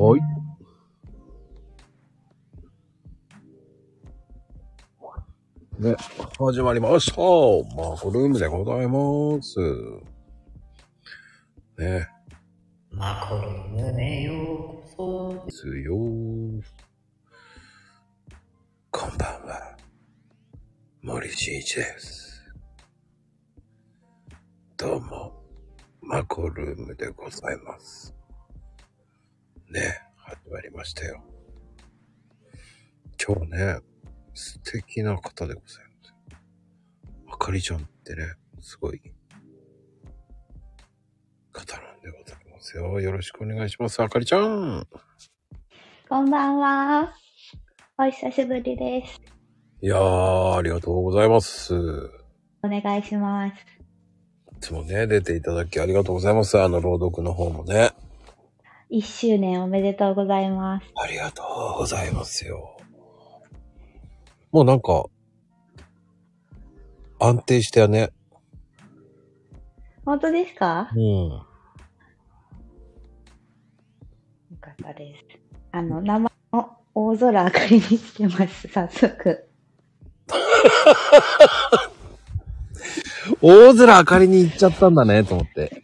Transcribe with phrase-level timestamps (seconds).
[0.00, 0.20] はい。
[5.82, 5.96] ね、
[6.38, 7.16] 始まりました。
[7.16, 9.58] マコルームでございます。
[11.76, 12.06] ね、
[12.92, 15.96] マコルームへようこですよ。
[18.92, 19.76] こんばんは。
[21.02, 22.40] 森進一です。
[24.76, 25.42] どうも、
[26.00, 28.17] マコルームでございます。
[30.48, 31.22] ね、始まりましたよ。
[33.24, 33.78] 今日ね、
[34.34, 36.14] 素敵な方でございます。
[37.30, 38.24] あかりちゃんってね、
[38.60, 39.00] すごい
[41.52, 43.00] 方なんでございますよ。
[43.00, 44.00] よろしくお願いします。
[44.02, 44.86] あかりちゃん。
[46.08, 47.12] こんばんは。
[47.98, 49.20] お久しぶりです。
[49.82, 51.74] いやー、ありがとうございます。
[52.62, 53.54] お願いします。
[54.56, 56.58] いつもね、出ていただきありがとうございます。
[56.60, 57.92] あの、朗読の方もね。
[58.90, 60.86] 一周年おめでとうございます。
[60.96, 61.42] ありがと
[61.76, 62.76] うございますよ。
[64.50, 65.04] もうなんか、
[67.20, 68.10] 安定したよね。
[70.06, 70.90] 本当ですか？
[70.94, 71.02] うん。
[71.02, 71.44] よ
[74.60, 75.24] かったです。
[75.72, 76.64] あの、名前を
[76.94, 79.48] 大空あかりにしてます、 早速。
[83.42, 85.82] 大空あかりに行っちゃったんだね、と思って。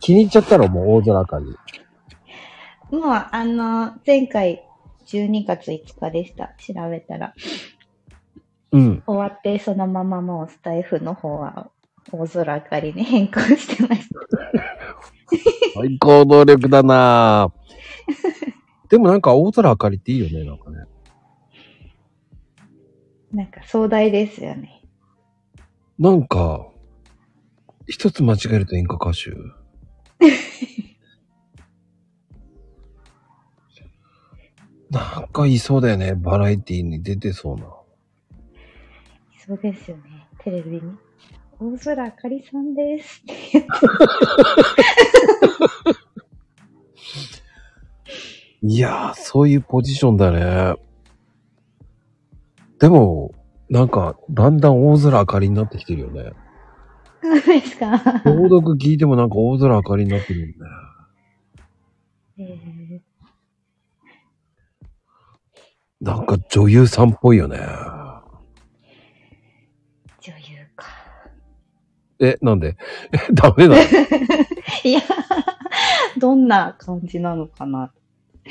[0.00, 1.46] 気に入っちゃったのもう大空あかり。
[2.96, 4.64] もう、あの、前回
[5.06, 6.54] 12月5日でした。
[6.58, 7.34] 調べたら。
[8.72, 9.02] うん。
[9.06, 11.70] 終わって、そのままもうスタイフの方は
[12.12, 14.20] 大空あかりに変更してました。
[15.74, 18.88] 最高能力だなぁ。
[18.88, 20.84] でもなんか大空あかりっていいよね、なんかね。
[23.32, 24.84] なんか壮大ですよね。
[25.98, 26.66] なんか、
[27.86, 29.30] 一つ間違えると演歌歌手。
[34.90, 36.14] なんかいそうだよね。
[36.14, 37.64] バラエティに出てそうな。
[39.46, 40.26] そうですよね。
[40.38, 40.82] テレビに。
[41.58, 43.22] 大空あかりさんです。
[48.62, 50.74] いやー、そういうポジションだね。
[52.78, 53.32] でも、
[53.68, 56.32] なんか、だんだん大空あかりになってきてるよね。
[57.22, 57.90] そうですか
[58.24, 60.54] 朗読聞いてもなんか大空あかりになってるよね。
[62.38, 63.00] えー
[66.00, 67.58] なんか女優さんっぽいよね。
[67.58, 67.62] 女
[70.32, 70.86] 優か。
[72.18, 72.78] え、なんで？
[73.12, 73.82] え、ダメなの？
[74.82, 75.02] いや、
[76.16, 77.92] どんな感じなのかな。
[78.46, 78.50] い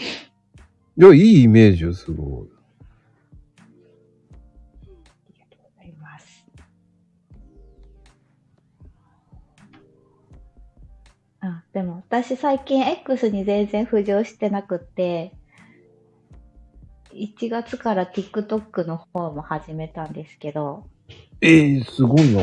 [1.02, 2.48] や、いいイメージよ、すごい。
[11.74, 15.34] でも私最近 X に全然浮上してなくって、
[17.14, 20.88] 1月から TikTok の方も始めたんですけど、
[21.42, 22.42] ええすごいな。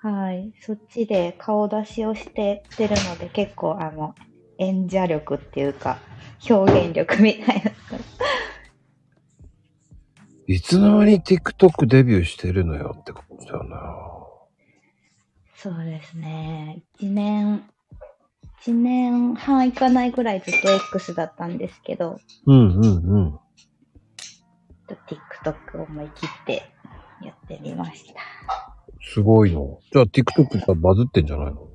[0.00, 0.52] はい。
[0.60, 4.14] そっちで顔出しをしてってるので、結構あの、
[4.58, 5.98] 演者力っていうか、
[6.48, 7.72] 表現力みたいな。
[10.46, 13.78] いつの間に TikTok デビューしてるのよって感じだよな。
[15.56, 16.82] そうですね。
[16.98, 17.68] 一年、
[18.62, 23.38] 一年半いかないぐらいずっと X だったんですけど、うんうんうん。
[24.88, 26.62] TikTok を思い切って
[27.22, 28.20] やってみました。
[29.00, 29.80] すごいの。
[29.92, 31.68] じゃあ TikTok ってバズってんじゃないの？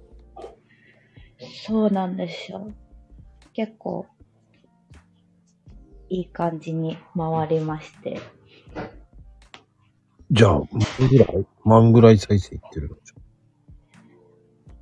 [1.66, 2.72] そうなんですよ。
[3.54, 4.06] 結構、
[6.10, 8.20] いい感じに回りまして。
[10.32, 10.68] じゃあ、万
[11.10, 11.46] ぐらい？
[11.64, 12.96] 万ぐらい再生いってるの？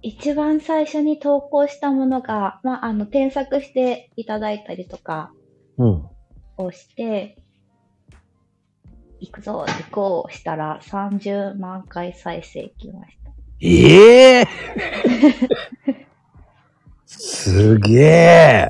[0.01, 5.31] 一番最初に投稿したものが、まあ、あの、添削していただいたりとか
[5.77, 6.09] うん。
[6.57, 7.37] をして、
[9.19, 13.31] 行くぞ、行こうしたら30万回再生いきました。
[13.63, 14.47] ええ
[17.05, 18.69] すげえ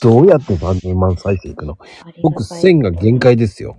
[0.00, 1.76] どうやって30万再生いくの？
[2.22, 3.76] 僕たい1000が限界ですよ。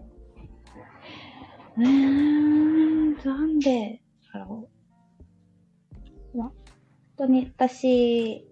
[1.78, 2.77] うーん、
[3.24, 4.02] なんで？
[4.34, 4.70] だろ
[6.34, 6.38] う。
[6.38, 6.56] まあ、本
[7.18, 8.46] 当に私、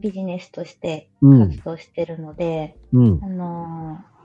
[0.00, 3.20] ビジネスとしてうん活動してるので、うん。
[3.22, 4.16] あのー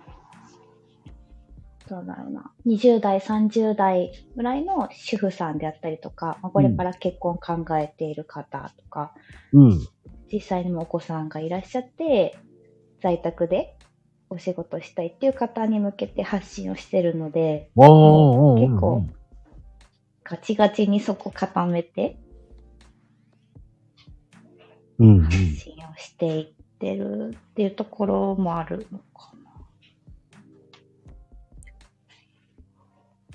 [1.89, 2.53] どうだろうな。
[2.65, 9.13] 20代、30代ぐらいの主婦さんであったりとか、まあ、これから結婚考えている方とか、
[9.51, 9.79] うん。
[10.31, 12.37] 実際にもお子さんがいらっしゃって、
[13.01, 13.75] 在宅で
[14.29, 17.89] お仕事したいっていう方に向けて発信をしてるので、結
[18.79, 19.05] 構
[20.31, 22.17] ガチガチにそこ固めて
[24.97, 25.23] うんうん。
[25.23, 29.51] 発信をしていってるっていうところもあるのかな。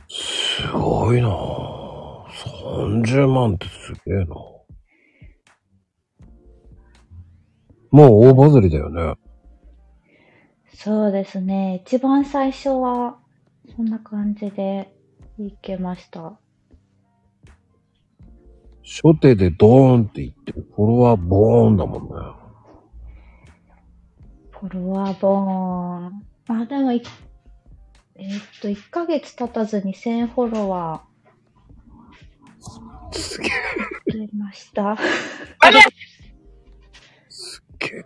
[0.09, 1.67] すごいなぁ。
[2.65, 4.27] 30万ってすげえな
[7.91, 9.17] もう大バズりだよね。
[10.73, 11.83] そうですね。
[11.85, 13.19] 一番最初は、
[13.77, 14.95] そんな感じで
[15.39, 16.39] いけました。
[18.87, 22.09] 初手でドーンって言って、フォロワーボーンだもんね。
[24.53, 26.27] フォロワーボーン。
[26.47, 27.03] まあでもい、
[28.15, 31.05] えーっと、1ヶ月経たずに1000フォロワ
[33.13, 33.53] すげえ。
[34.13, 34.97] ー出ました。
[37.29, 38.03] すっげえ。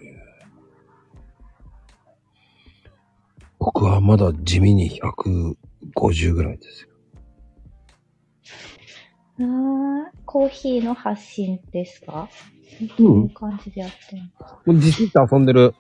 [3.59, 6.89] 僕はまだ地味に150ぐらいですよ。
[9.40, 12.28] あーコーヒーの発信ですか？
[12.81, 14.46] うんどういう感じでやってるの？
[14.46, 15.75] もう自信って遊んでる。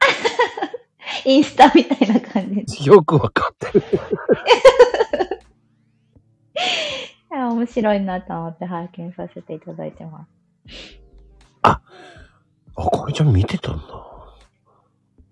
[1.24, 2.84] インスタみたいな感じで。
[2.84, 3.84] よくわかってる。
[7.32, 10.30] あ面白いなと思って拝見させていただいてます。
[11.62, 11.80] あ、
[12.74, 13.82] これちゃん見てたんだ。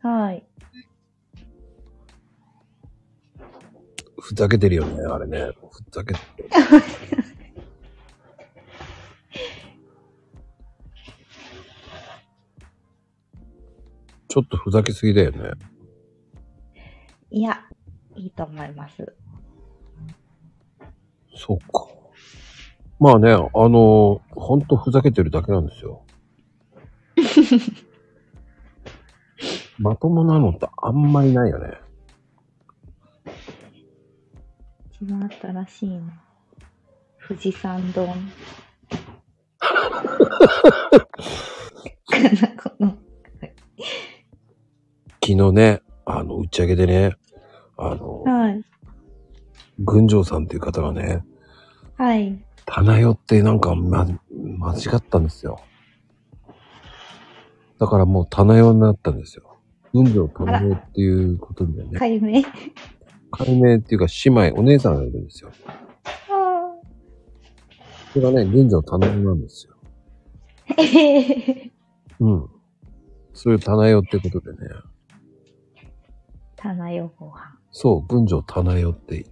[0.08, 0.44] はい。
[4.24, 5.50] ふざけてるよね、あれね。
[5.70, 6.48] ふざけてる。
[14.28, 15.50] ちょっとふざけすぎだよね。
[17.30, 17.66] いや、
[18.16, 19.14] いいと思います。
[21.36, 21.86] そうか。
[22.98, 26.02] まあね、あのほんとふざけてるだけなんですよ。
[29.78, 31.83] まともなのってあんまりないよね。
[35.00, 36.02] 一番新しいの。
[37.26, 38.06] 富士山丼。
[42.62, 42.96] こ の
[45.20, 47.16] 昨日ね、あの、打ち上げでね、
[47.76, 48.64] あの、はい。
[49.80, 51.24] 群青さんっていう方がね、
[51.96, 52.40] はい。
[52.64, 55.60] 棚代ってなんか、ま、間違ったんですよ。
[57.80, 59.58] だからもう棚代になったんですよ。
[59.92, 62.42] 群青棚代っていうことでね、解明。
[63.36, 65.50] 解明っていうか姉妹、お姉さんがいるんですよ。
[66.04, 66.72] あ
[68.12, 69.74] それがね、群青棚代なんですよ。
[72.20, 72.48] うん。
[73.32, 74.58] そういう棚代ってことでね、
[76.56, 77.58] 棚よご飯。
[77.72, 79.26] そう、群青棚代って、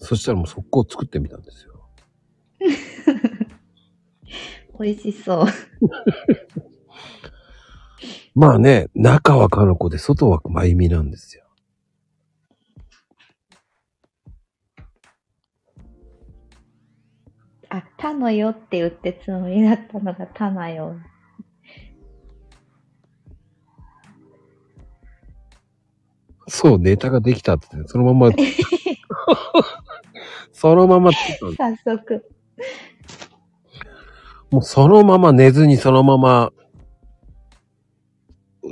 [0.00, 1.88] そしたらもう速攻作ってみたんですよ。
[4.78, 5.46] 美味しそう。
[8.34, 11.43] まあね、中はかの子で外はまゆみなんですよ。
[17.76, 20.94] あ、たのよって言ってつもりだったのがたなよ。
[26.46, 28.34] そう、ネタができたって、そのまま、
[30.52, 31.52] そのまま早
[31.84, 32.30] 速。
[34.52, 36.52] もうそのまま寝ずにそのまま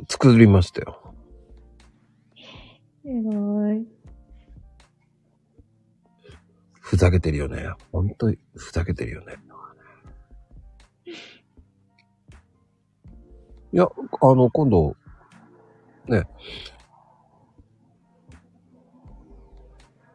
[0.09, 1.13] 作りましたよ。
[3.03, 3.52] すごい。
[6.93, 7.71] ふざけてるよね。
[7.91, 9.37] ほんとにふざけてるよね。
[13.73, 14.95] いや、あの、今度、
[16.07, 16.25] ね。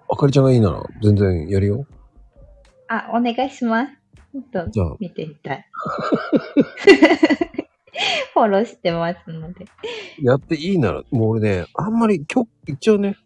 [0.07, 1.87] あかりちゃんがいいなら全然やるよ。
[2.89, 3.93] あ、お願いします。
[4.31, 5.65] ちょっと見てみたい。
[8.35, 9.65] フォローしてますので。
[10.21, 13.17] やっていいなら、もう俺ね、あんまり今日、一応ね、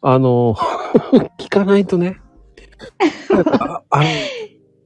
[0.00, 0.54] あの、
[1.38, 2.22] 聞かないとね、
[3.60, 4.04] ああの、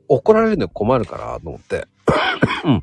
[0.09, 1.87] 怒られるの困るからと思って。
[2.65, 2.83] うん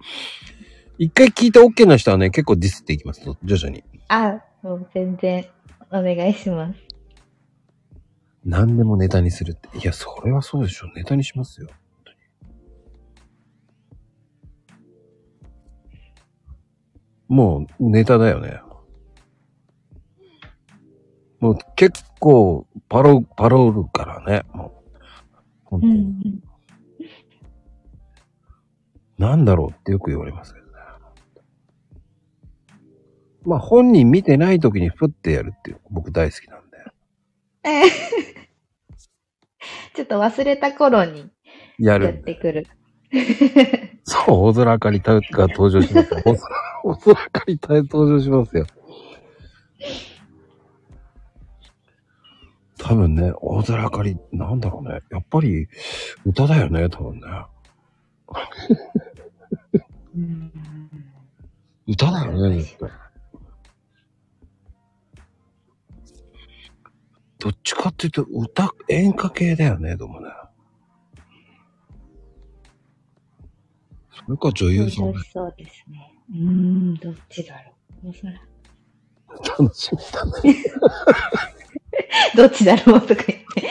[1.01, 3.85] 一回聞いて OK な人はね、結構ディスっていきますと、徐々に。
[4.09, 5.45] あ、もう全然
[5.91, 6.79] お願いします。
[8.43, 9.77] 何でもネタにするって。
[9.77, 10.87] いや、それはそうでしょ。
[10.93, 11.69] ネタにしますよ。
[17.29, 18.59] もう、ネタだよね。
[21.39, 24.43] もう結構、パロ、パロるからね。
[24.51, 24.78] もう。
[25.69, 25.93] 本当に。
[25.93, 26.43] うんうん。
[29.17, 30.71] なんだろうってよく言われますけどね。
[33.45, 36.77] まあ、本人見てない時にふってやるっていう、僕大好きなんで。
[39.93, 41.29] ちょっと忘れた頃に
[41.77, 42.19] ややる。
[42.19, 42.67] ってくる。
[44.03, 46.21] そう、大空あかりたが登場しますよ。
[46.25, 48.65] 大空、大空あかりた登場しますよ。
[52.79, 55.01] 多分ね、大空あかり、なんだろうね。
[55.11, 55.67] やっぱり、
[56.25, 57.27] 歌だよね、多分ね。
[61.85, 62.89] 歌だよね、絶対。
[67.37, 70.29] どっちかっていうと、歌、演歌系だよね、でもね。
[74.25, 76.13] それか女優さん楽しそうですね。
[76.31, 78.05] うーん、どっちだろう。
[78.07, 78.33] もうそら
[79.57, 80.63] 楽しみだね。
[82.35, 83.69] どっちだろうとか言って。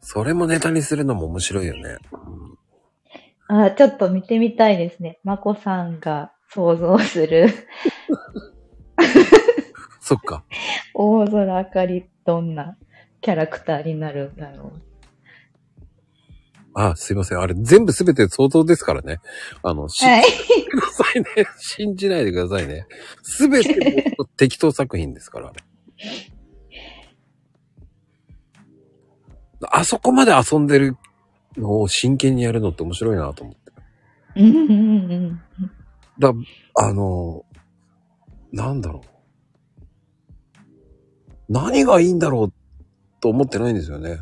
[0.00, 1.96] それもネタにするのも面白いよね。
[3.48, 5.18] あ、ちょっと見てみたいですね。
[5.24, 7.48] まこさんが想像する
[10.00, 10.44] そっか。
[10.94, 12.76] 大空あかりどんな
[13.20, 14.85] キャラクターになるんだろう。
[16.78, 17.38] あ、すいません。
[17.38, 19.18] あれ全部すべて想像ですからね。
[19.62, 20.24] あの、信はい。
[20.24, 21.26] じてくださいね。
[21.58, 22.86] 信じないでくださいね。
[23.22, 25.64] すべて適当作品ですから、あれ。
[29.70, 30.98] あそこまで遊んでる
[31.56, 33.72] のを真剣にやるのって面白いなと思って。
[34.36, 35.40] うんうんうん。
[36.18, 36.34] だ、
[36.74, 37.46] あの、
[38.52, 40.62] なんだろう。
[41.48, 42.52] 何がいいんだろう
[43.20, 44.20] と思ってないんですよね。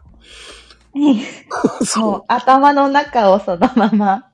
[0.94, 1.14] も
[1.84, 4.30] そう頭の中をそのまま。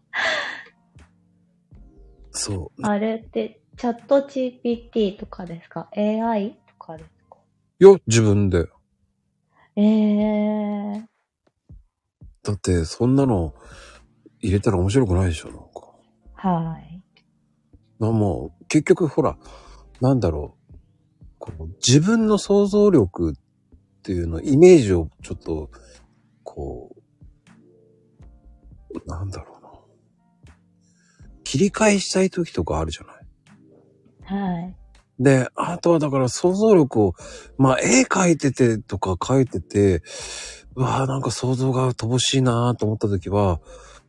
[2.32, 2.38] う。
[2.38, 2.86] そう。
[2.86, 7.38] あれって、チャット GPT とかですか ?AI とかですか？
[7.78, 8.66] よ、自分で。
[9.76, 11.06] えー。
[12.42, 13.54] だって、そんなの
[14.40, 15.92] 入れたら面白くないでしょ、なんか。
[16.34, 17.02] はい。
[17.98, 19.36] なもう、結局ほら、
[20.00, 20.60] なんだろう。
[21.38, 23.34] こう自分の想像力っ
[24.02, 25.70] ていうの、イメージをちょっと、
[26.60, 26.94] こ
[28.92, 29.70] う、なんだろうな。
[31.44, 33.12] 切り替えしたい時とかあるじゃな
[34.34, 34.54] い？
[34.54, 34.76] はい。
[35.18, 37.14] で、あとはだから想像力を、
[37.56, 40.02] まあ絵描いててとか描いてて、
[40.76, 43.60] うわあなんか想像が乏しいなと思った時は、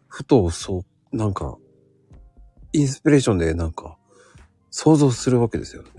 [0.08, 1.58] ふとそう、なんか、
[2.74, 3.98] インスピレーションでなんか、
[4.70, 5.89] 想像するわけですよね。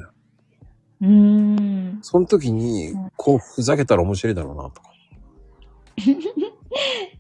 [1.01, 1.99] うーん。
[2.03, 4.93] その時に、こうふざけたら面白いだろうなとか。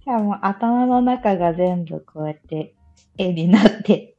[0.04, 2.74] じゃあもう頭の中が全部こうやって
[3.18, 4.16] 絵になって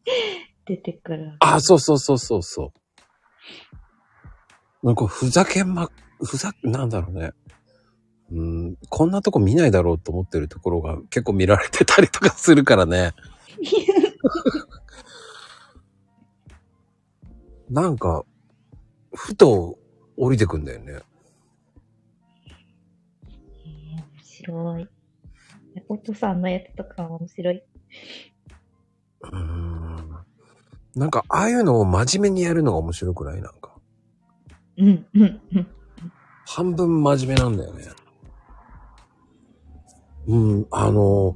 [0.66, 1.36] 出てくる。
[1.40, 2.72] あ、そうそうそうそうそ
[4.84, 4.86] う。
[4.86, 5.90] なんかふざけま、
[6.22, 7.32] ふざ、なんだろうね。
[8.32, 13.12] うん、こんなとこ見ないだろうと思ってるところが結構見られてたりとかするからね。
[17.70, 18.26] なんか、
[19.14, 19.78] ふと
[20.18, 21.00] 降りてくんだよね。
[23.66, 24.90] えー面白い。
[25.94, 27.64] お父さんのやつとかも面白い。
[29.22, 30.18] うーん。
[30.96, 33.42] なんか、ああいうのを真面目にやるのが面白くない？
[33.42, 33.76] なんか。
[34.78, 35.68] うん、うん、うん。
[36.46, 37.86] 半分真面目なんだよね。
[40.28, 41.36] うん、あの、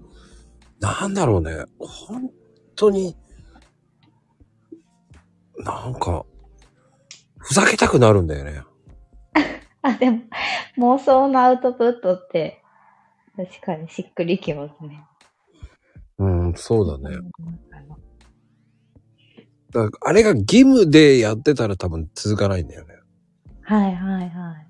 [0.80, 1.66] なんだろうね。
[1.80, 2.30] 本
[2.76, 3.16] 当に、
[5.58, 6.26] なんか、
[7.38, 8.64] ふざけたくなるんだよね。
[9.82, 10.22] あ、でも、
[10.78, 12.64] 妄想のアウトプットって、
[13.38, 15.06] 確かにしっくりきますね。
[16.18, 17.18] うん、そうだね。
[19.72, 22.96] だあれが義務でやってたら多分続かないんだよね。
[23.62, 24.68] はい、はい、はい。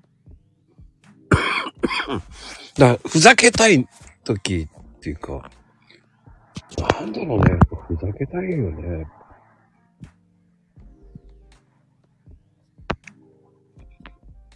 [2.78, 3.88] だふざけたい
[4.22, 5.50] 時っていうか、
[7.00, 7.58] なんだろうね。
[7.86, 9.06] ふざけたいよね。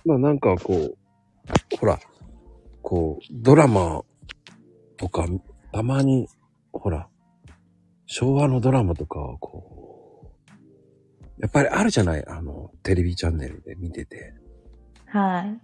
[0.04, 0.96] まあなんかこう、
[1.78, 1.98] ほら、
[2.92, 4.02] こう、ドラマ
[4.98, 5.26] とか、
[5.72, 6.28] たまに、
[6.74, 7.08] ほら、
[8.04, 12.24] 昭和のドラマとかをこう、やっぱりあるじゃない？
[12.28, 14.34] あの、テレビチャンネルで見てて。
[15.06, 15.58] はい。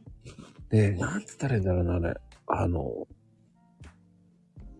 [0.70, 2.14] で、なんつったらいいんだろうな、あれ。
[2.46, 3.06] あの、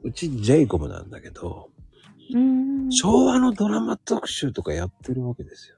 [0.02, 1.68] うちジェイコブなんだけど、
[2.32, 2.38] うー
[2.86, 2.90] ん。
[2.90, 5.76] 昭和のドラマ特集とかやってるわけですよ。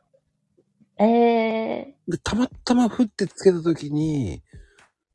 [1.05, 4.45] えで、たまたま降ってつけた時に、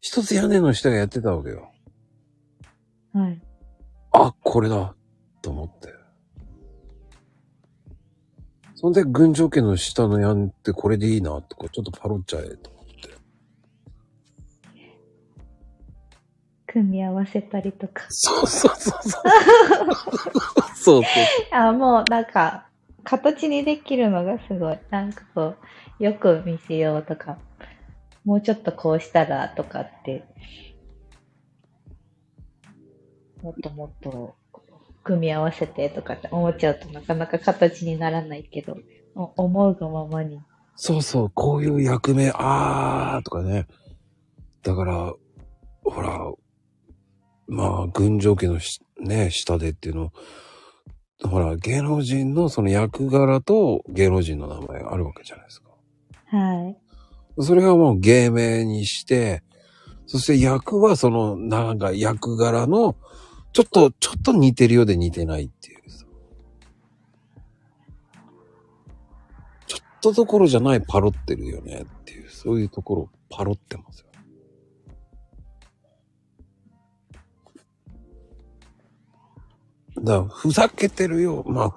[0.05, 1.71] 一つ屋根の下がやってたわけよ。
[3.15, 3.41] ー、はい。
[4.12, 4.93] あ、これだ
[5.41, 5.89] と思って。
[8.75, 13.09] そんで、群青家の下の屋根ってこれでいいなとか、ちょっとパロっちゃえと思って。
[16.67, 18.05] 組み合わせたりとか。
[18.09, 19.24] そうそうそうそう。
[20.77, 21.03] そうそう。
[21.51, 22.67] あ、もうなんか、
[23.03, 24.77] 形にできるのがすごい。
[24.91, 25.55] なんかこ
[26.00, 27.39] う、よく見せようとか、
[28.25, 30.25] もうちょっとこうしたらとかって、
[33.41, 34.36] もっともっと
[35.03, 38.77] 組み合わせてとかって思っちゃうとなかなか形にならないけど、
[39.13, 40.39] お思うがままに。
[40.75, 43.67] そうそう、こういう役目、あーとかね。
[44.63, 45.13] だから、
[45.84, 46.20] ほら、
[47.48, 50.12] まあ、群青家のしね、下でっていうの、
[51.24, 55.70] ほら、芸能人のその役柄と芸能人の名前があるわけじゃないですか。
[56.25, 56.85] はい。
[57.39, 59.44] それがもう芸名にして、
[60.08, 62.96] そして役はその、なんか役柄の、
[63.51, 65.82] ちょっと、ちょっと似てるようで似てないっていう。
[69.68, 74.06] ちょっとどころじゃないパロってるよねっていう、そういうところパロってますよ。
[80.04, 81.44] だから、ふざけてるよ。
[81.48, 81.74] まあ、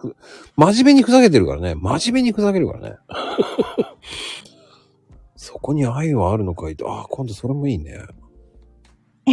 [0.57, 1.75] 真面目にふざけてるからね。
[1.77, 2.97] 真面目にふざけるからね。
[5.49, 6.93] そこに愛はあるのかいと。
[6.93, 7.97] ああ、今度それもいいね。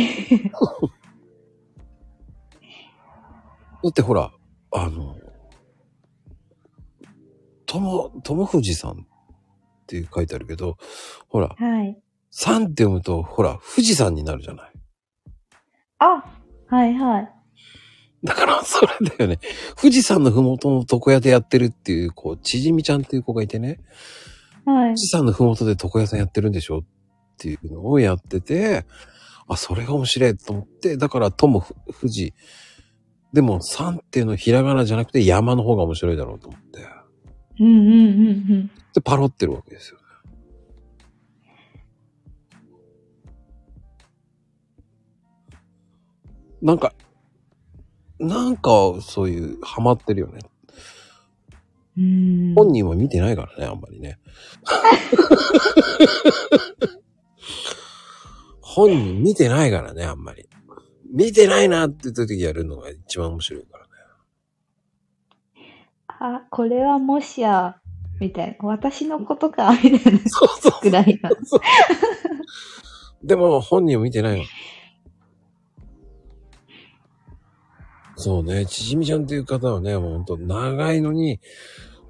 [3.84, 4.31] だってほら、
[4.72, 5.17] あの、
[7.65, 8.95] とも、ともふじさんっ
[9.88, 10.77] て書いてあるけど、
[11.27, 12.01] ほら、はい。
[12.31, 14.72] さんって読むと、ほら、富士山になるじゃない。
[16.00, 16.24] あ
[16.67, 17.29] はいはい。
[18.24, 19.39] だから、それだよね。
[19.75, 23.81] 富士山のふもとの床屋でやってるっていう、こう、ちじみちゃんっていう子がいてね、
[24.65, 24.98] はい富。
[24.98, 26.84] 士山のふもとで床屋さんやってるんでしょっ
[27.38, 28.86] ていうのをやってて、
[29.48, 32.34] あ、それが面白いと思って、だから、ともふ富士。
[33.34, 36.79] でも、山っていうのひらがなじゃなくて山の方が面白いだろうと思って。
[37.60, 37.93] うんうんうんう
[38.55, 38.72] ん。
[38.93, 40.03] で、パロってるわけですよね。
[46.62, 46.93] なんか、
[48.19, 50.39] なんか、そういう、ハマってるよね。
[51.97, 54.17] 本人は見てないからね、あんまりね。
[58.61, 60.49] 本人見てないからね、あんまり。
[61.11, 63.91] 見てないなって言った時やるのが一番面白いからね。
[66.07, 67.77] あ、これはもしや、
[68.19, 68.67] みたいな。
[68.67, 71.29] 私のことか、みたいなそうそうぐらいが。
[71.45, 71.61] そう。
[73.23, 74.45] でも本人は見てない
[78.17, 81.39] そうね、ちじみちゃんっていう方はね、もうほんと長いのに、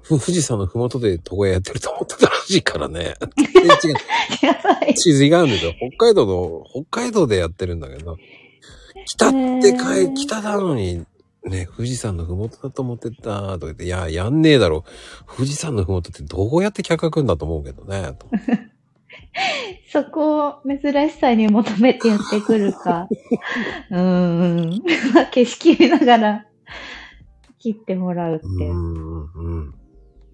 [0.02, 3.14] ふ富士山のふもとで床屋やってると思ってたらしいからね。
[3.36, 4.94] 違う。
[4.94, 5.74] 地図違うんですよ。
[5.96, 8.16] 北海道の、北海道でやってるんだけど、
[9.06, 11.04] 北ってかい、北なのに、
[11.44, 14.84] ね、富士山のふもとだと思ってた、とか言って、いや、やんねえだろ。
[15.36, 18.12] 富士山のふもとってどうやって客が来るんだと思うけどね。
[18.18, 18.26] と
[19.92, 23.08] そこを珍しさに求めてやってくるか。
[23.90, 24.82] うーん。
[25.30, 26.46] 景色見ながら
[27.58, 28.46] 切ってもらうって。
[28.46, 29.74] うーん、うん。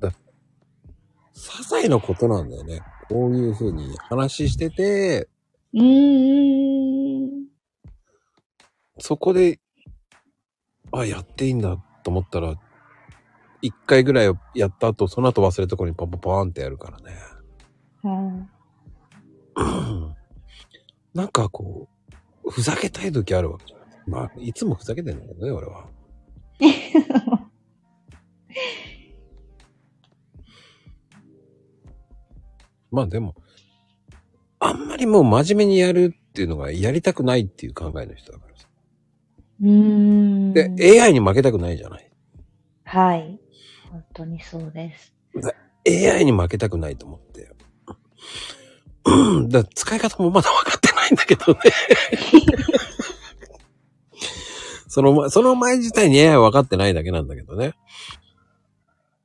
[0.01, 0.15] だ些
[1.35, 2.81] 細なことなんだよね。
[3.09, 5.29] こういうふうに話してて、
[5.75, 7.47] うーん。
[8.99, 9.59] そこで、
[10.93, 12.55] あ、やっていいんだと思ったら、
[13.63, 17.17] 一回ぐらいやった後、その後忘れたところにパンパンパーンってやるからね。
[18.03, 18.52] はい
[21.15, 21.89] なんかこ
[22.45, 23.87] う、ふざけたい時あるわけじゃない。
[24.07, 25.89] まあ、いつもふざけてんだけどね、俺は。
[32.91, 33.35] まあでも、
[34.59, 38.69] あんまりもう真面目にやるっていうのがやりたくないっていう考えの人だからさ。
[39.63, 40.53] うーん。
[40.53, 42.11] で、AI に負けたくないじゃない。
[42.85, 43.41] はい。
[43.91, 45.15] 本当にそうです。
[45.87, 47.51] AI に負けたくないと思って。
[49.05, 51.61] うんだ使い方もまだ分かってないんだけどね。
[54.89, 57.75] その前、その前自体に AI は分かってないだけなんだけどね。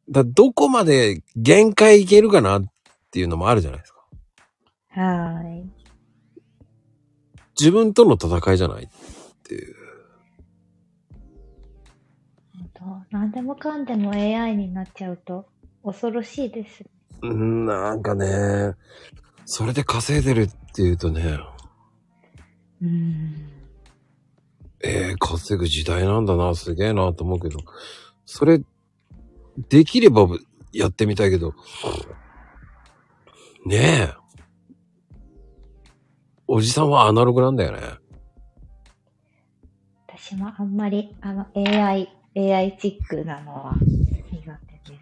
[0.09, 2.63] だどこまで限界いけるかなっ
[3.11, 4.05] ていうのもあるじゃないですか。
[4.89, 5.69] はい。
[7.59, 8.89] 自分との戦いじゃないっ
[9.43, 9.75] ていう。
[13.09, 15.47] 何でもかんでも AI になっちゃうと
[15.83, 16.85] 恐ろしいです。
[17.21, 18.75] うん、なんかね、
[19.49, 21.39] それで稼いでるっていうとね、
[22.81, 23.47] うーん。
[24.83, 27.59] ええ稼ぐ時代なんだな、すげえなと思うけど、
[28.25, 28.61] それ、
[29.69, 30.27] できれば
[30.73, 31.53] やってみたいけど、
[33.65, 34.13] ねえ。
[36.45, 37.79] おじさんはアナログなんだよね。
[40.09, 43.75] 私もあんまりあの AI、AI チックなのは
[44.29, 44.99] 苦手で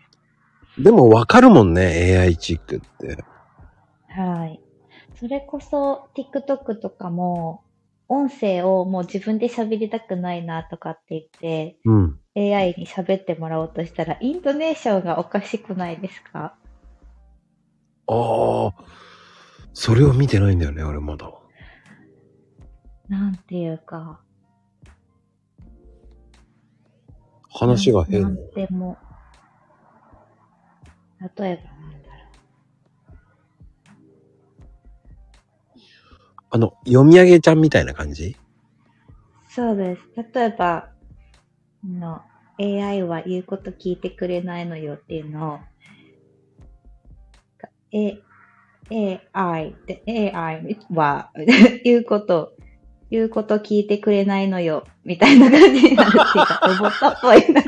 [0.77, 0.84] す。
[0.84, 3.25] でもわかるもんね、AI チックって。
[4.15, 4.62] はい。
[5.19, 7.63] それこそ TikTok とかも
[8.08, 12.19] 音声をもう自分で喋りたくないなとかって言ってうん。
[12.38, 16.56] AI に喋ってもらおうとしたらイントネーションがおかしくないですか？
[18.08, 18.73] ああ、
[19.73, 21.32] それを見てないんだよね、俺まだ。
[23.08, 24.19] なんていうか。
[27.49, 28.21] 話が変。
[28.21, 28.97] なんでも。
[31.38, 32.01] 例えばなん
[36.55, 38.37] あの、読み上げちゃんみたいな感じ？
[39.49, 39.53] う。
[39.53, 40.01] そうです。
[40.33, 40.87] 例えば、
[41.83, 42.21] あの、
[42.57, 45.59] AI は言うこと聞いてくれないのよっていうのを、
[47.91, 48.21] え、
[49.33, 51.33] AI で、AI は
[51.83, 52.53] 言うこと、
[53.11, 57.61] 言うこと聞いてくれないのよ、みたいな感じになるっていうか、ロボットっぽいな。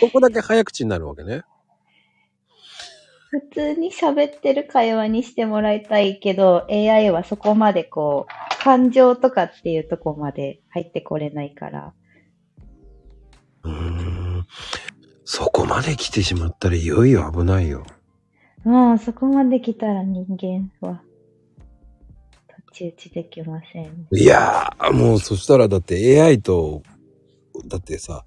[0.00, 1.42] ここだけ早口になるわけね。
[3.30, 11.94] 普通に喋ってる会話にしてもらいたいけど、AI はそこまでこう、感情とかっていうとこまで入ってこれないから。
[13.62, 14.46] うーん。
[15.24, 17.86] そこまで来てしまったらいよいよ危ないよ。
[18.64, 21.00] もうそこまで来たら人間は、
[22.48, 24.08] 太刀打ちできません。
[24.10, 26.82] いやー、もうそしたらだって AI と、
[27.66, 28.24] だってさ、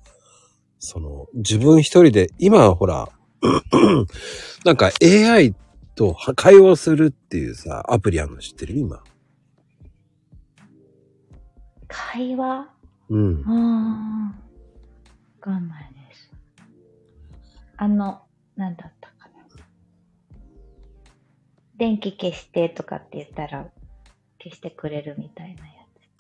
[0.80, 3.10] その、自分一人で、今ほら、
[4.66, 5.56] なんか AI
[5.96, 8.78] と会話するっていうさ、アプリあるの知ってる？
[8.78, 9.04] 今。
[11.88, 12.70] 会話？
[13.10, 13.44] うん。
[13.46, 16.32] ああ、わかんないです。
[17.78, 18.22] あの、
[18.56, 19.46] なんだったかな。
[21.78, 23.70] 電気消してとかって言ったら
[24.42, 25.74] 消してくれるみたいなや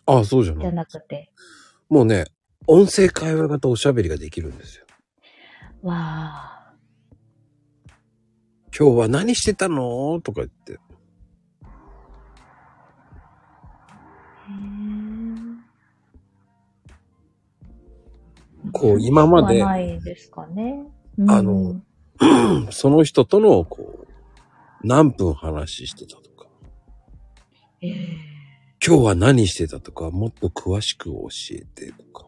[0.05, 0.59] ああ、そうじゃつ。
[0.59, 0.75] じゃない。
[0.75, 1.31] なくて、
[1.89, 2.25] もうね、
[2.67, 4.85] 音声会話型おしゃべりができるんですよ。
[5.81, 6.52] わあ、
[8.77, 10.19] 今日は何してたの？
[10.21, 10.79] とか言って。
[18.71, 20.87] こう今まではないですかね。
[21.27, 21.81] あの
[22.71, 26.47] その人との、こう、何分話してたとか、
[27.81, 28.33] ええ
[28.85, 32.25] 今日は何してたとか、もっと詳しく教えてとか。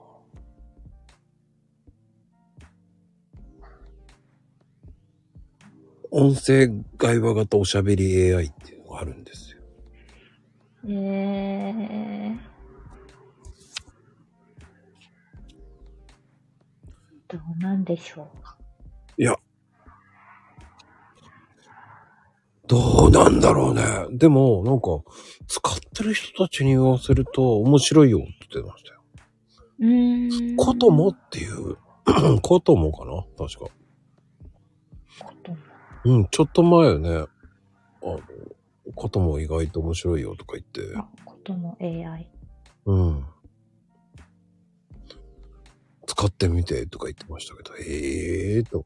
[6.17, 9.61] 音声会話型おしゃべり AI っていうのがあるんですよ。
[10.87, 12.35] ええ
[17.27, 18.57] どうなんでしょうか？
[19.17, 19.35] いや。
[22.67, 23.83] どうなんだろうね。
[24.11, 24.87] でも、なんか、
[25.47, 29.03] 使ってる人たちに言わせると面白いよって言ってましたよ。
[29.79, 30.55] うーん。
[30.55, 31.75] こともっていう、
[32.41, 33.25] こともかな？
[33.37, 33.65] 確か。
[35.19, 35.57] ことも。
[36.05, 37.09] うん、ちょっと前よね。
[37.09, 38.19] あの、
[38.93, 40.95] ことも意外と面白いよとか言って。
[40.95, 42.29] あ、ことも AI。
[42.85, 43.25] うん。
[46.05, 48.85] 使ってみてとか言ってましたけど、ええーと。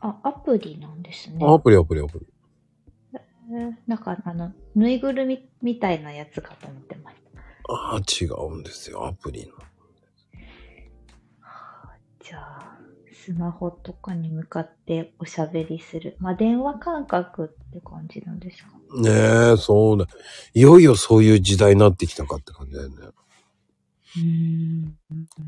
[0.00, 1.38] あ、アプリなんですね。
[1.44, 2.26] アプリアプリアプリ。
[3.50, 7.16] えーなんか、あの、ぬいぐるみみたいなやつかと思ってまし
[7.66, 7.72] た。
[7.72, 9.54] ああ、違うんですよ、アプリの。
[12.20, 12.57] じゃあ、
[13.28, 16.16] スマホとかに向かっておしゃべりする。
[16.18, 18.70] まあ、電話感覚って感じなんですか？
[19.02, 20.06] ねえ、そうだ。
[20.54, 22.94] いよいよそういう時代になってきたかって感じだよね。
[24.16, 24.96] うーん。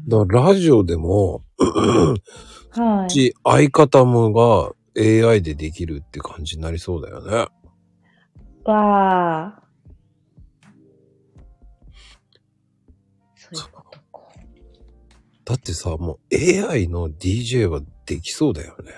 [0.08, 1.42] だからラジオでも、
[2.72, 3.10] はい。
[3.10, 7.46] ち相方もが AI でできるって感じになりそうだよね。
[8.64, 9.59] わあ。
[15.50, 18.92] だってさ、もう AI の DJ はできそうだよね。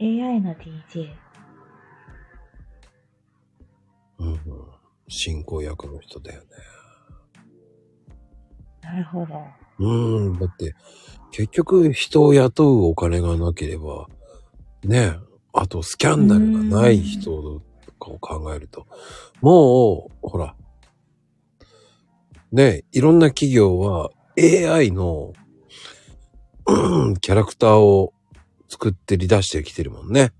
[0.00, 1.10] AI の DJ。
[4.18, 4.40] うん、うん。
[5.08, 6.46] 進行役の人だよね。
[8.80, 9.42] なるほど。
[9.80, 10.76] うん、だって、
[11.32, 14.06] 結局人を雇うお金がなければ、
[14.84, 15.16] ね、
[15.52, 17.60] あとスキャンダルがない人と
[17.98, 18.86] かを考えると、
[19.40, 20.54] もう、ほら、
[22.52, 25.32] ね、いろんな企業は AI の、
[26.66, 28.12] うんキャラクターを
[28.68, 30.32] 作ってり出してきてるもんね。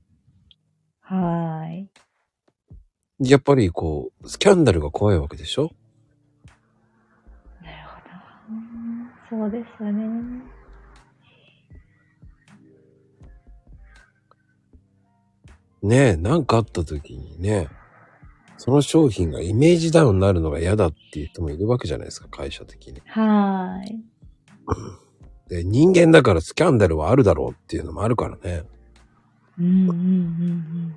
[1.01, 1.89] はーい。
[3.31, 5.71] やっぱりこう、スキャンダルが怖いわけでしょ？
[7.63, 7.89] なる
[9.31, 9.43] ほど。
[9.43, 9.93] そうですね。
[15.83, 17.69] ねえ、なんかあった時にね、
[18.65, 23.03] その商品がイメージダウンになるのが嫌だっていう人もいるわけじゃないですか、会社的に。
[23.07, 24.05] はーい。
[25.49, 28.63] で、人間だからスキャンダルはあるだろうっていうのもあるからね。
[29.59, 30.97] うんうんうんうん。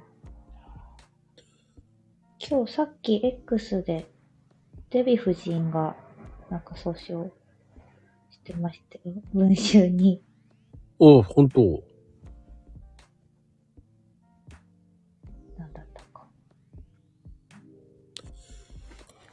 [2.38, 4.12] 今日さっき X で
[4.92, 5.96] デヴィ夫人が
[6.52, 7.32] なんか訴訟
[8.30, 9.16] してましたよ。
[9.34, 10.22] 文集に。
[11.00, 11.84] お本当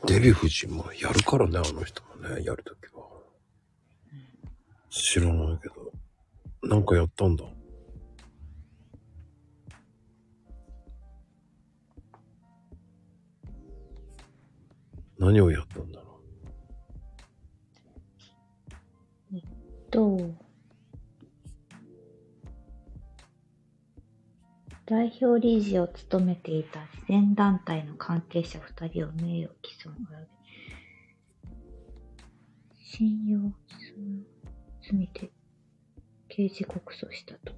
[0.06, 3.02] デヴィ夫人もやるからね、あの人もね、やるときは。
[4.90, 5.92] 知らないけど。
[6.64, 7.44] なんかやったんだ。
[15.18, 16.20] 何をやったんだろ
[19.32, 19.36] う。
[19.36, 19.42] えっ
[19.90, 20.34] と、
[24.92, 30.04] 代表理事を務めていた慈善団体の関係者2人を名誉毀損及び
[32.76, 33.40] 信用
[34.82, 35.30] 罪で
[36.28, 37.54] 刑事告訴したと。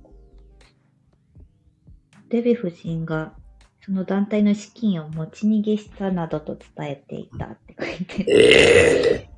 [2.28, 3.34] デヴィ夫人が
[3.84, 8.22] その団体の資金を持ち逃げしたなどと伝えていたって書いて。
[8.22, 8.30] る。
[8.30, 9.28] え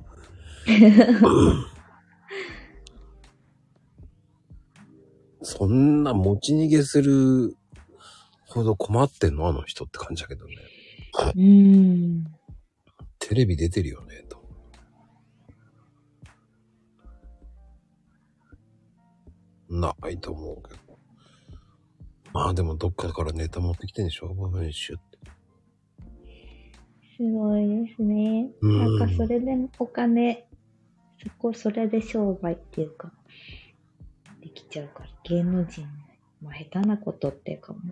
[0.67, 0.77] え
[5.41, 7.57] そんな持ち逃げする
[8.57, 9.47] ほど困ってんの？
[9.47, 10.55] あの人って感じだけどね。
[11.35, 12.25] うーん。
[13.19, 14.43] テレビ出てるよね、と。
[19.69, 20.79] ないと思うけど。
[22.33, 24.33] まあでもどっかからネタ持ってきてんでしょ？
[24.33, 25.17] バブンシュって。
[27.17, 28.49] すごいですね。
[28.61, 30.47] うんなんかそれでお金、
[31.23, 33.11] そこそれで商売っていうか、
[34.39, 35.87] できちゃうから、芸能人、
[36.41, 37.83] まあ下手なことっていうかもう、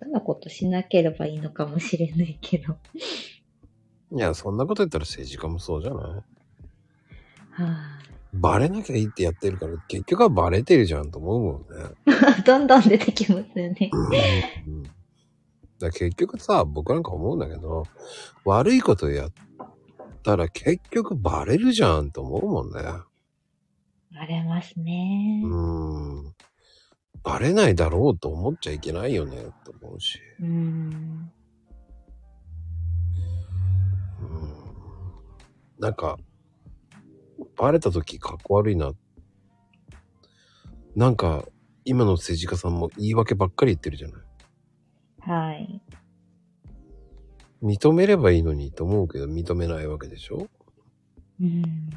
[0.00, 2.76] 下手なことしなければいいのかもしれないけど。
[4.12, 6.02] いや、そんなこと言ったら政治家もそうじゃない？
[6.02, 6.22] は
[7.58, 7.98] あ、
[8.32, 11.90] バレなきゃいいってやってるから、結局はバレてるじゃんと思うもんね。
[12.46, 13.90] どんどん出てきますよね。
[14.66, 14.82] うん
[15.80, 17.84] だ結局さ、僕なんか思うんだけど、
[18.44, 19.32] 悪いことやっ
[20.24, 22.82] たら結局バレるじゃんと思うもんね。
[24.12, 25.40] バレますね。
[25.44, 26.34] うん。
[27.28, 30.18] バレないだろうと思っちゃいけないよね、と思うし。
[30.40, 31.30] うん。
[34.22, 34.52] うん。
[35.78, 36.16] なんか、
[37.54, 38.92] バレた時かっこ悪いな。
[40.96, 41.44] なんか、
[41.84, 44.22] 今の政治家さんも言い訳ばっかり言ってるじゃない。
[45.20, 45.82] はい。
[47.62, 50.48] 認めればいいのにと思うけど、認めないわけでしょ？
[51.42, 51.90] うん。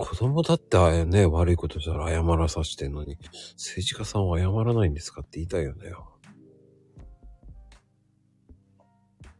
[0.00, 3.18] 子供だってああね、悪いことしたら謝らさしてんのに、
[3.52, 5.90] 政治家さんは謝らないんですかって言いたいよね。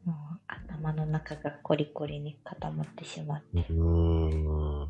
[0.04, 3.46] もう頭の中がコリコリに固まってしまって。
[3.54, 4.88] うーん。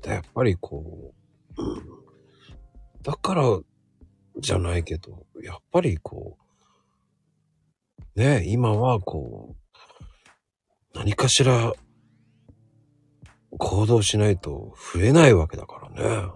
[0.00, 1.12] でやっぱりこ
[1.56, 1.82] う、うん、
[3.02, 3.60] だから
[4.38, 6.38] じゃないけど、やっぱりこ
[8.16, 11.74] う、ね今はこう、何かしら
[13.58, 16.30] 行動しないと増えないわけだからね。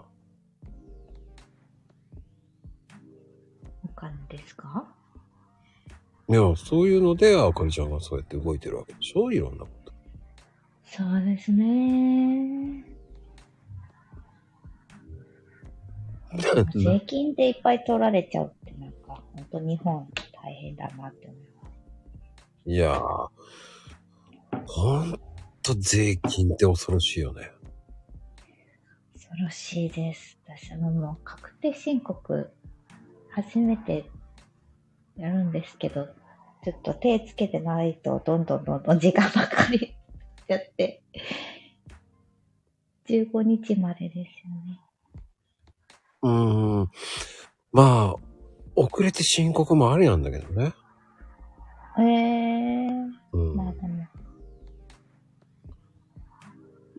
[3.84, 4.86] お金ですか？
[6.28, 9.30] いや、そういうので、あかりちゃんがそうやって動いてるわけでしょ？
[9.32, 9.92] いろんなこと。
[10.84, 12.84] そうですね。
[16.74, 22.70] 税金でいっぱい取られちゃうってなんか、本当日本大変だなって思います。
[22.70, 23.28] いやー、
[24.66, 25.00] ほ
[25.74, 27.50] 税金って恐ろしいよね。
[29.14, 30.38] 恐ろしいです。
[30.46, 32.50] 私ももう確定申告、
[33.30, 34.08] 初めて
[35.16, 36.06] やるんですけど、
[36.64, 39.94] ちょっと手つけてないと、どんどんどんどん時間ばかり
[40.46, 41.02] やって、
[43.08, 44.24] 15日までですよ
[44.66, 44.80] ね。
[46.22, 46.90] うーん。
[47.72, 48.26] まあ、
[48.74, 50.74] 遅れて申告もありなんだけどね。
[51.98, 53.56] へえー、うん。
[53.56, 54.06] まあでも、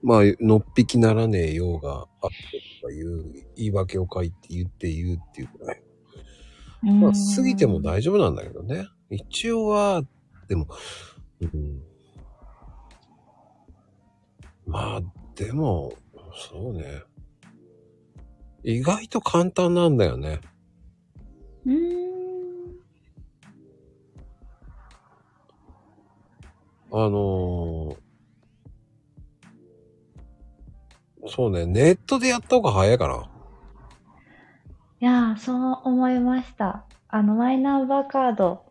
[0.03, 5.81] まあ、のっぴきならねえようがあってとかいう言い訳を書いて言って言うっていうくらい。
[6.83, 8.87] まあ、過ぎても大丈夫なんだけどね。
[9.09, 10.03] 一応は、
[10.47, 10.67] でも、
[11.41, 11.81] うん。
[14.65, 15.01] まあ、
[15.35, 15.93] でも、
[16.51, 17.03] そうね。
[18.63, 20.39] 意外と簡単なんだよね。
[21.65, 22.07] うーん。
[26.91, 28.06] あのー
[31.29, 33.29] そうね、ネットでやった方が早いかな。
[34.99, 36.85] いやー、そう思いました。
[37.07, 38.67] あの、マイナンバーカード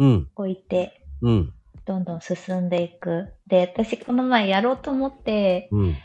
[0.00, 1.52] うん、置いて、うん、
[1.84, 3.34] どんどん進んでいく。
[3.46, 5.96] で、私この前やろうと思って、うん、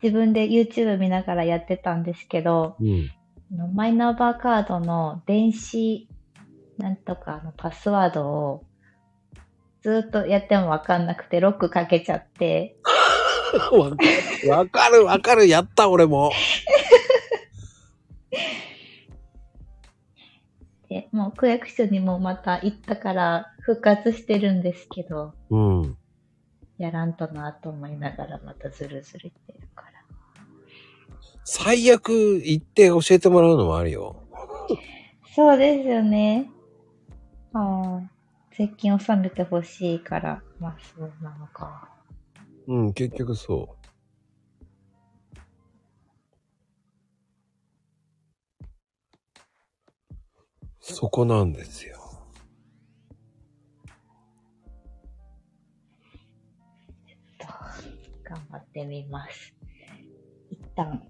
[0.00, 3.10] 自分で YouTube 見ながらやってたんですけど、うん。
[3.52, 6.08] あのマイナンバーカードの電子
[6.78, 8.64] なんとかのパスワードを
[9.82, 12.76] ずっとやってもわかんなくてロックかけちゃって、
[13.58, 13.96] わか
[14.42, 16.30] る、わかる、わかる、やった、俺も。
[20.88, 25.96] で、もう区役所にもまた行ったから復活してるんですけど、うん。
[26.78, 29.92] やらんとなと思いながらまたずるずる言ってるから。
[31.44, 34.22] 最悪行って教えてもらうのもあるよ。
[35.34, 36.50] そうですよね。
[37.52, 38.02] は
[38.52, 38.56] い。
[38.56, 41.93] 税金納めてほしいから、まあそうなのか。
[42.66, 43.84] うん、結局そう。
[50.80, 51.98] そこなんですよ。
[57.38, 57.46] と
[58.22, 59.54] 頑張ってみます。
[60.50, 61.02] 一旦、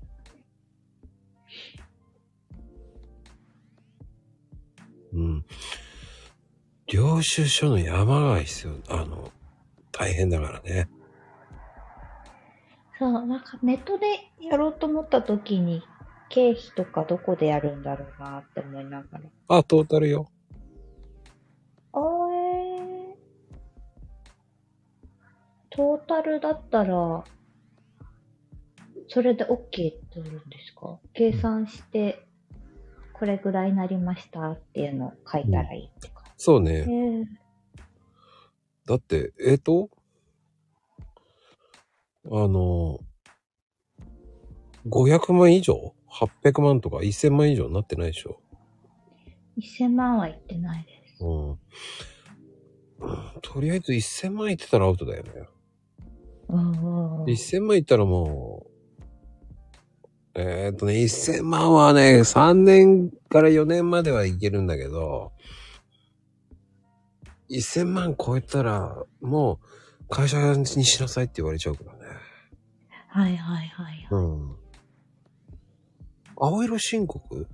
[5.13, 5.45] うん。
[6.87, 8.75] 領収書の山が必要。
[8.89, 9.31] あの、
[9.93, 10.89] 大変だからね。
[12.99, 14.07] そう、なんかネットで
[14.41, 15.83] やろうと思った時に、
[16.29, 19.25] 経費とかどこでやるんだろうなって思いながら。
[19.49, 20.29] あ、トータルよ。
[21.93, 21.99] あ
[22.33, 23.17] え
[25.71, 27.25] トータルだったら、
[29.09, 30.99] それで OK ってなるんですか？
[31.13, 32.27] 計算して、
[33.13, 36.25] これぐらいになりましたっていうのを書いたらいいってか。
[36.37, 36.79] そうね。
[36.79, 37.25] えー、
[38.87, 39.91] だって、えっ、と、
[42.27, 42.99] あの、
[44.89, 48.41] 500万以上 ?800 万とか1000万以上になってないでしょ
[49.59, 51.25] ？1000万はいってないです。
[51.25, 51.51] うん。
[51.51, 51.59] うん
[53.43, 55.31] とりあえず1000万いってたらアウトだよね。
[56.49, 57.25] うんうんうん。
[57.25, 58.71] 1000万いったらもう、
[60.37, 65.33] えーっとね、1000万はね、3年から4年まではいけるんだけど、
[67.51, 71.94] 1000万超えたら、もう会社にしなさいって言われちゃうからね。
[73.15, 74.09] はいはいはい。
[74.11, 74.57] うん。
[76.37, 77.47] 青色申告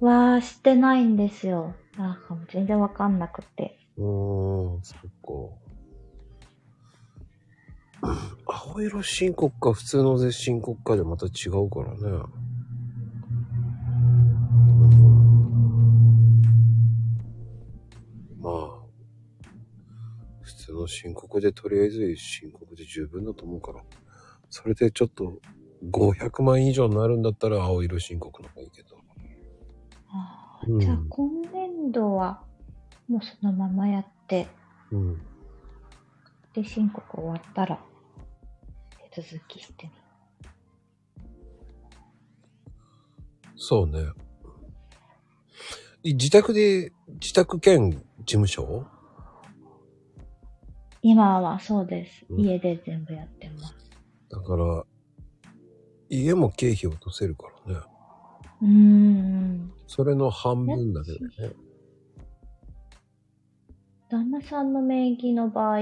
[0.00, 1.76] は、してないんですよ。
[1.96, 3.78] なんかもう全然わかんなくて。
[3.96, 5.00] うーん、そっ
[8.02, 8.18] か。
[8.50, 12.24] 青色申告か普通の税申告かでまた違うからね。
[20.72, 23.82] 普通の申告でとりあえず申告で十分だと思うから、
[24.48, 25.38] それでちょっと
[25.90, 28.96] 500万以上になるんだったら青色申告の方がいいけど。
[30.08, 32.42] あうんじゃあ今年度は、
[33.08, 34.48] もうそのままやって、
[34.90, 35.22] うん。
[36.54, 37.78] で、申告終わったら、
[39.10, 39.92] 手続きしてみ
[43.56, 44.06] そうね。
[46.02, 48.86] い自宅で、自宅兼事務所？
[51.02, 52.24] 今はそうです。
[52.30, 53.74] うん家で全部やってます。
[54.30, 54.84] だから、
[56.08, 57.80] 家も経費落とせるからね。
[58.62, 59.72] うーん。
[59.86, 61.52] それの半分だけどね。
[64.08, 65.78] 旦那さんの名義の場合、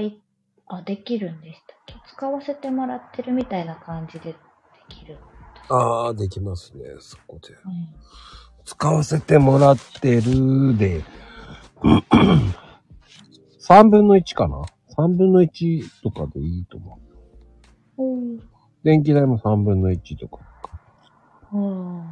[0.67, 1.95] あ、できるんでしたっけ？
[2.09, 4.35] 使わせてもらってるみたいな感じでで
[4.89, 5.17] きる。
[5.69, 7.53] ああ、できますね、そこで。
[7.53, 7.89] うん。
[8.65, 11.03] 使わせてもらってるで、
[13.67, 14.61] 3分の1かな？
[14.97, 16.99] ?3 分の1とかでいいと思
[17.97, 18.41] う。
[18.83, 20.39] 電気代も3分の1とか。
[21.53, 22.03] おー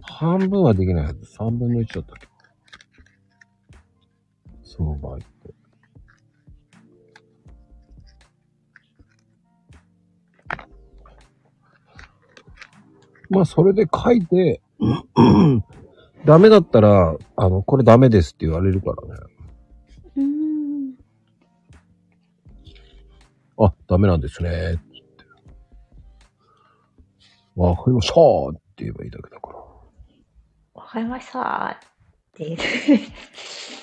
[0.00, 1.20] 半分はできないはず。
[1.38, 2.28] 3分の1だったっけ？
[4.62, 5.26] その場合って。
[13.30, 14.62] まあ、それで書いて、
[16.24, 19.20] ダメだったら、あの、これダメですって言われるからね。
[23.60, 24.50] あ、ダメなんですね。
[24.50, 25.24] って言って。
[27.56, 29.58] わかりましたーって言えばいいだけだから。
[30.74, 31.78] わかりましたーっ
[32.34, 32.58] て言う。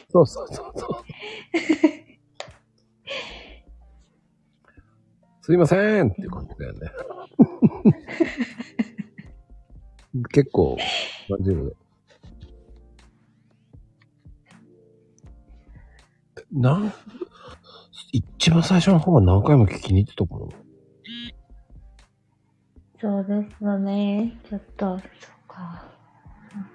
[0.09, 1.03] そうそうそうそう。
[5.41, 6.89] すいませんっていう感じだよね。
[10.31, 10.77] 結構、
[11.30, 11.76] 大丈夫で。
[16.51, 16.93] なん、
[18.16, 20.47] 一番最初の方は何回も聞きに行ってたかな。
[23.01, 24.39] そうですよね。
[24.49, 25.09] ちょっと、そっ
[25.49, 25.86] か。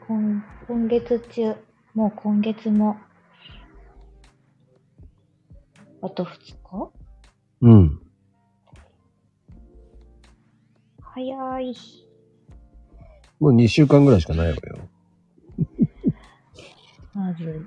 [0.07, 1.55] 今今月中、
[1.95, 2.99] もう今月も、
[6.03, 6.29] あと2
[6.63, 6.93] 日？
[7.63, 8.01] うん。
[11.01, 11.75] 早い。
[13.39, 14.61] もう2週間ぐらいしかないわよ。
[17.15, 17.67] まず、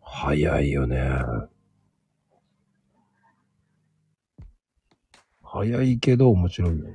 [0.00, 1.10] 早いよね。
[5.52, 6.92] 早いけど面白いよね。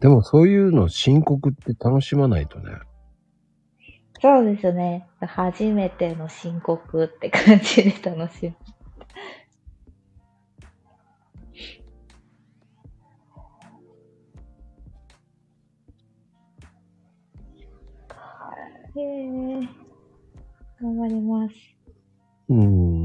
[0.00, 2.72] でもそういうの申告って楽しまないとね。
[4.20, 5.08] そうですね。
[5.20, 8.54] 初めての申告って感じで楽しむ。
[18.96, 19.60] へえ。
[20.82, 21.54] 頑張ります。
[22.50, 22.97] うーん。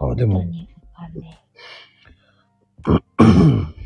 [0.00, 0.44] あでも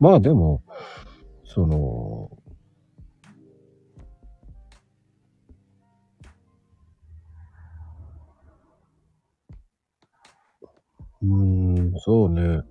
[0.00, 0.62] まあでも、
[1.44, 2.30] その、
[11.22, 12.62] うーん、そうね。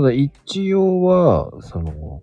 [0.00, 2.22] ただ一応は、その、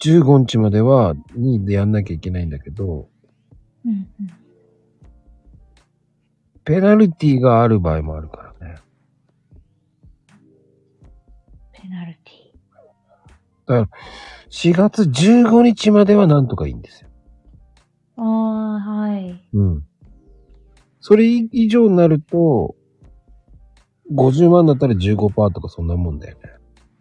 [0.00, 3.08] 15日までは、にでやんなきゃいけないんだけど、
[3.86, 4.08] うんうん。
[6.64, 8.74] ペナルティがある場合もあるからね。
[11.72, 12.32] ペナルテ
[14.50, 17.08] 4月15日まではなんとかいいんですよ。
[18.18, 18.22] ィ。
[18.22, 19.48] ああ、はい。
[19.52, 19.84] うん。
[20.98, 22.74] それ以上になると、
[24.10, 26.40] 50万だったら15%とかそんなもんだよね。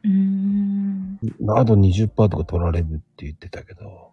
[0.03, 1.19] うーん。
[1.57, 4.11] あと20%とか取られるって言ってたけど。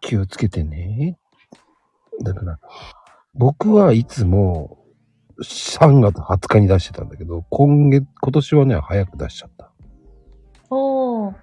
[0.00, 1.18] 気をつけてね。
[2.22, 2.58] だから、
[3.34, 4.78] 僕はいつも
[5.42, 9.70] 3月20日に出してたんだけど、今月、今年はね、早く出しちゃった。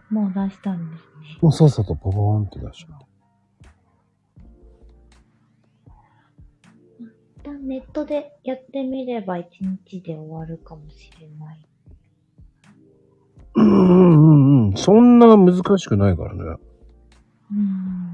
[0.10, 1.38] もう出したんですね。
[1.42, 3.06] もうさっさとポポーンって出しちゃった。
[7.00, 7.12] 一
[7.44, 11.68] 旦ネットでやってみれば一日で終わるかもしれない。
[13.56, 14.32] うんう
[14.64, 14.78] んうん。
[14.78, 16.42] そんな難しくないからね。
[16.42, 18.05] うーん。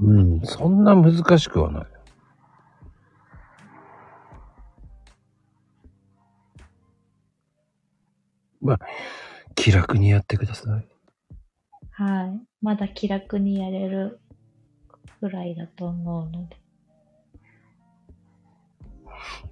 [0.00, 0.40] うん。
[0.44, 1.86] そんな難しくはない。
[8.62, 8.80] まあ、
[9.54, 10.88] 気楽にやってください。
[11.90, 12.40] はい。
[12.62, 14.20] まだ気楽にやれる
[15.20, 16.56] ぐらいだと思うので。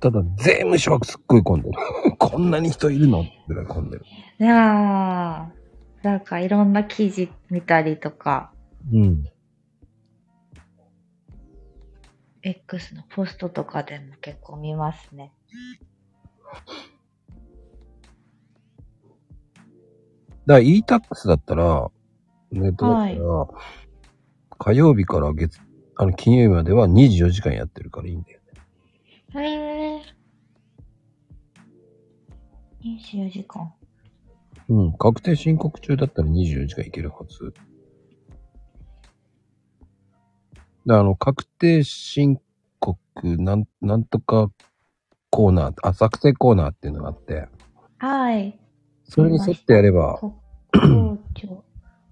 [0.00, 1.78] ただ、税務署はすっごい混んでる。
[2.18, 4.04] こんなに人いるのってぐらい混んでる。
[4.40, 8.52] いやー、なんかいろんな記事見たりとか、
[8.92, 9.24] うん。
[12.42, 15.32] X のポストとかでも結構見ますね。
[20.46, 21.90] だから e-tax だったら、
[22.50, 23.48] ネットだったら、
[24.58, 25.60] 火曜日から月、
[25.96, 28.40] あの、金曜日までは24時間やってるからいいんだよ
[29.34, 29.42] ね。
[29.42, 30.02] へえ。
[32.82, 33.74] 24時間。
[34.68, 34.92] うん。
[34.94, 37.52] 確定申告中だったら24時間いけるはず。
[40.90, 42.40] あの、確定申
[42.80, 44.50] 告なん、なんとか
[45.30, 47.48] コーナー、あ、作成コーナーっていうのがあって、
[47.98, 48.58] はい。
[49.04, 50.32] それに沿ってやれば、国
[50.72, 51.64] 交庁、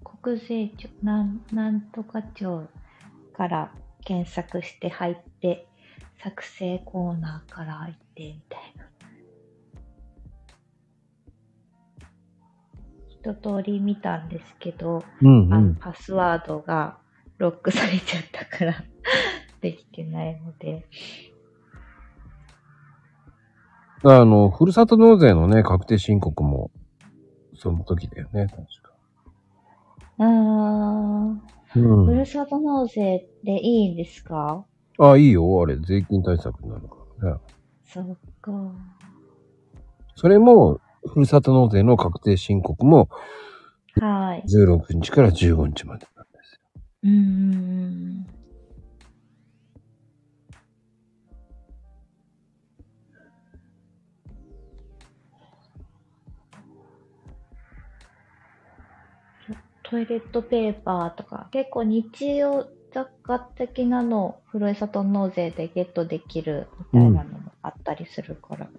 [0.03, 2.67] 国税庁、なん、なんとか庁
[3.33, 3.71] から
[4.03, 5.67] 検索して入って、
[6.21, 8.87] 作成コーナーから入ってみたいな。
[13.09, 15.53] 一通り見たんですけど、うんうん。
[15.53, 16.97] あのパスワードが
[17.37, 18.73] ロックされちゃったから
[19.61, 20.85] できてないので。
[24.03, 26.71] あの、ふるさと納税のね、確定申告も、
[27.55, 28.93] その時だよね、確か。
[30.19, 32.13] あー、うんふ。
[32.13, 34.65] るさと納税でいいんですか？
[34.99, 37.39] あ、いいよ、あれ、税金対策になるからね。
[37.85, 38.05] そっ
[38.41, 38.51] か。
[40.15, 43.09] それも、ふるさと納税の確定申告も、
[43.99, 44.43] はい。
[44.47, 46.36] 16日から15日までなんですよ。
[47.07, 48.27] うーん。
[59.83, 68.69] トイレットペーパーとか、結構日用雑貨的なのをふるさと納税でゲットできるみたいなのもあったりするから、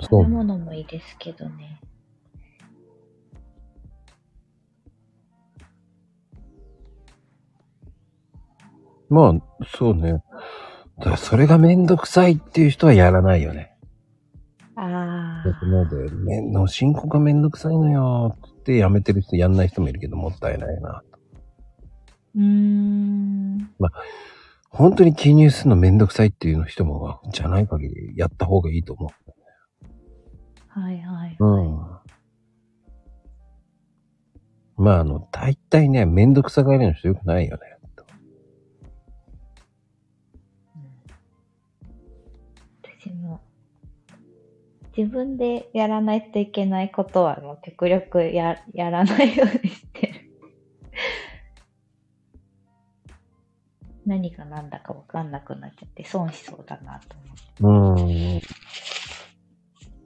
[0.00, 0.24] そう。
[0.24, 1.83] 食べ物もいいですけどね。
[9.08, 10.22] まあ、そうね。
[10.98, 13.74] だからそれがめんどくさいっていう人はやらないよね。
[14.76, 21.02] あ僕ので、めんの申告がめんどくさいのよってやめてる人やんない人もいるけどもったいないな。
[22.36, 22.40] ー。
[22.40, 23.70] うーん。
[24.70, 29.12] 本当に記入するのめんどくさいっていうの人も、じゃない限りやった方がいいと思
[30.68, 31.36] はいはい。
[31.38, 31.44] う。
[31.44, 31.78] うん。
[34.76, 37.73] まあ、あの、大体ね、めんどくさがりの人よくないよね。
[44.96, 50.14] 自分でやらないといけないことは、もう極力ややらないようにしてる。
[54.06, 57.16] 何が何だか分かんなくなっちゃって損しそうだなと
[57.62, 58.02] 思って。
[58.04, 58.40] うん。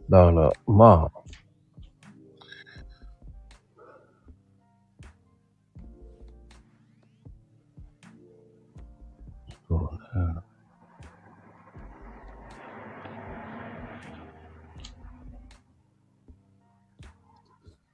[0.08, 1.27] だから、まあ、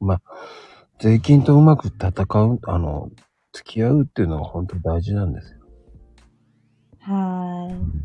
[0.05, 0.23] まあ、
[0.99, 3.11] 税金とうまく戦う、あの、
[3.53, 5.59] 付き合うっていうのが本当に大事なんですよ。
[7.01, 8.05] はーい。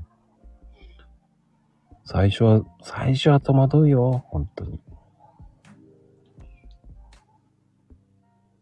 [2.06, 4.80] 最初は、最初は戸惑うよ、本当に。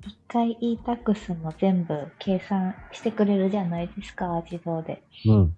[0.05, 5.03] 一回 e-tax も全部計算してくれるじゃないですか、自動で。
[5.25, 5.55] うん。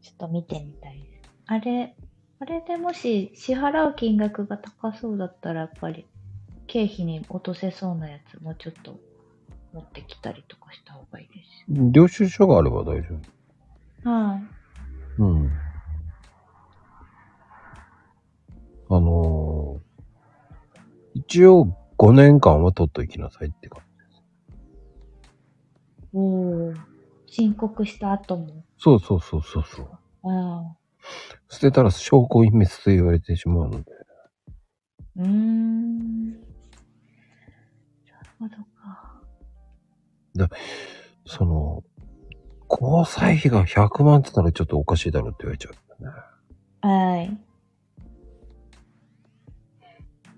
[0.00, 1.30] ちょっと見てみたいです。
[1.46, 1.94] あれ、
[2.38, 6.06] あれでもし支払う金額が高そうだったら、やっぱり
[6.72, 8.94] 経費に落とせそうなやつもうちょっと
[9.72, 11.64] 持ってきたりとかした方がいいです。
[11.68, 13.16] 領収書があれば大丈
[14.04, 14.42] はい。
[15.18, 15.24] 夫。
[15.24, 15.50] うん。
[18.88, 19.90] あのー
[21.14, 24.20] 一応5年間は取っときなさいって感じ。
[26.12, 26.76] おー。
[27.26, 28.64] 申告した後も。
[28.78, 29.88] そうそうそうそうそう。
[30.30, 30.76] ああ。
[31.48, 33.92] 捨てたら証拠隠滅と言われてしまうので。
[35.16, 36.36] うーん。
[38.40, 40.50] ほどか。
[41.26, 41.84] その、
[42.68, 46.20] 交際費が100万って言ったらちょっとおかしいだろうって言われちゃうんだよね。
[46.80, 47.38] はい。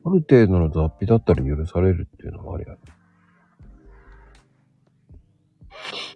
[0.05, 2.79] ある程度の雑費だったら許されるっていうのもありある。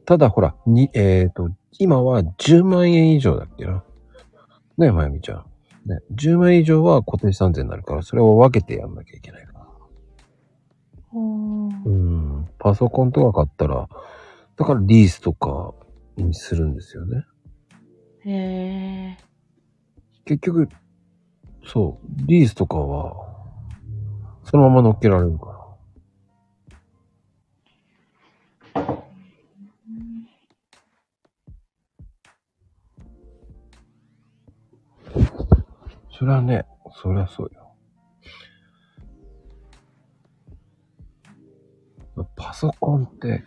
[0.04, 3.84] ただほら、に、えっ、と、今は10万円以上だっけな。
[4.78, 5.44] ねえ、まゆみちゃん。
[5.86, 9.55] ね、10万円以上は固定資産税になるから、それを分けてやんなきゃいけないから。
[11.18, 12.48] うん。
[12.58, 13.88] パソコンとか買ったら、
[14.56, 15.74] だからリースとか
[16.16, 17.24] にするんですよね。
[18.24, 19.16] へえ。
[20.24, 20.68] 結局、
[21.64, 23.14] そう、リースとかは、
[24.44, 25.56] そのまま乗っけられるから。
[36.18, 36.64] それはね、
[37.02, 37.65] そりゃそうよ。
[42.24, 43.44] パソコンって、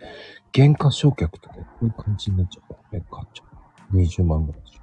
[0.54, 3.44] 原価償却とかこういう感じになっちゃうからね、買っちゃ
[3.92, 3.96] う。
[3.96, 4.82] 20万ぐらいでしょ。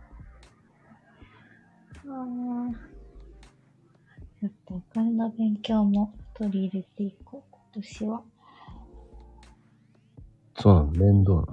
[2.08, 2.96] あー
[4.40, 8.22] ちょっとお金の勉強も取り入れていこう、今年は。
[10.58, 11.46] そうなの、面倒なの。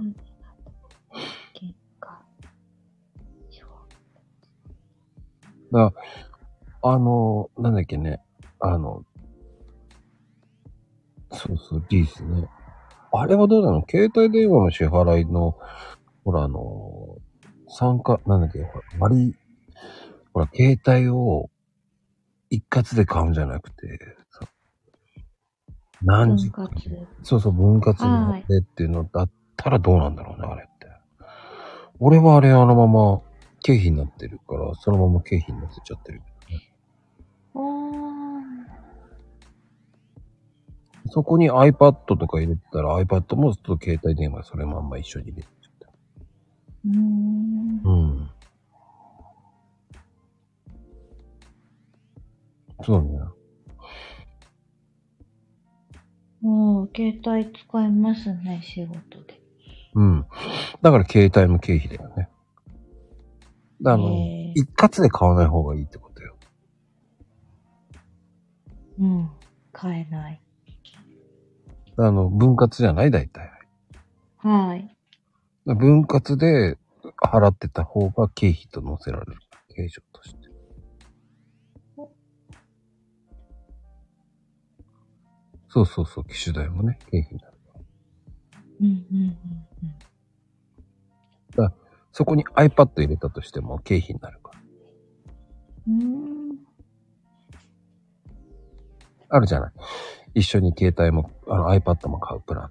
[1.54, 2.22] 結果。
[5.72, 5.94] だか
[6.82, 8.20] ら、あの、なんだっけね、
[8.60, 9.04] あの、
[11.34, 12.48] そうそう、リースね。
[13.12, 13.84] あれはどうなの？
[13.88, 15.56] 携帯電話の支払いの、
[16.24, 17.18] ほら、あの、
[17.68, 19.36] 参加、なんだっけ、ほら、割り、
[20.32, 21.50] ほら、携帯を
[22.50, 23.98] 一括で買うんじゃなくて、
[24.30, 24.46] さ
[26.02, 27.06] 何時分割。
[27.22, 30.86] そうそう、分割になってっていうのだったらどうなんだろうね、あれって。
[32.00, 33.20] 俺はあれあのまま
[33.62, 36.20] 経費になってるから、そのまま経費に乗せちゃってる。
[36.20, 36.33] お
[41.14, 45.86] そこに iPad とか入れてたら iPad もちょっと携帯電話それまんま一緒に入れちゃって。
[46.86, 47.82] うーん。
[47.84, 48.30] うん。
[52.82, 53.20] そうね。
[56.40, 59.40] もう、携帯使いますね、仕事で。
[59.94, 60.26] うん。
[60.82, 62.28] だから携帯も経費だよね。
[63.80, 64.08] だから
[64.56, 66.36] 一括で買わない方がいいってことよ。
[68.98, 69.30] うん。
[69.72, 70.43] 買えない。
[71.96, 73.50] あの、分割じゃない大体。
[74.38, 74.96] はい。
[75.64, 76.76] 分割で
[77.22, 79.38] 払ってた方が経費と載せられる。
[79.74, 80.48] 経常として。
[85.68, 87.54] そうそうそう、機種代もね、経費になる。
[88.80, 89.64] うんうんうん
[92.14, 94.60] そこに iPad 入れたとしても経費になるから。
[95.88, 96.00] うん。
[96.00, 96.58] うーん。
[99.28, 99.72] あるじゃない。
[100.34, 102.70] 一緒に携帯も、あの iPad も買うプラン。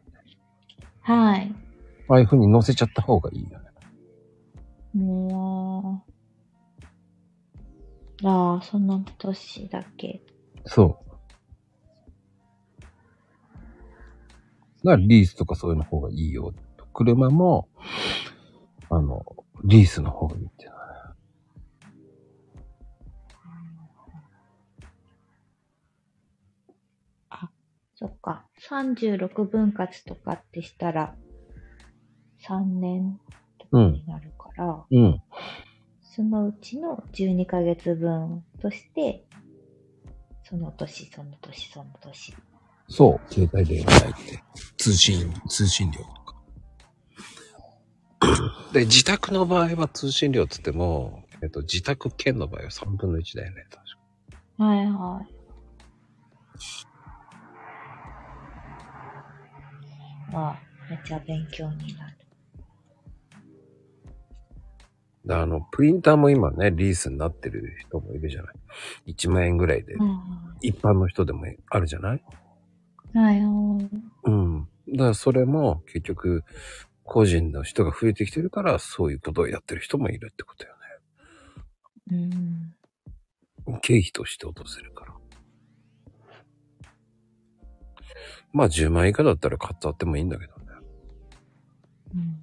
[1.02, 1.56] はい。
[2.10, 3.66] ああいう風に載せちゃった方がいいよね。
[4.94, 6.04] も
[8.24, 10.22] う、ああ、その年だけ。
[10.66, 11.04] そう。
[14.86, 16.54] だからリースとかそういうの方がいいよ。
[16.94, 17.68] 車も、
[18.90, 19.26] あの、
[19.64, 20.83] リースの方がいいっていうのは
[28.04, 28.46] そっか。
[28.70, 31.16] 36分割とかってしたら、
[32.46, 33.18] 3年
[33.58, 35.22] とかになるから、うん。
[36.02, 39.24] そのうちの12ヶ月分として、
[40.44, 42.36] その年、その年、その年。
[42.90, 43.34] そう。
[43.34, 44.44] 携帯電話って。
[44.76, 46.36] 通信、通信料とか。
[48.74, 53.66] で、自宅の場合は通信料っつっても、えっと、自宅兼の場合は3分の1だよね。
[53.70, 53.82] 確
[54.58, 55.34] かはいはい。
[60.34, 60.60] まあ、
[60.90, 62.14] めっちゃ勉強になる。
[65.26, 68.56] であの、プリンターも今ね、リースになってる人もいるじゃない。
[69.08, 69.96] 1万円ぐらいで、
[70.62, 72.24] 一般の人でもあるじゃない？
[73.14, 73.44] はいはい。
[74.26, 74.68] うん。
[74.90, 76.44] だからそれも結局、
[77.06, 80.74] 個人の人が増えてきてるから、そういうことをやってる人もいるってことよ
[82.12, 82.76] うん。
[83.68, 83.80] ね。
[83.82, 85.14] 経費として落とせるから。
[88.54, 90.64] まあ10万円以下だったら買ってあってもいいんだけどね。
[92.16, 92.40] うん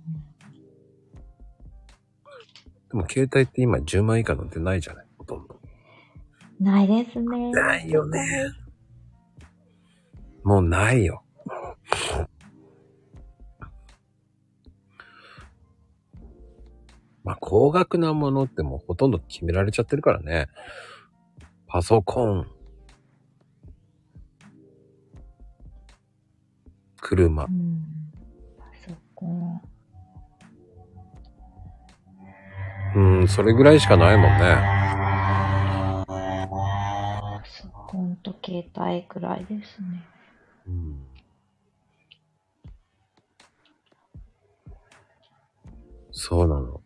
[2.90, 5.06] でも携帯って今10万円以下なんてないじゃない？
[5.16, 5.60] ほとんど。
[6.60, 7.50] うん、ないですね。
[7.52, 8.50] ないよね。
[10.42, 11.22] もうないよ。
[17.22, 20.48] まあ、高額なものってもうほとんど決められちゃってるからね。
[21.68, 22.48] パソコン。
[27.00, 27.48] 車う。
[27.48, 27.82] ん。
[28.58, 29.60] パソコン。
[32.94, 34.80] うん、それぐらいしかないもんね。
[36.06, 40.04] パソコンと携帯くらいですね。
[40.66, 41.06] うん。
[46.12, 46.82] そうなの。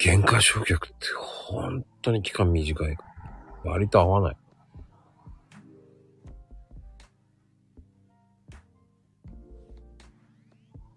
[0.00, 2.96] 原価償却って本当に期間短い。
[3.64, 4.36] 割と合わない。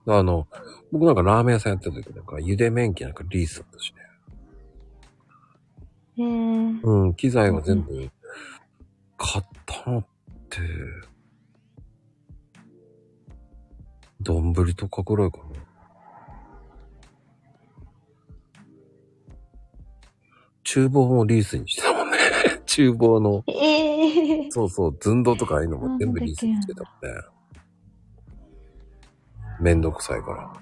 [0.06, 0.48] あの、
[0.92, 3.94] 僕なんかラーメン屋さんやってた時なんか、茹で麺機なんかリースだったし
[6.18, 6.24] ね。
[6.24, 6.80] へえ。
[6.84, 8.10] うん、機材は全部
[9.18, 10.06] 買ったのっ
[10.50, 10.60] て、
[14.22, 15.44] 丼とかぐらいかな。
[20.64, 22.18] 厨房もリースにしてたもんね。
[22.66, 27.22] 厨房の、ええそうそう、寸胴とかああいうのも全部リースにしてたもんね。
[29.60, 30.54] めんどくさいから。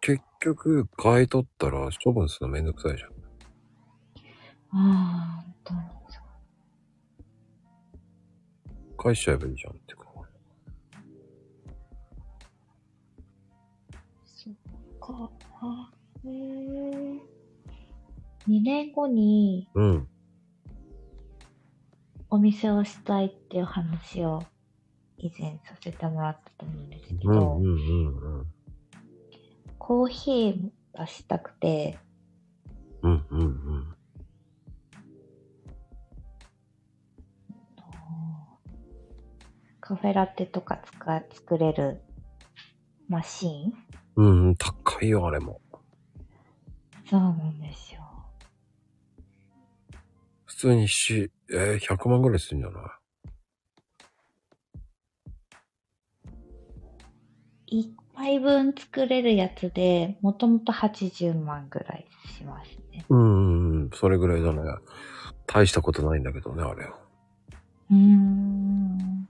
[0.00, 3.10] 結局、買い取ったら処分するのめんどくさいじゃん。
[4.74, 6.20] ああ、本当にそ
[8.94, 8.96] う。
[8.96, 10.02] 返しちゃえばいいじゃんってか。
[14.24, 14.54] そっ
[15.00, 15.30] か。
[15.60, 15.92] あ
[16.24, 17.32] へえ。
[18.48, 20.08] 2年後にうん。
[22.34, 24.42] お店をしたいっていう話を
[25.18, 28.46] 以前させてもらったと思うんですけど、うんうんうんうん。
[29.78, 31.98] コーヒーがしたくて、
[33.02, 33.94] うんうんうん。
[39.80, 42.00] カフェラテとか使い作れる
[43.10, 43.74] マシーン？
[44.16, 45.60] うんうん、高いよ、あれも。
[47.10, 48.00] そうなんですよ。
[50.46, 52.98] 普通にし、えー、100万ぐらいするんじゃな
[57.66, 57.80] い？
[57.80, 63.04] 一杯分作れるやつで、もともと80万ぐらいしますね。
[63.08, 64.60] うんうんうん、それぐらいだね。
[65.46, 66.84] 大したことないんだけどね、あれ。
[66.84, 69.28] うーん。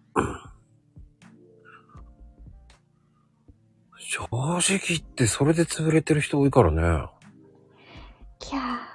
[3.97, 6.83] 正直言ってそれで潰れてる人多いからね。
[8.39, 8.92] キャー。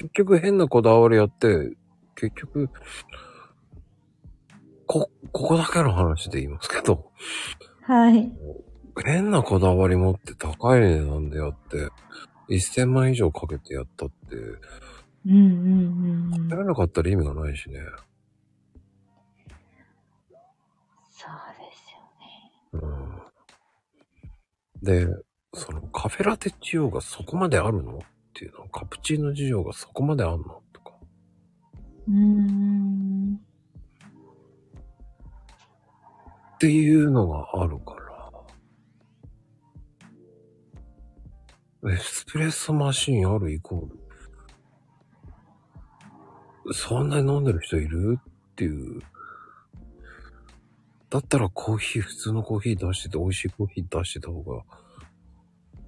[0.00, 1.76] 結局変なこだわりやって、
[2.14, 2.70] 結局、
[4.86, 7.12] こ、ここだけの話で言いますけど、
[7.82, 8.32] はい。
[9.04, 11.90] 変なこだわり持って高い値段でやって、
[12.48, 14.36] 1000万以上かけてやったって、
[15.26, 16.48] うんうんうん。
[16.48, 17.80] やらなかったら意味がないしね。
[21.10, 22.96] そうですよね。
[24.82, 25.06] うん。
[25.06, 25.06] で、
[25.52, 28.00] そのカフェラテ需要がそこまであるの？
[28.40, 28.60] っていうの？
[28.60, 30.62] はカプチーノ需要がそこまであるの？
[30.72, 30.94] とか。
[32.08, 33.38] うーん。
[36.54, 37.96] っていうのがあるか
[41.82, 41.92] ら。
[41.92, 43.88] エスプレッソマシンあるイコー
[46.66, 46.72] ル。
[46.72, 48.18] そんなに飲んでる人いる？
[48.20, 48.68] ってい
[48.98, 49.00] う。
[51.10, 54.62] だったらコーヒー、普通のコーヒー出してて、美味しいコーヒー出してた方が、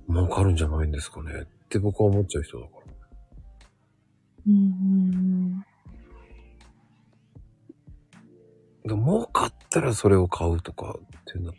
[0.09, 1.47] 儲かるんじゃないんですかね？
[1.73, 2.83] て僕は思っちゃう人だから。
[4.49, 5.65] うんうん
[8.85, 11.55] でも儲かったらそれを買うとかっていうのは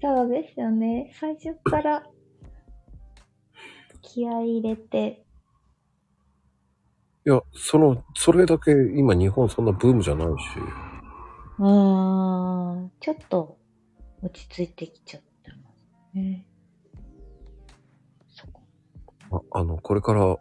[0.00, 1.12] そうですよね。
[1.18, 2.04] 最初から
[4.00, 5.24] 気合い入れて、
[7.26, 10.32] いや、その、それだけ今日本そんなブームじゃないし。
[11.58, 13.58] うーん、ちょっと
[14.22, 16.46] 落ち着いてきちゃってますね。
[19.30, 20.36] ああの、これから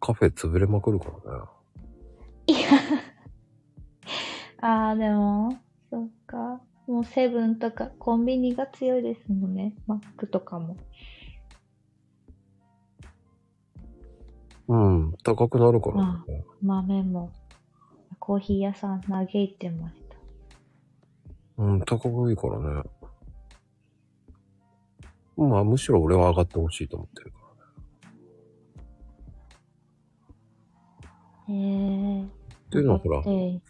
[0.00, 1.44] カフェ潰れまくるからね。
[2.46, 2.68] いや、
[4.60, 5.58] ああ、でも、
[5.90, 6.60] そっか。
[6.86, 9.74] もうセブンとかコンビニが強いですもんね。
[9.86, 10.76] マックとかも。
[14.66, 16.44] うん、高くなるからね。
[16.62, 17.30] 豆も。
[18.18, 20.16] コーヒー屋さん嘆いてました。
[21.62, 22.82] うん、高くいいからね。
[25.36, 27.39] まあ、むしろ俺は上がってほしいと思ってるか
[31.52, 32.22] え。
[32.22, 32.26] っ
[32.70, 33.60] ていうのはほら、で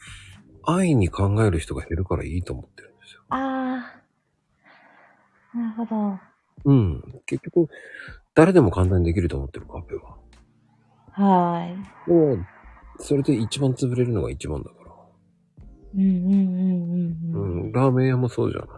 [0.64, 3.22] 愛に考える人が減るからいいと思ってるんですよ。
[3.30, 3.92] あ
[5.54, 5.56] あ。
[5.56, 6.18] なるほど。
[6.64, 7.02] うん。
[7.26, 7.68] 結局、
[8.34, 10.16] 誰でも簡単にできると思ってるカフェは。
[11.12, 11.76] はい。
[12.08, 12.44] でも、
[12.98, 14.90] それで一番潰れるのが一番だから。
[15.94, 17.68] うんうんうんうんううん。
[17.70, 18.68] ん、ラーメン屋もそうじゃない。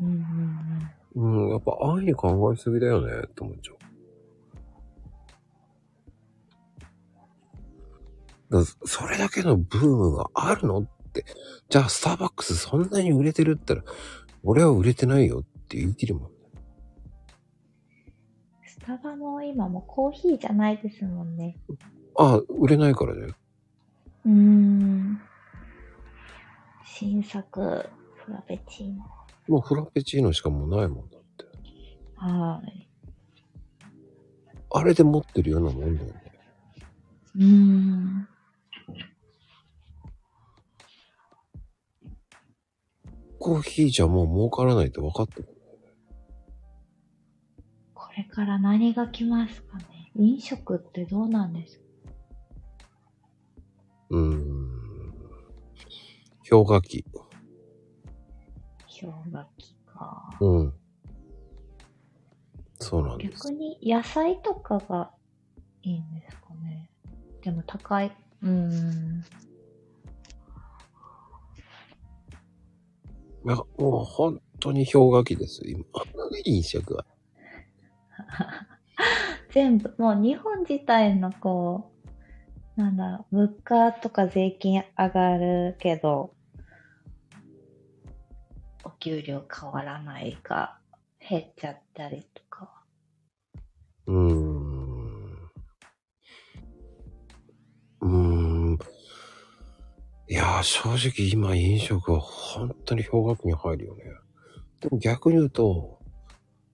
[0.00, 0.20] うんうん
[1.14, 1.44] うん。
[1.44, 3.76] うん、やっぱ愛に考えすぎだよねって思っちゃう。
[8.84, 11.24] それだけのブームがあるのって、
[11.68, 13.82] じゃあスターバックスそんなに売れてるったら、
[14.42, 16.30] 俺は売れてないよって言い切るもん。
[18.66, 21.58] スタバも今もうコーヒーじゃないですもんね。
[22.16, 23.32] ああ、売れないからね。
[24.24, 25.20] うーん。
[26.84, 29.04] 新作、フラペチーノ。
[29.48, 31.44] もうフラペチーノしかもうないもんだって。
[32.16, 32.88] はい。
[34.72, 36.22] あれで持ってるようなもんだよね。
[37.36, 38.28] うーん。
[43.38, 45.48] コーヒーじゃもう儲からないって分かってる。
[47.94, 49.84] これから何が来ますかね？
[50.16, 51.84] 飲食ってどうなんですか？
[54.10, 54.66] うーん。
[56.48, 57.04] 氷河期。
[59.00, 60.30] 氷河期か。
[60.40, 60.72] うん。
[62.78, 63.48] そうなんです。
[63.48, 65.10] 逆に野菜とかが
[65.82, 66.90] いいんですかね？
[67.42, 68.16] でも高い。
[68.42, 69.24] うーん。
[73.46, 75.84] いや、もう本当に氷河期です、今。
[76.44, 77.06] 飲食は。
[79.54, 81.92] 全部、もう日本自体のこ
[82.76, 86.34] う、なんだろう、物価とか税金上がるけど、
[88.82, 90.80] お給料変わらないか、
[91.20, 92.82] 減っちゃったりとか。
[94.06, 94.65] うーん。
[100.28, 104.02] いやー、正直今飲食は本当に氷河期に入るよね。
[104.80, 106.00] でも逆に言うと、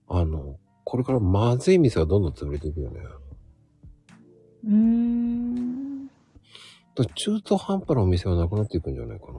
[0.07, 2.99] あの、これからまずい店がどんどん潰れていくよね。
[4.65, 6.07] うーん。
[6.07, 6.11] だ
[7.03, 9.33] から中途半端なお店はなくなっていくんじゃないかな。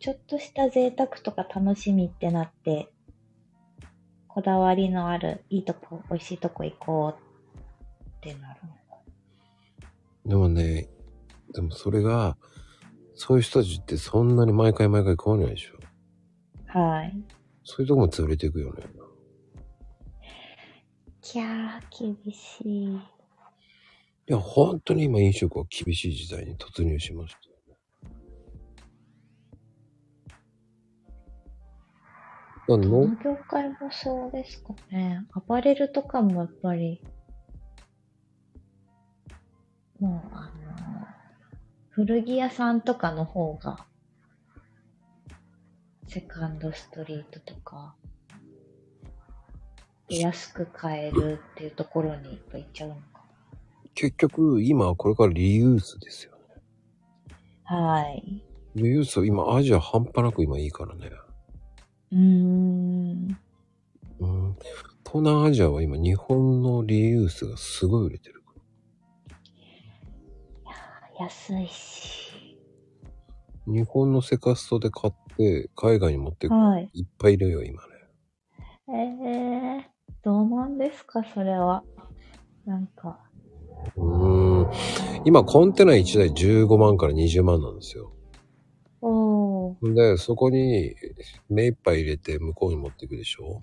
[0.00, 2.88] ちょっとした贅沢とか楽しみってなって、
[4.26, 7.25] こだわりのあるいいとこ、美味しいとこ行こう
[8.32, 8.60] ってなる。
[10.24, 10.88] でもね、
[11.54, 12.36] でもそれが、
[13.14, 15.76] そういう人たちってそんなに毎回毎回食わないでしょ。
[16.78, 17.14] はい。
[17.64, 18.82] そういうとこも潰れていくよね。
[21.22, 22.84] きゃー、厳しい。
[22.94, 22.98] い
[24.26, 27.76] や、本当に今飲食は厳しい時代に突入しましたよね。
[32.68, 35.24] だどのの業界もそうですかね。
[35.32, 37.02] アパレルとかもやっぱり、
[40.00, 41.06] もうあの、
[41.90, 43.86] 古着屋さんとかの方が、
[46.06, 47.94] セカンドストリートとか、
[50.08, 53.24] 安く買えるっていうところにやっぱ行っちゃうのか。
[53.94, 56.38] 結局、今これからリユースですよね。
[57.64, 58.42] はい。
[58.76, 61.10] リユース今アジア半端なく今いいからね。
[62.12, 63.38] うーん。
[64.20, 64.56] うん。
[65.04, 68.35] 東南アジアは今日本のリユースがすごい売れてる。
[71.18, 72.32] 安いし。
[73.66, 76.90] 日本のセカストで買って海外に持ってくはい。
[76.92, 77.88] いっぱいいるよ、今ね。
[78.88, 79.82] えー、
[80.22, 81.82] どうなんですか、それは。
[82.64, 83.18] なんか、
[83.96, 84.70] うーん。
[85.24, 88.12] 今コンテナ1台15万から20万なんですよ。
[89.00, 90.94] おー、で、そこに
[91.48, 93.62] 目いっぱい入れて向こうに持っていくでしょ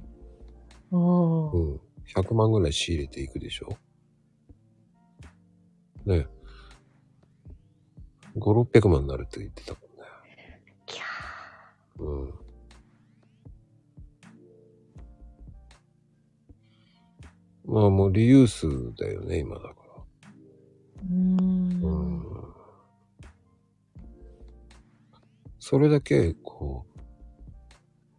[0.91, 1.57] おー。
[1.57, 1.81] うん。
[2.15, 3.77] 100万ぐらい仕入れていくでしょ
[6.05, 6.27] ね
[8.37, 10.61] 5、600万になるって言ってたもんね。
[10.85, 11.03] キャ
[11.99, 12.33] うん。
[17.65, 18.67] まあもうリユース
[18.97, 19.73] だよね、今だから。
[21.09, 21.35] ー。
[21.35, 21.81] うーん。
[21.81, 22.23] うん。
[25.59, 26.99] それだけ、こう、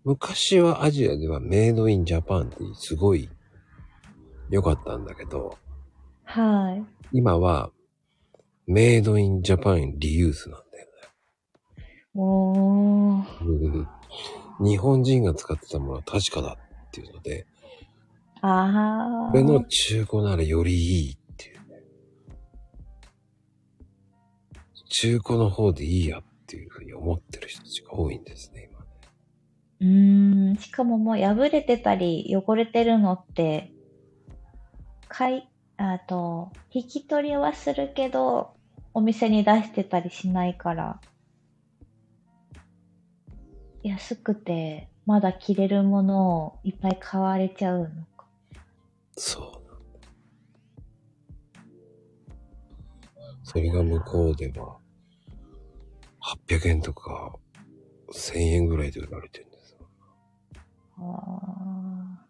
[0.04, 3.28] 昔はアジアではメイドインジャパンってすごい
[4.50, 5.58] 良かったんだけど、
[6.24, 6.84] はい。
[7.12, 7.70] 今は
[8.66, 10.88] メイドインジャパンリユースなんだよ
[12.14, 13.22] おー。
[13.22, 13.28] ね。
[13.40, 13.88] うん
[14.60, 16.56] 日本人が使ってたものは確かだ
[16.86, 17.46] っていうので、
[18.40, 19.66] あこれのー。
[19.68, 21.82] 中古ならよりいいっていうね。
[24.88, 28.80] 中古の方でいいやっていうふうに思ってる人たちが多いんですね、今。
[29.80, 30.56] うーん。
[30.56, 33.72] しかももう破れてたり汚れてるのって、
[35.08, 38.53] かい、あと、引き取りはするけど、
[38.95, 41.01] お店に出してたりしないから、
[43.82, 47.86] 安くて、まだ着れるものをいっぱい買われちゃうの
[48.16, 48.26] か。
[49.16, 49.64] そう。
[53.42, 54.78] それが向こうでは、
[56.49, 57.34] 800円とか、
[58.12, 59.88] 1000円ぐらいで売られてるんですよ。
[60.99, 62.26] あ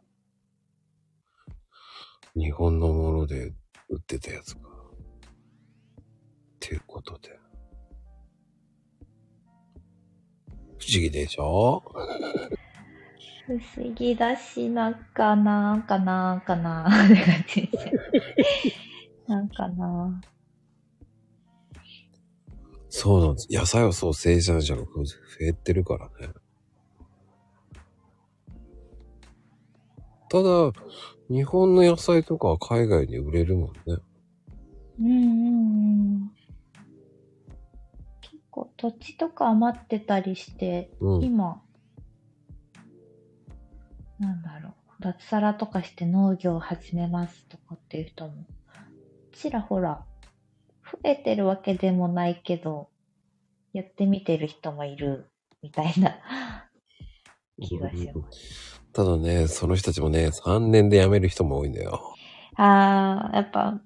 [2.35, 3.53] 日本のもので
[3.91, 4.74] 売ってたやつが。
[6.65, 7.39] っていうことで。
[10.79, 11.83] 不思議でしょ？
[13.49, 17.93] ー不思議だし、なんかなんかなんかなーって感じですよ
[19.29, 20.21] なんかな
[22.89, 23.49] そうなんです。
[23.51, 24.89] 野菜はそう生産者が増
[25.41, 26.33] えてるからね。
[30.31, 30.73] ただ、
[31.29, 33.99] 日本の野菜とかは海外に売れるもんね。
[35.01, 36.34] うんうんうん。
[38.55, 41.25] 結構土地とか余ってたりして、うん。
[41.25, 41.61] 今、
[44.21, 48.47] なんだろう、脱サラとかして農業を始めますとかっていう人も、
[49.33, 50.05] ちらほら、
[50.85, 52.89] 増えてるわけでもないけど、
[53.73, 55.27] やってみてる人もいる、
[55.61, 56.21] みたいな
[57.61, 58.81] 気がします。
[58.93, 62.15] ただね、その人たちもね、3年で辞める人も多いんだよ。
[62.55, 63.81] あー、やっぱ、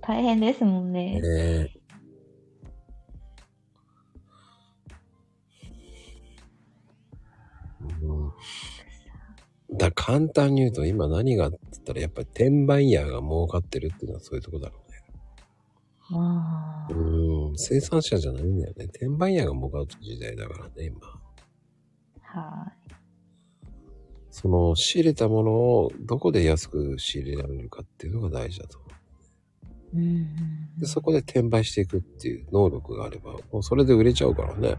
[0.00, 1.20] 大変ですもんね。
[1.20, 1.77] ね
[9.72, 14.98] だ簡単に言うと今何がって言ったらやっぱり転売ヤーが儲かってるっていうのはそういうとこだろうね。
[16.10, 18.86] まあ、うん、生産者じゃないんだよね。
[18.86, 21.00] 転売ヤーが儲かる時代だからね、今。
[22.22, 22.72] は
[24.30, 28.88] その仕入れたものをどこで安く仕入れられるかっていうのが大事だと思う。
[29.96, 34.76] うんで、そこで転売していくっていう能力があれば、もうそれで売れちゃうからね。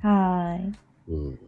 [0.00, 1.10] はい。
[1.12, 1.38] うん。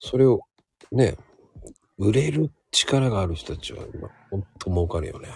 [0.00, 0.40] それを
[0.90, 1.16] ね、
[1.98, 5.28] 売れる力がある人たちは今、ほんと儲かるよね。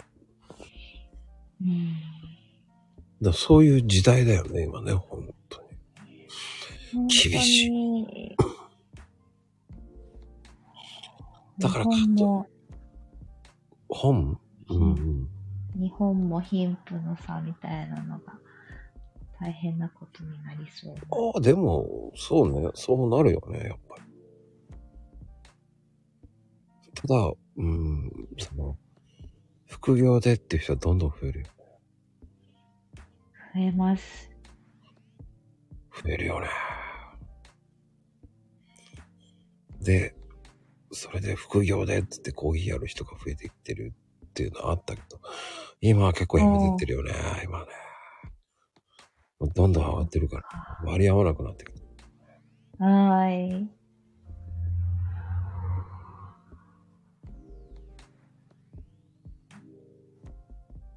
[1.63, 2.15] うん
[3.25, 5.63] らそういう時代だよね、今ね、ほんと
[6.93, 7.07] に。
[7.09, 8.03] 厳しい
[8.33, 8.37] い。
[11.59, 12.47] だから日本も、
[13.89, 14.39] 本？
[14.71, 15.29] うん、
[15.75, 18.33] 日本も貧富の差みたいなのが
[19.39, 20.95] 大変なことになりそう。
[21.35, 24.03] ああ、でも、そうね、そうなるよね、やっぱり。
[27.07, 28.79] ただ、うん、その、
[29.67, 31.47] 副業でっていう人はどんどん増えるよ。
[33.55, 34.31] 増えます。
[36.03, 36.49] 増えるよね。
[39.83, 40.15] で、
[40.93, 43.93] それで副業でって言ってコーヒーやる人が増えてきてる
[44.27, 45.21] っていうのはあったけど、
[45.83, 47.13] 今は結構やめてってるよね、
[47.45, 47.67] 今ね。
[49.55, 50.45] どんどん上がってるから、
[50.85, 51.79] 割り合わなくなってくる。
[52.79, 53.84] はー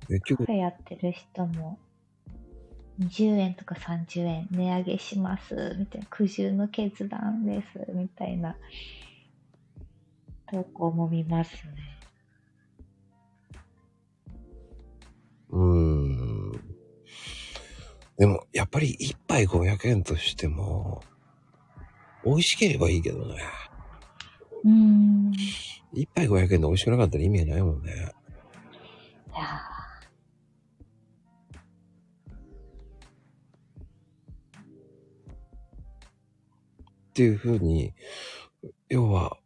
[0.10, 0.14] い。
[0.14, 1.80] 結局カフェやってる人も
[3.00, 8.58] 20円とか30円値上げします、みたいな、苦渋の決断です、みたいな
[10.52, 11.62] 投稿も見ますね。
[15.50, 16.52] うーん。
[18.18, 21.04] でも、やっぱり一杯500円としても、
[22.26, 23.44] 美味しければいいけどね。
[24.64, 25.34] うーん。
[25.94, 27.92] い一杯500円で美味しくなかったら意味ないもんね。
[29.36, 29.77] や
[37.18, 37.96] っていう風に、
[38.90, 39.40] 要は、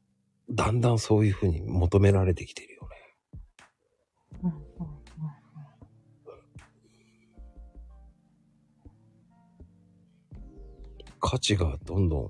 [0.50, 2.98] だんだんそういう風に求められてきてるよね。
[11.22, 12.30] 価値がどんどん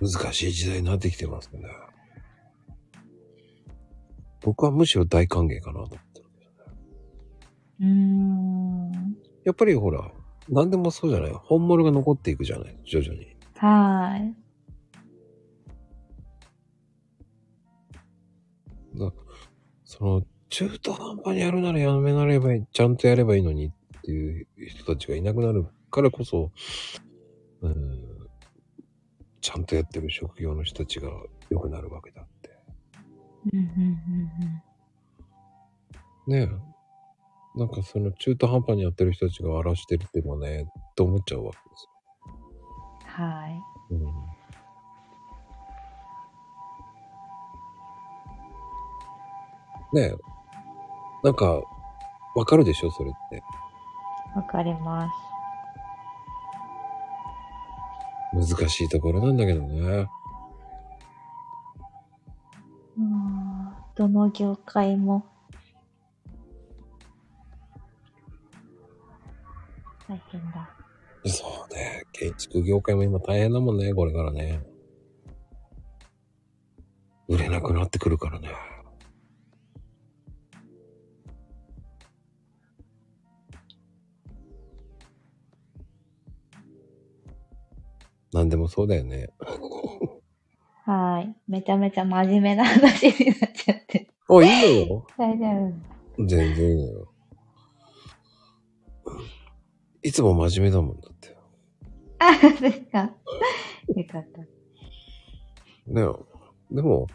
[0.00, 1.68] 難しい時代になってきてますよね。
[4.42, 6.78] 僕はむしろ大歓迎かなと思ってるけどね。
[7.80, 9.16] うーん。
[9.42, 10.12] やっぱりほら、
[10.48, 11.32] 何でもそうじゃない？
[11.32, 12.78] 本物が残っていくじゃない？
[12.84, 13.36] 徐々に。
[13.56, 14.34] はーい。
[18.98, 19.12] だ
[19.84, 23.70] その、中途半端にやるならやめなればいい、ちゃんとやればいいのにっ
[24.02, 26.50] ていう人たちがいなくなるからこそ、
[27.60, 28.28] うーん、
[29.40, 31.10] ちゃんとやってる職業の人たちが
[31.50, 32.50] 良くなるわけだって。
[33.52, 33.66] うんうん
[36.26, 36.75] うんねえ。
[37.56, 41.88] なんかその中途半端にやってる人たちが荒らしてるってもね、と思っちゃうわけです
[43.18, 43.24] うん。
[43.26, 43.56] はい。
[43.56, 43.62] よ。
[43.90, 44.04] うん。
[50.00, 50.14] ねえ。
[51.24, 51.62] なんか、
[52.34, 53.42] わかるでしょそれって。
[54.34, 55.14] わかります。
[58.34, 60.08] 難しいところなんだけどね。
[62.98, 63.72] うん。
[63.94, 65.24] どの業界も。
[70.08, 70.70] 大変だ。
[71.24, 72.02] そうね。
[72.12, 74.62] 建築業界も今大変だもんね、これからね。
[77.28, 78.48] 売れなくなってくるからね。
[88.32, 89.30] なんでもそうだよね。
[90.84, 91.34] はい。
[91.50, 94.08] めちゃめちゃ真面目な話になっちゃって。
[94.28, 95.06] あ、いいのよ。
[95.16, 95.46] 大丈
[96.18, 96.26] 夫。
[96.26, 97.15] 全然いいのよ。
[100.06, 101.36] いつも真面目だもんだって。
[102.20, 102.98] あ、ですか。
[103.94, 104.40] よかった。
[105.92, 106.06] ね
[106.70, 107.06] でも、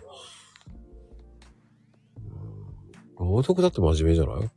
[3.20, 4.50] うん朗読だって真面目じゃない？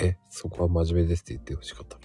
[0.00, 2.02] え、そこは真面目ですって言ってほしかったの？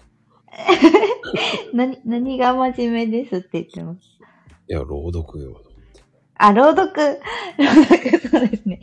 [1.73, 3.99] 何、何が真面目ですって言ってます？
[4.69, 5.61] いや、朗読よ。
[6.39, 7.19] あ、朗読。
[7.57, 8.81] 朗読、そうですね。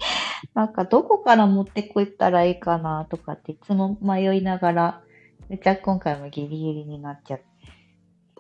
[0.54, 5.02] なんか、どこから持ってこいったらいいかなとかっていつも迷いながら、
[5.48, 7.44] めっちゃ今回もギリギリになっちゃって。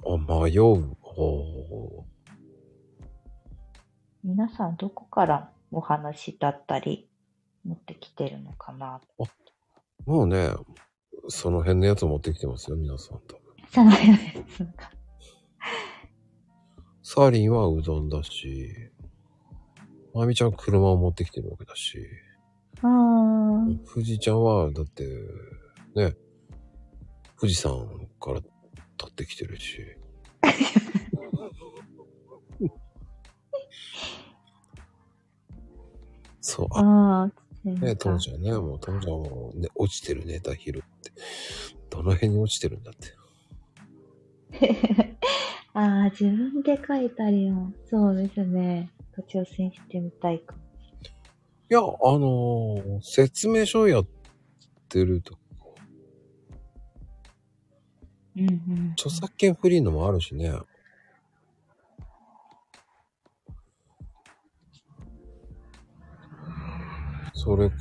[0.06, 0.96] あ、迷う。
[1.00, 2.04] ほ
[4.22, 7.08] 皆さんどこからお話だったり
[7.64, 9.00] 持ってきてるのかな？
[9.18, 10.48] うもうね、
[11.28, 13.38] その辺のやつ持ってきてますよ、皆さんと。
[13.70, 14.90] その辺ですか。
[17.02, 18.70] サーリンはうどんだし、
[20.14, 21.98] まゆみちゃんは車を持ってきてるわけだし、
[22.82, 23.84] あー。
[23.92, 25.04] 富士ちゃんは、だって、
[25.96, 26.14] ね、
[27.40, 27.84] 富士山
[28.20, 28.40] から
[28.96, 29.80] 取ってきてるし。
[36.40, 37.80] そう、あ、あー。
[37.80, 40.80] ね、ともちゃんね、もうともちゃんも、ね、落ちてるネタ拾って。
[41.90, 43.16] どの辺に落ちてるんだって。
[45.74, 48.92] ああ、自分で書いたりも、そうですね。
[49.22, 50.64] 挑戦してみたいかも。
[51.70, 51.82] いや、あ
[52.18, 54.06] のー説明書やっ
[54.88, 55.38] てると、
[58.36, 58.90] うんうん。
[58.92, 60.52] 著作権フリーのもあるしね。
[67.32, 67.76] それか、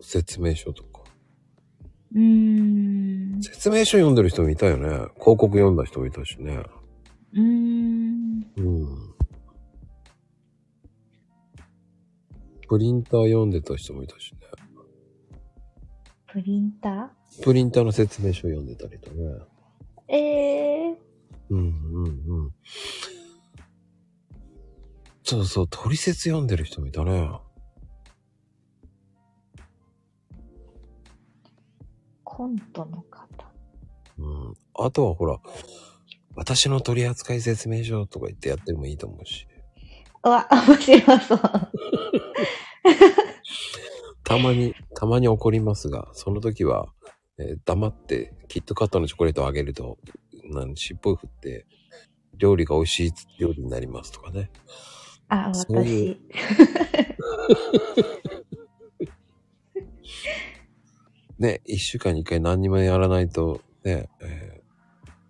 [0.00, 1.00] 説明書とか。
[2.14, 3.42] うーん。
[3.42, 4.88] 説明書読んでる人もいたよね。
[4.88, 6.62] 広告読んだ人もいたしね。
[7.36, 8.46] うーん。
[8.56, 9.14] うん。
[12.68, 14.38] プリンター読んでた人もいたしね。
[16.32, 17.10] プリンタ
[17.42, 19.22] プリンターの説明書読んでたりとね。
[19.24, 21.54] ーええー。
[21.54, 22.54] うんうんうん。
[25.22, 27.30] そうそう、取説読んでる人もいたね。
[32.24, 33.26] コントの方。
[34.18, 34.54] うん。
[34.74, 35.38] あとはほら、
[36.36, 39.48] 私の取扱説明書とか言ってやってもいいと思うし。
[40.22, 41.40] うわ、面白そう。
[44.22, 46.88] たまに、たまに怒りますが、その時は、
[47.38, 49.98] えー黙ってキットカットのチョコレートをあげると、
[50.44, 51.66] なん尻尾を振って、
[52.36, 54.50] 料理が美味しい料理になりますとかね。
[55.28, 56.20] あ、私。
[61.38, 64.65] ね、一週間に一回何にもやらないと、ね、えー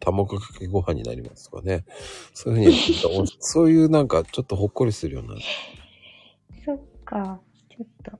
[0.06, 1.84] 卵かけご飯になりますとかね。
[2.32, 5.34] そういうふうに そういうなんかちょっとほっこりするような。
[6.64, 7.40] そっか。
[7.68, 8.18] ちょっと、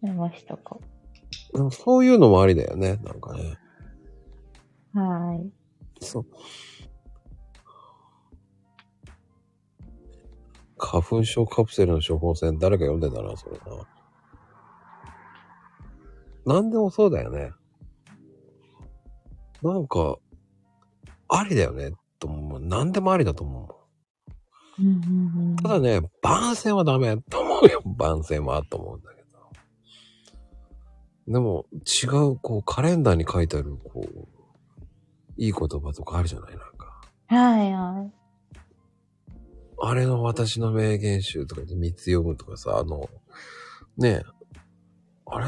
[0.00, 0.80] メモしとこ
[1.52, 3.58] うんそういうのもありだよね、なんかね。
[4.94, 4.98] う。
[4.98, 5.52] はーい。
[6.00, 6.26] そう。
[10.78, 13.58] 花粉症カプセルの処方箋誰か読んでたな、それ
[16.46, 16.54] な。
[16.54, 17.52] なんでもそうだよね。
[19.62, 20.18] なんか、
[21.28, 22.60] ありだよね、と思う。
[22.60, 23.68] なんでもありだと思
[24.78, 24.82] う。
[24.82, 25.56] うんうんうん。
[25.56, 27.82] ただね、番宣はダメと思うよ。
[27.84, 29.22] 番宣はと思うんだけ
[31.26, 31.32] ど。
[31.32, 34.28] でも、違う、こう、カレンダーに書いてある、こう、
[35.38, 36.50] いい言葉とかあるじゃない？
[36.50, 37.00] なんか。
[37.26, 38.12] はいはい。
[39.78, 43.10] あれの私の名言集とかで3つ読むとかさ、あの、
[43.98, 44.22] ねえ、
[45.26, 45.46] あれ？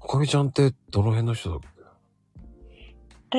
[0.00, 1.68] おかみちゃんってどの辺の人だっけ？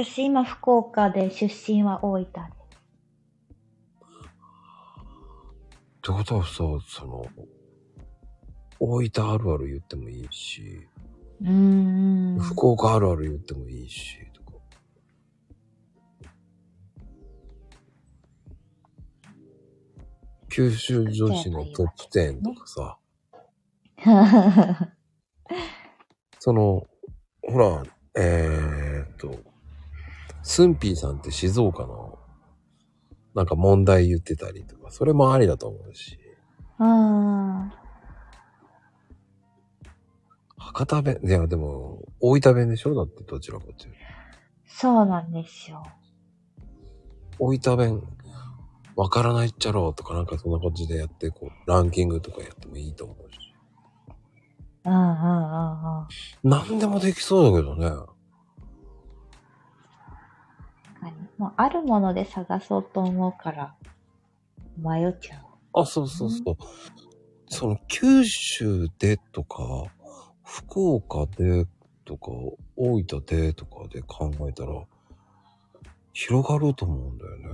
[0.03, 2.29] 私今福岡で出身は大分で。
[2.29, 2.33] っ
[6.01, 7.25] てことはさ、その、
[8.77, 10.85] 大分あるある言ってもいいし、
[11.41, 12.39] うーん。
[12.41, 14.57] 福岡あるある言ってもいいし、とか。
[20.49, 22.97] 九州女子のトップ10とかさ、
[26.39, 26.85] その、
[27.43, 27.81] ほら、
[28.17, 29.54] えー、っと、
[30.47, 32.19] スンピーさんって静岡の、
[33.33, 36.19] なんか問題言ってたりとか、それもありだと思うし、
[36.77, 37.71] あ
[40.55, 42.93] 博多弁、いやでも、大分弁でしょ？
[42.93, 43.97] だってどちらかっていうと。
[44.67, 45.83] そうなんですよ。
[47.39, 48.03] 大分弁、
[48.95, 53.39] わからないっちゃろうとかなんかそんな感じでやって、こう、ランキングとかやってもいいと思うし。
[54.85, 56.07] うんうんうんうん。
[56.43, 57.89] 何でもできそうだけどね。
[61.37, 63.75] もうあるもので探そうと思うから、
[64.77, 65.81] 迷っちゃう。
[65.81, 66.57] あ、そうそうそう。
[67.49, 69.85] その、九州でとか、
[70.43, 71.65] 福岡で
[72.05, 72.31] とか、
[72.75, 74.83] 大分でとかで考えたら、
[76.13, 77.45] 広がると思うんだよね。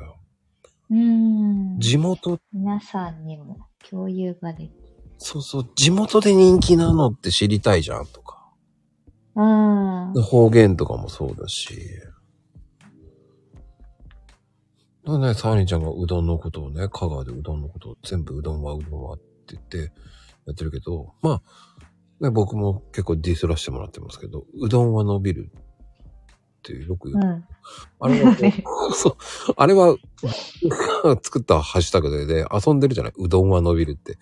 [0.91, 1.79] うーん。
[1.79, 3.57] 地元、皆さんにも
[3.89, 4.71] 共有ができる。
[5.17, 8.49] そうそう、地元で人気なのって知りたいじゃんとか。
[9.35, 10.13] うん。
[10.21, 11.73] 方言とかもそうだし。
[15.05, 19.77] だね、サーニーちゃんがうどんのことをね、香川でうどんのことを全部うどんはうどんはって言って
[20.45, 21.41] やってるけど、ま
[22.19, 27.25] あ、ね、僕も結構ディスらしてもらってますけど、うどんは伸びるってよく言う。
[27.25, 27.45] うん。
[27.99, 28.35] あれは、
[28.93, 29.95] そう、あれは、
[31.23, 33.13] 作ったハッシュタグでで遊んでるじゃない？
[33.17, 34.19] うどんは伸びるって。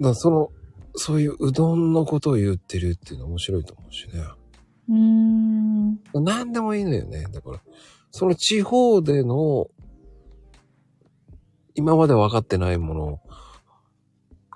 [0.00, 0.50] だその、
[0.94, 4.20] そういううどんのことを言ってるっていうのは面白いと思うしね。
[4.88, 6.00] うーん。
[6.24, 7.24] 何でもいいのよね。
[7.30, 7.60] だから、
[8.16, 9.66] その地方での、
[11.74, 13.20] 今まで分かってないもの、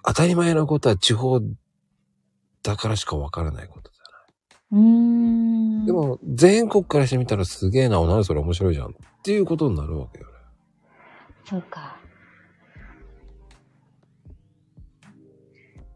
[0.03, 1.43] 当たり前なことは地方
[2.63, 5.83] だからしか分からないことじゃなうーん。
[5.83, 5.87] い。
[5.89, 8.87] で、も、全国からしてみたらすげえな、何それ面白いじゃん。
[8.87, 8.91] っ
[9.25, 10.33] ていうことになるわけよね。
[11.45, 12.01] そうか。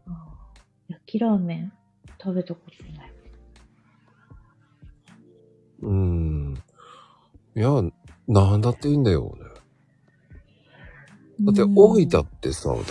[0.05, 0.35] あ
[0.87, 1.73] 焼きラーメン
[2.21, 3.11] 食べたことない。
[5.81, 6.64] うーん。
[7.55, 7.69] いや、
[8.27, 9.45] なんだっていいんだよね。
[11.41, 12.87] だって、うん大分ってさ、だって、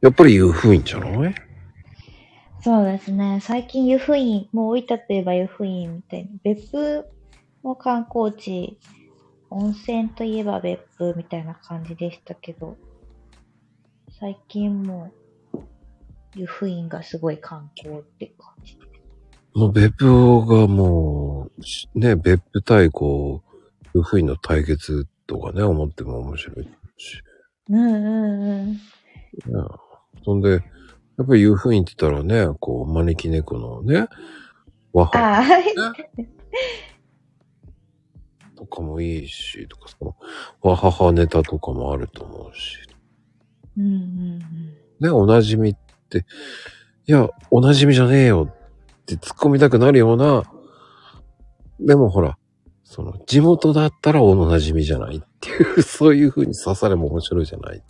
[0.00, 1.34] やっぱり湯布院じゃない？
[2.60, 3.40] そうですね。
[3.40, 7.06] 最近湯布院、もう大分といえば湯布院みたいに、別府
[7.62, 8.78] も観光地、
[9.50, 12.76] 温泉といえば別府みたいな感じでしたけど、
[14.20, 15.10] 最近も
[15.54, 15.60] う
[16.34, 18.78] 湯布院がすごい観光って感じ。
[19.54, 27.22] もう別府がもう、しね、別府対こう、湯布院の対決とかね、思っても面白いし。
[27.68, 28.72] うんうんうん。
[28.72, 28.78] ね、
[30.24, 30.58] そんで、や
[31.24, 34.08] っぱり湯布院って言ったらね、こう、招き猫のね、
[34.94, 35.44] 和ハああ、
[38.56, 40.16] とかもいいし、とかその、
[40.62, 42.78] 和母ネタとかもあると思うし。
[43.76, 44.38] うんうんうん。
[45.00, 45.76] ね、おなじみっ
[46.08, 46.24] て、
[47.06, 48.61] いや、おなじみじゃねえよって
[49.18, 50.44] 突っ込みたくなるような
[51.80, 52.38] でもほら、
[52.84, 57.82] その、地元だったらおなじみじゃないっていう、 そういう風に刺されも面白いじゃない。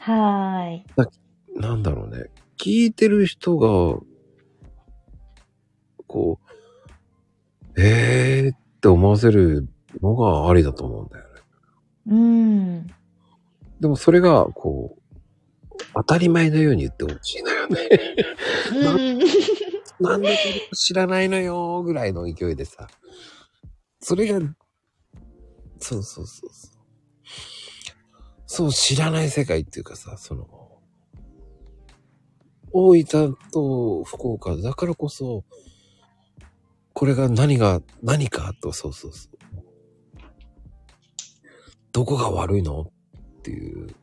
[0.00, 1.60] はーい。
[1.60, 2.30] なんだろうね。
[2.58, 4.00] 聞いてる人が、
[6.06, 6.40] こ
[7.76, 9.68] う、えーって思わせる
[10.02, 11.40] のがありだと思うんだよね。
[12.06, 12.86] うん。
[13.78, 15.00] でもそれが、こう、
[15.94, 17.88] 当たり前のように言ってほしいのよね。
[18.72, 19.20] うん。
[20.00, 22.88] なんでこれ知らないのよぐらいの勢いでさ。
[24.00, 24.40] それが、
[25.78, 26.80] そうそうそうそう。
[28.46, 30.48] そう、知らない世界っていうかさ、その、
[32.72, 35.44] 大分と福岡だからこそ、
[36.94, 39.38] これが何が、何かと、そうそうそう。
[41.92, 43.94] どこが悪いのっていう、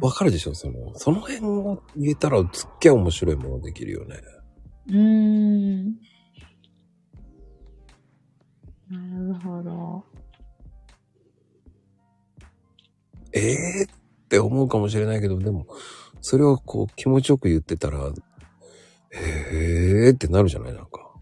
[0.00, 0.54] わかるでしょ？
[0.54, 4.16] その、その辺を言えたらすっげえ面白いものできるよね。
[4.88, 5.86] うん。
[8.90, 10.04] なるほど。
[13.32, 13.86] ええっ
[14.28, 15.66] て思うかもしれないけど、でも、
[16.20, 18.12] それをこう気持ちよく言ってたら、
[19.12, 20.74] へえってなるじゃない？
[20.74, 21.14] なんか。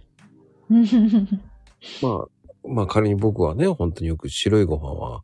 [2.02, 5.22] まあ、まあ仮に僕はね、本当によく白いご飯は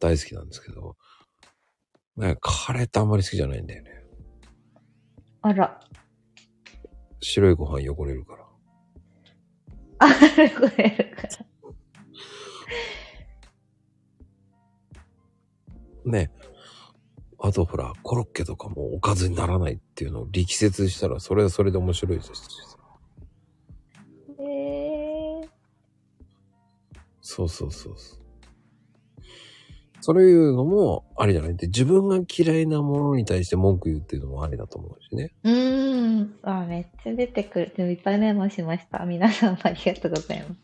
[0.00, 0.96] 大好きなんですけど、
[2.16, 3.90] ね、カレーってあんまり好きじゃないんだよね。
[5.42, 5.80] あら。
[7.20, 8.44] 白いご飯汚れるから。
[9.98, 11.30] あれ、これるから。
[16.04, 16.30] ね。
[17.38, 22.78] あとほら、コロッケとかもおかずにならないっていうのを力説したら、それはそれで面白いですしさ。
[24.38, 25.48] えー、
[27.20, 28.23] そうそうそうそう。
[30.06, 31.56] そういうのもありじゃない？
[31.56, 35.32] で、自分が嫌いなものに対して文句言うっていうのもありだと思うしね。
[35.44, 36.34] うーん。
[36.42, 37.72] あ、めっちゃ出てくる。
[37.74, 39.06] でもいっぱいメモしました。
[39.06, 40.60] 皆さんありがとうございます。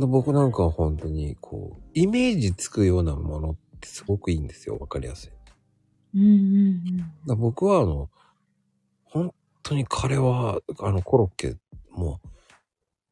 [0.00, 4.78] で僕なんかは本当にこう、イメージつくようなものってすごくいいんですよ。
[4.80, 5.30] わかりやすい。
[6.14, 8.08] うんうんだから僕はあの、
[9.04, 11.56] 本当に彼は、あのコロッケ、
[11.90, 12.28] もう、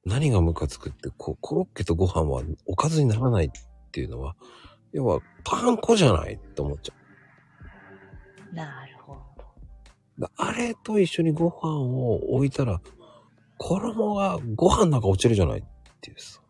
[0.07, 3.51] 何がムカつくって、こう、コロッケとご飯はおかずにならないっ
[3.91, 4.37] ていうのは、
[4.93, 6.95] 要はパン粉じゃないって思っちゃ
[8.51, 8.57] うん。
[8.57, 9.17] なるほ
[10.17, 10.31] ど。
[10.37, 12.81] あれと一緒にご飯を置いたら、
[13.59, 15.65] 衣がご飯なんか落ちるじゃないっ
[16.01, 16.41] ていうさ。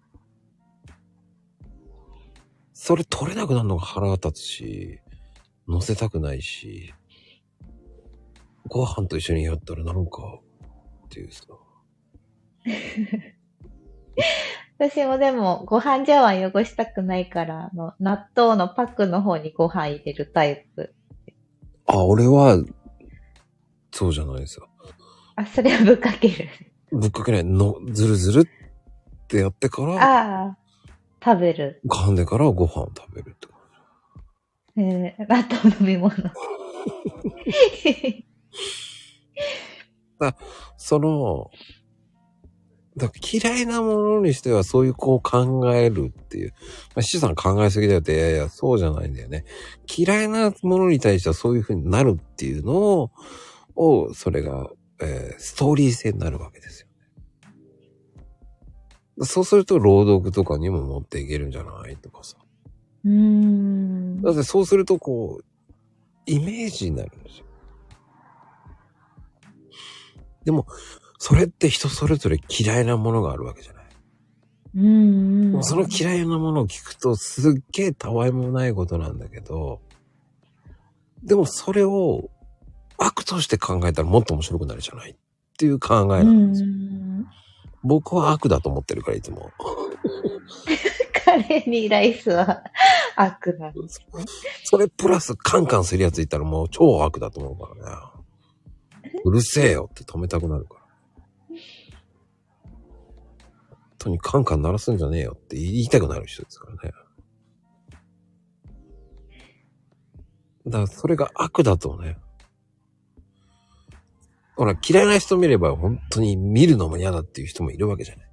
[2.74, 5.00] それ取れなくなるのが腹が立つし、
[5.66, 6.92] 乗せたくないし、
[8.68, 10.40] ご飯と一緒にやったらなんか、
[11.06, 11.46] っていうさ。
[14.78, 20.94] 私もでも、ご飯茶碗汚したくないから、あの、納豆のパックの方にご飯入れるタイプ。
[21.86, 22.62] あ、俺は、
[23.90, 24.68] そうじゃないですよ。
[25.36, 26.48] あ、それはぶっかける。
[26.92, 27.44] ぶっかけない。
[27.44, 28.46] の、ずるずるっ
[29.28, 30.56] てやってから、ああ、
[31.24, 31.80] 食べる。
[31.86, 33.56] 噛んでからご飯を食べるって感
[34.78, 36.14] えー、納豆飲み物。
[40.76, 41.50] その、
[42.96, 46.54] だから嫌いなものにしてはそういうこう考えるっていう。
[46.94, 49.44] まあ、シさん考えすぎだよって、いやいや、そうじゃないんだよね。
[49.86, 53.10] 嫌いなものに対してはそういう風になるっていうのを、
[53.74, 54.70] をそれが、
[55.00, 56.88] えーストーリー性になるわけですよ
[59.18, 59.26] ね。
[59.26, 62.38] そうすると朗読とかにも持っていけるんじゃないとかさ。
[63.04, 64.22] うーん。
[64.22, 65.44] だってそうするとこう、
[66.24, 67.46] イメージになるんですよ。
[70.44, 70.66] でも、
[71.18, 73.86] それって人それぞれ嫌いなものがあるわけじゃない。
[74.76, 74.88] う
[75.58, 79.80] んその嫌いなものを聞くとすっげえたわいもないことなんだけど、
[81.22, 82.28] でもそれを
[82.98, 85.14] 悪として考えたらもっと面白くなるじゃないっ
[85.58, 86.68] ていう考えうなんですよ。
[86.68, 87.26] ん。
[87.82, 89.50] 僕は悪だと思ってるからいつも。
[91.24, 92.62] カレーにライスは
[93.16, 94.24] 悪なんですね。
[94.64, 97.96] それプラスカンカンするやついたらもう超悪だと思うからね。
[99.24, 100.75] うるせえよって止めたくなるか
[103.98, 106.92] 当にカンカン鳴らすんじゃねえよって言いたくなる人ですからね。
[110.66, 112.18] だからそれが悪だとね。
[114.56, 118.26] ほら、嫌いな人見れば本当に見るのも嫌だっていう人もいるわけじゃない。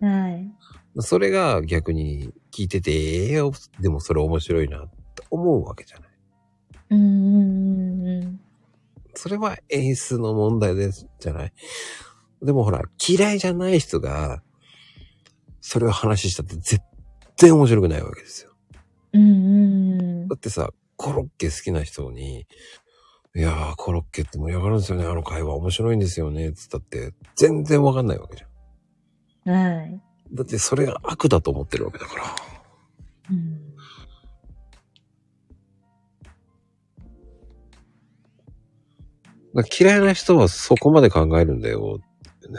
[0.00, 0.52] はい。
[1.00, 6.08] それが逆に聞いてて、ええよ、でもそれ面白いなって思うわけじゃない。
[6.90, 8.40] うんうんうんうん。
[9.14, 11.52] それは演出の問題です、じゃない。
[12.42, 14.42] でもほら、嫌いじゃない人が、
[15.68, 16.80] それを話したって絶
[17.36, 18.52] 対面白くないわけですよ。
[19.12, 19.24] うんう
[20.24, 22.46] んだってさ、コロッケ好きな人に、
[23.36, 25.04] いやー、コロッケって盛り上がるんですよね。
[25.04, 26.54] あの会話面白いんですよね。
[26.54, 29.78] つったって、全然わかんないわけじゃん。
[29.78, 30.00] はい。
[30.32, 32.24] だってそれが悪だと思ってるわけだから。
[33.30, 33.74] うん。
[39.78, 42.58] 嫌いな人はそこまで考えるんだよってね。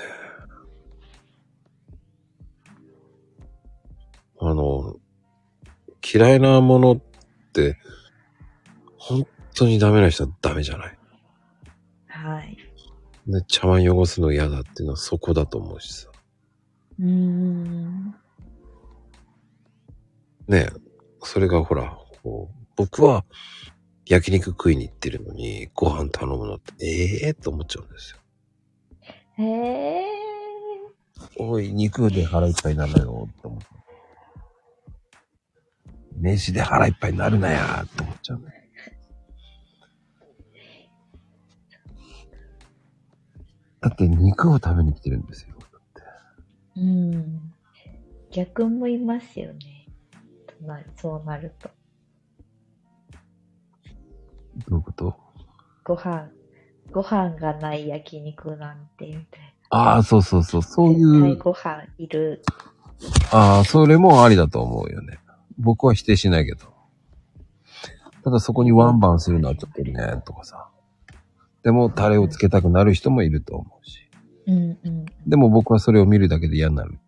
[4.39, 4.95] あの、
[6.13, 6.99] 嫌いなものっ
[7.53, 7.77] て、
[8.97, 10.97] 本当にダメな人はダメじゃない。
[12.07, 12.57] はい。
[13.27, 16.09] で、茶碗汚すの嫌だっていうのはそこだと思うしさ。
[16.99, 18.15] うーん。
[20.47, 20.69] ねえ、
[21.21, 23.25] それがほら、こう僕は
[24.05, 28.17] 焼肉食いに行ってるのにご飯頼むのって、ええー、と思っちゃうんですよ。
[29.37, 30.05] へえ。
[31.37, 33.67] おい、肉で腹いっぱいになるなよって思って。
[36.19, 38.45] 飯で腹いっぱいになるなやって思っちゃうね。
[43.81, 45.55] だって肉を食べに来てるんですよ。
[45.59, 45.81] だっ
[46.75, 47.53] てうん。
[48.31, 49.87] 逆もいますよね。
[50.97, 51.69] そうなると。
[54.67, 55.15] どういうこと？
[55.85, 56.29] ご飯、
[56.91, 61.01] ご飯がない焼肉なんて、みたいああ、そうそうそう、そうい
[61.31, 62.43] う、ご飯いる。
[63.31, 65.17] ああ、それもありだと思うよね。
[65.59, 66.73] 僕は否定しないけど。
[68.23, 70.69] ただそこにワンバンするのはちょっとね、とかさ。
[71.63, 74.09] でも、タレをつけたくなる人もいると思うし。
[74.47, 75.05] うんうん。
[75.27, 76.99] でも僕はそれを見るだけで嫌になる。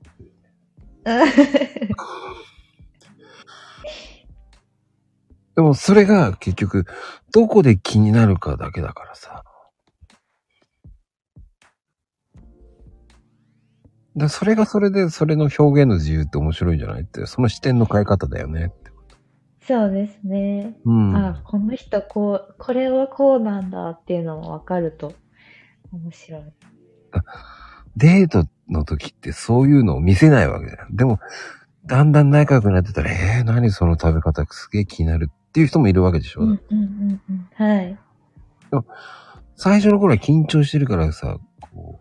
[5.56, 6.86] でもそれが結局、
[7.34, 9.44] どこで気になるかだけだからさ。
[14.18, 18.92] だそれがそれで、それの表現の自由って面白いんじゃないって、その視点の変え方だよねって。
[19.68, 20.76] そうですね。
[20.86, 21.16] うん。
[21.16, 25.14] あ、この人こう、これはこうなんだっていうのもわかると
[25.94, 26.42] 面白い。
[27.96, 30.88] デートの時ってそういうのを見せないわけだよ。
[30.92, 31.20] でも、
[31.86, 36.42] だんだん仲良くなってたら、えー、何その食べ方すげえ気になるっていう人もいるわけでしょ。
[36.42, 37.50] うんうんうんうん。
[37.54, 37.98] はい。
[39.56, 41.38] 最初の頃は緊張してるからさ、
[41.74, 42.01] こ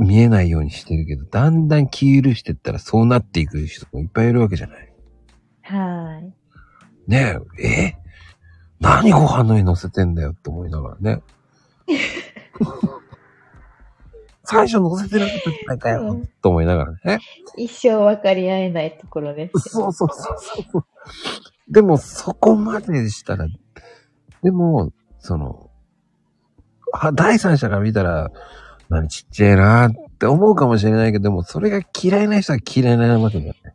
[0.00, 4.92] 見えないようにしてるけど、だんだん気許してったらそうなっていく人もいっぱいいるわけじゃない。
[5.62, 7.10] はい。
[7.10, 7.96] ねえ、え？
[8.80, 11.22] 何ご飯の上に乗せてんだよって思いながらね。
[14.44, 17.20] 最初乗せてなかったじゃないかよ、と思いながらね。
[17.56, 19.68] 一生分かり合えないところです。
[19.68, 20.36] そうそうそう
[20.72, 20.84] そう。
[21.68, 23.46] でも、そこまでしたら、
[24.42, 25.70] でも、その、
[26.92, 28.30] あ第三者が見たら、
[28.90, 33.74] 何ちっちゃいなって思うかもしれないけど、でも、それが嫌いな人は嫌いなわけだよね。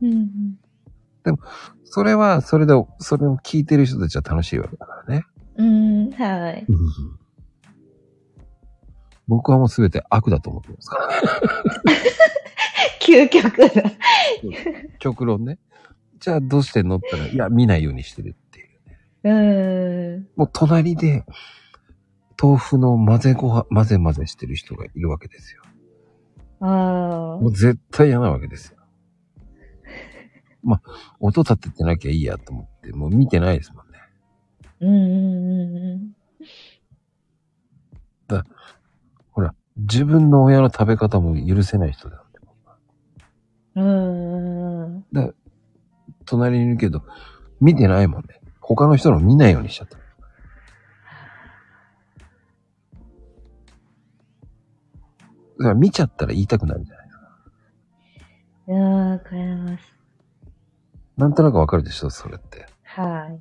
[0.00, 1.38] うんうん。
[1.84, 5.24] それは、それで、それを聞いてる人たちは楽しいわけだからね。
[5.56, 6.66] うん、はい。
[9.26, 11.10] 僕はもうすべて悪だと思ってますから。
[13.02, 13.82] 究極だ。
[15.00, 15.58] 極論ね。
[16.20, 18.68] じゃあどうしてんのって言ったら、いや、見ないようにしてるっていう。
[19.24, 20.28] うーん。
[20.36, 21.24] もう隣で、
[22.42, 25.62] 豆腐の混ぜごは、混ぜ混ぜしてる人がいるわけですよ。
[26.60, 28.78] あもう絶対嫌なわけですよ。
[30.64, 33.98] まあ、音立ててなきゃいいやと思って、もう見てないですもんね。
[34.00, 34.68] あ。
[34.80, 36.12] うんうんうん
[39.32, 42.40] ほら、自分の親の食べ方も許せない人だって。
[43.74, 44.84] うん。
[44.84, 45.04] うん。
[45.12, 45.32] だ
[46.24, 47.02] 隣にいるけど、
[47.60, 48.40] 見てないもんね。
[48.60, 50.01] 他の人の見ないようにしちゃった。
[55.62, 57.08] だから見ちゃったら言いたくなるじゃない。
[58.68, 59.84] いやー、わかります。
[61.16, 62.66] なんとなくわかるでしょ、それって。
[62.82, 63.40] はい。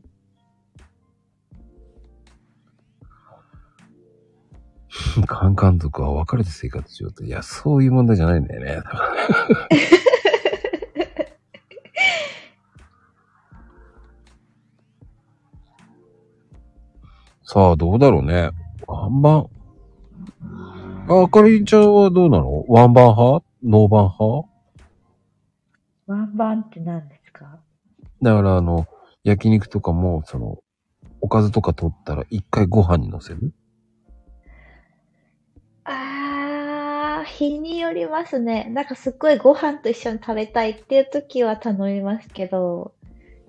[5.25, 7.23] カン監督は別れて生活しようと。
[7.23, 8.83] いや、そういう問題じゃないんだよね。
[17.43, 18.51] さあ、どうだろうね。
[18.87, 19.60] ワンバン。
[21.11, 22.63] あ、あかりちゃんはどうなの？
[22.69, 23.45] ワンバン派？
[23.63, 24.47] ノーバン派？
[26.07, 27.59] ワンバンって何ですか？
[28.21, 28.87] だから、あの、
[29.25, 30.59] 焼肉とかも、その、
[31.19, 33.53] おかずとか取ったら一回ご飯に乗せる？
[35.83, 38.69] あー、日によりますね。
[38.71, 42.93] なんかすっごいご飯と一緒に食べたいっていう時は頼みますけど、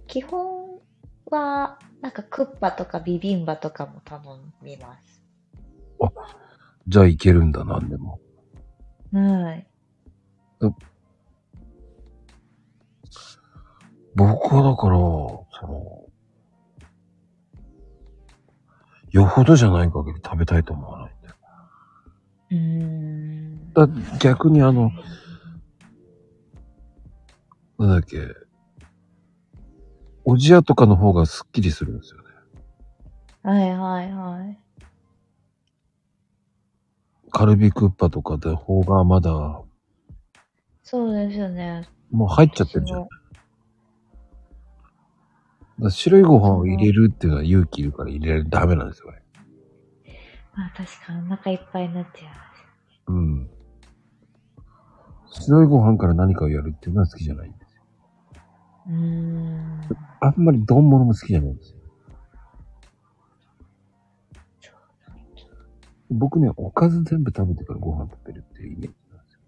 [0.09, 0.81] 基本
[1.31, 4.21] は、なんかクッパとかビビンバとかも頼
[4.63, 5.23] みます。
[6.89, 8.21] じゃあいけるんだ、なんでも。
[9.13, 9.67] はい。
[14.15, 16.03] 僕はだから、その、
[19.11, 21.35] よほどじゃない限り食べたいと思わないんだよ。
[22.51, 23.73] うーん。
[23.73, 23.89] だ
[24.19, 24.91] 逆にあの、
[27.79, 28.19] なんだっけ、
[30.25, 32.29] おじやとかの方がスッキリするんですよね。
[33.43, 34.62] はいはいはい。
[37.33, 39.63] カルビクッパとかで方がまだ、
[40.83, 41.89] そうですよね。
[42.11, 43.01] もう入っちゃってるじゃん。
[43.01, 43.13] だか
[45.79, 49.23] ら白いご飯を入れるっていうのは勇気いるから入れるダメなんですよ、ね。
[50.55, 52.31] まあ確かにお腹いっぱいになっちゃ
[53.07, 53.51] うん。
[55.31, 57.83] 白いご飯から何かをやるっていうのは好きじゃないんですよ。
[58.89, 58.93] う。
[58.93, 59.81] うーん。
[60.21, 61.79] あんまり丼物も好きじゃないんですよ。
[66.13, 69.41] 僕ね、おかず全部食べてからご飯食べるっていうイメージなんですよ。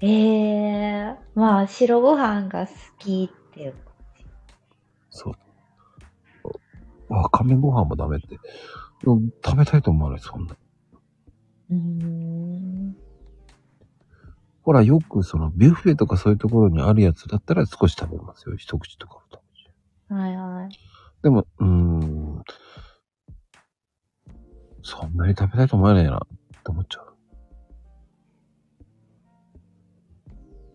[0.00, 3.74] ええまあ白ご飯が好きっていう。
[5.10, 5.34] そう。
[7.12, 8.38] わかめご飯もダメって。
[9.04, 10.56] うん食べたいと思わない、そんな。
[11.70, 12.96] うーん。
[14.62, 18.56] ほら、よくそのビュッフェとかそういうところにあるやつだったら少し食べますよ。
[18.56, 20.14] 一口とか二口。
[20.14, 20.68] はいはい。
[21.22, 22.42] でも、うーん。
[24.88, 26.20] そんなに食べたいと思わないな、っ
[26.62, 27.14] て思っちゃう。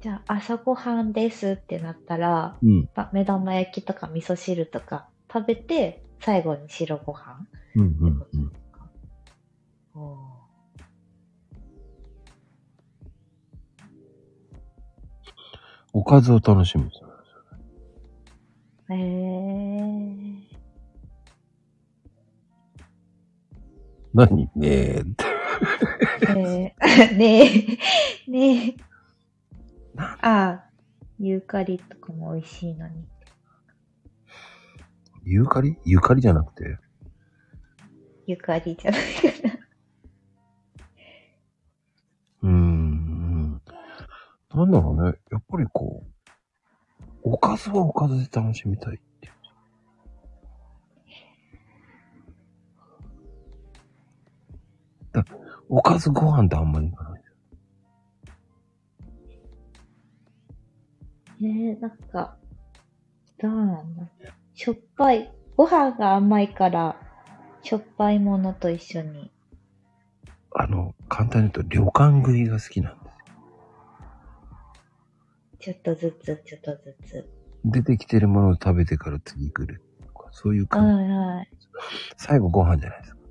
[0.01, 2.89] じゃあ朝ごはんですってなったら、うん。
[2.95, 8.89] ま目玉焼きとか味噌汁とか食べて、最後に白ご飯うん、うんこ、とですか。
[15.93, 17.09] おおかずを楽しむんですよ。
[18.89, 20.32] ー
[24.13, 24.49] 何？
[24.55, 25.25] ねえって。
[26.29, 27.45] えー、 ね
[28.27, 28.75] え、ねえ。
[29.97, 30.63] ああ、
[31.19, 33.05] ユーカリとかも美味しいのに。
[35.23, 36.77] ゆかりゆかりじゃなくて？
[38.27, 39.53] ゆかりじゃないかな。
[42.43, 43.61] うーん。
[44.53, 45.17] なんだろうね。
[45.31, 46.09] やっぱりこう、
[47.23, 48.99] おかずはおかずで楽しみたい
[55.75, 57.23] おかずご飯ってあんまりいかない。
[61.41, 62.37] えー、なんか、
[63.41, 64.03] どうなんだ。
[64.53, 65.33] しょっぱい。
[65.57, 66.95] ご飯が甘いから、
[67.63, 69.31] しょっぱいものと一緒に。
[70.53, 73.25] あの、簡単に言うと旅館食いが好きなんですよ。
[75.59, 77.27] ちょっとずつ、ちょっとずつ。
[77.65, 80.29] 出てきてるものを食べてから次来るとか。
[80.33, 81.03] そういうは感じ。
[81.03, 81.49] いはい。
[82.17, 83.22] 最後ご飯じゃないですか。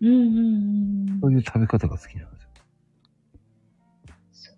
[0.00, 2.50] うんうんうんそういう食べ方が好きなんですよ。
[4.32, 4.56] そっ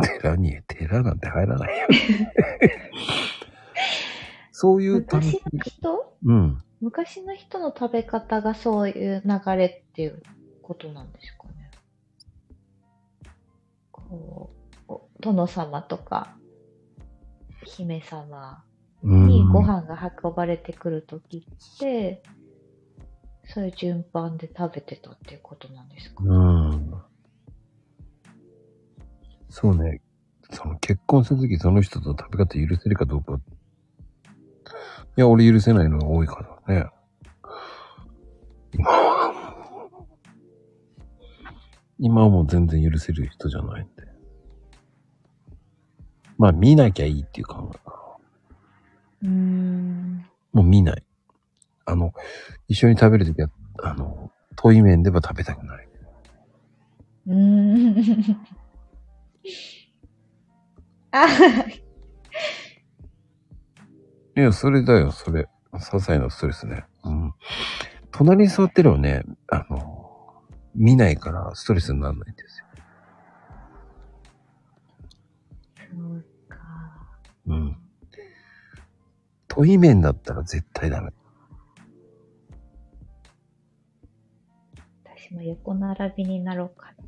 [0.00, 0.06] か。
[0.20, 1.88] 寺に、寺なんて入らないよ。
[4.52, 6.16] そういう楽し昔の人？
[6.24, 6.62] うん。
[6.80, 10.22] 昔の人の食べ方がそういう流れっていう
[10.62, 11.39] ことなんですか？
[15.20, 16.36] 殿様とか、
[17.64, 18.64] 姫様
[19.02, 22.22] うんにご飯が運ばれてくるときって、
[23.44, 26.34] そういう順番で食べてたっていうことなんですか、う
[26.72, 26.94] ん。
[29.48, 30.00] そうね。
[30.52, 33.38] その結婚するときその人と食べ方許せるかどうか。
[35.16, 36.86] いや、俺許せないのが多いからね。
[38.72, 39.34] 今は。
[41.98, 44.09] 今はもう全然許せる人じゃないんで。
[46.40, 47.92] まあ見なきゃいいっていう考えかな。
[49.24, 50.24] うーん。
[50.54, 51.04] もう見ない。
[51.84, 52.14] あの、
[52.66, 53.50] 一緒に食べるときは、
[53.82, 55.88] あの、遠い面では食べたくない。
[57.26, 58.36] うーん。
[61.12, 61.26] あ
[64.34, 65.46] いや、それだよ、それ。
[65.74, 66.86] 些細なストレスね。
[67.04, 67.34] うん。
[68.12, 70.42] 隣に座ってればね、あの、
[70.74, 72.64] 見ないからストレスにならないんですよ。
[75.90, 76.56] そうか。
[77.50, 77.76] うん。
[79.48, 81.10] 遠い面だったら絶対ダメ。
[85.04, 87.04] 私も横並びになろうかな。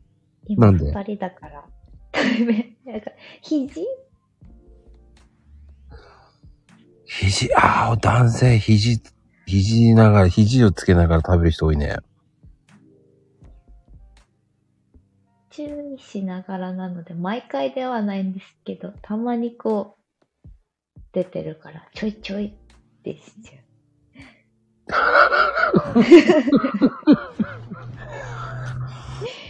[0.46, 0.86] 今なんで？
[0.92, 1.64] 二人だから。
[2.10, 3.86] 対面なんか肘？
[7.04, 9.00] 肘、ああ、男性、肘、
[9.46, 11.96] 肘ながら、肘をつけながら食べる人多いね。
[15.50, 15.62] 注
[15.94, 20.01] 意しながらなので、毎回ではないんですけど、たまにこう、
[21.12, 22.52] 出てるから、ちょいちょいっ
[23.02, 23.62] てしちゃう。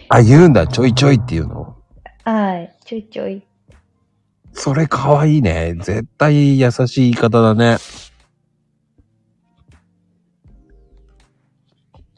[0.08, 1.76] あ、言うんだ、ちょいちょいっていうの？
[2.24, 2.76] はい。
[2.84, 3.42] ちちょいちょい。
[4.52, 5.74] それかわいいね。
[5.78, 7.78] 絶対優しい言い方だね。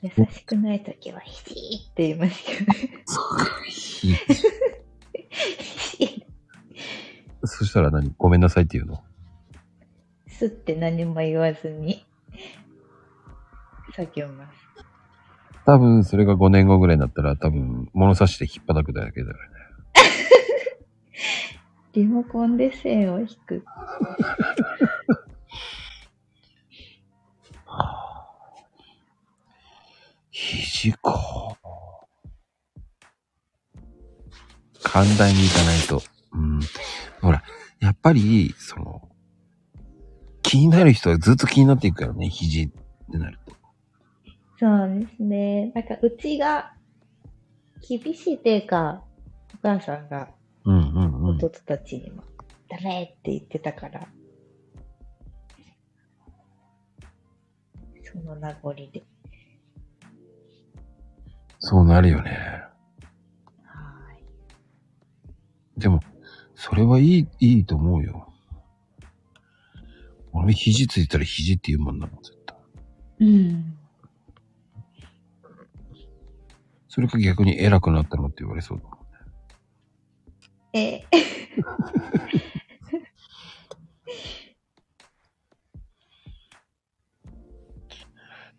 [0.03, 2.75] 優しくないときは、ひじーって言いますけどね。
[3.69, 4.17] ひじ
[7.45, 8.13] そしたら何？
[8.19, 9.01] ごめんなさいって言うの？
[10.45, 12.05] すって何も言わずに、
[13.97, 14.59] 叫びます。
[15.65, 19.41] 多分、それが5年後ぐらいになったら、多分、物差しで引っ叩くだけだよね。
[21.95, 23.65] リモコンで線を引く。
[30.31, 31.57] 肘か。
[34.83, 36.03] 簡単にいかないと。
[36.35, 36.61] うん。
[37.23, 37.43] ほら、
[37.81, 39.09] やっぱり、その、
[40.55, 42.69] 気になる人はずっと気になっていくからね、肘っ
[43.11, 43.57] てなると。
[44.57, 45.73] そうですね。
[45.75, 46.73] なんか、うちが
[47.81, 49.03] 厳しいっていうか、
[49.53, 50.29] お母さんが
[50.65, 51.37] うんうんうん。
[51.39, 52.23] 弟たちにも、
[52.69, 54.07] ダメって言ってたから、
[58.05, 59.03] その名残で。
[61.59, 62.31] そうなるよね。
[63.65, 64.21] はー
[65.79, 65.81] い。
[65.81, 65.99] でも、
[66.55, 68.34] それはいい、いいと思うよ。
[70.35, 72.57] 俺肘ついたら肘って言うもんなもん、絶対。
[73.21, 73.79] うん。
[76.89, 78.95] それか逆に偉くなったのって言われそうだもん。
[80.73, 81.05] え、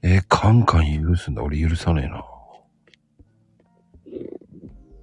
[0.02, 1.44] えーカンカン許すんだ。
[1.44, 2.24] 俺許さねえな。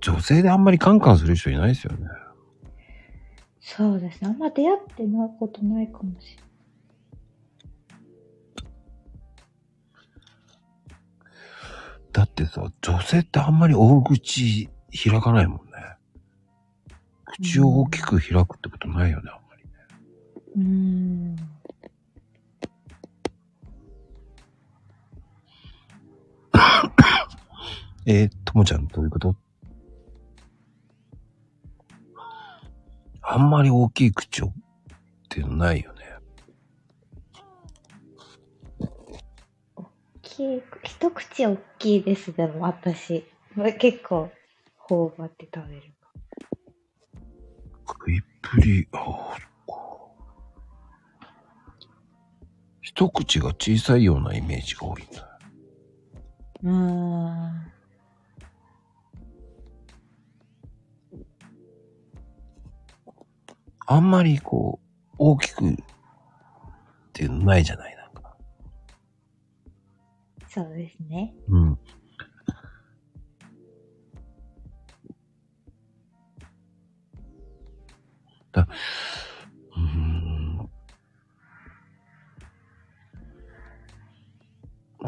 [0.01, 2.07] 女性であんまりカンカンする人いないですよね。
[3.61, 4.29] そうですね。
[4.31, 6.52] あんま出会ってないことないかもしれない。
[12.13, 15.63] だってさ、女性ってあんまり大口開かないもんね。
[17.25, 19.71] 口を大きく開くってことないよね、あんまりね。
[20.57, 21.37] うーん。
[28.05, 29.37] えー、ともちゃんどういうこと？
[33.23, 34.51] あんまり大きい口をっ
[35.29, 35.92] ていうのないよ
[40.33, 43.25] きい、一口大きいです、でも私。
[43.79, 44.31] 結構、
[44.77, 45.83] 頬張って食べる。
[47.87, 49.73] 食いっぷり、ああ、そっか。
[52.81, 55.39] 一口が小さいようなイメージが多いんだ。
[56.63, 57.73] うーん。
[63.87, 65.77] あんまりこう、大きくっ
[67.13, 68.02] ていうのないじゃない、な。
[70.55, 71.35] そうですね。
[71.49, 71.79] うん。
[78.53, 78.69] だ、
[79.75, 80.69] うん。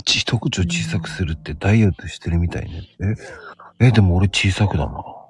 [0.02, 2.88] ち一口小さくするってダイエットしてるみたいね。
[3.80, 5.23] え、え、でも俺小さくだな。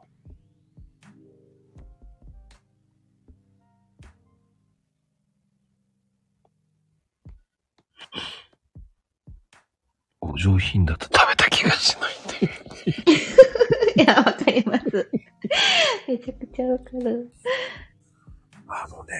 [10.34, 14.02] お上品だと食べた気がしないっていう。
[14.02, 15.08] いや、わかります。
[16.08, 17.30] めちゃくちゃわかる。
[18.66, 19.12] あのね、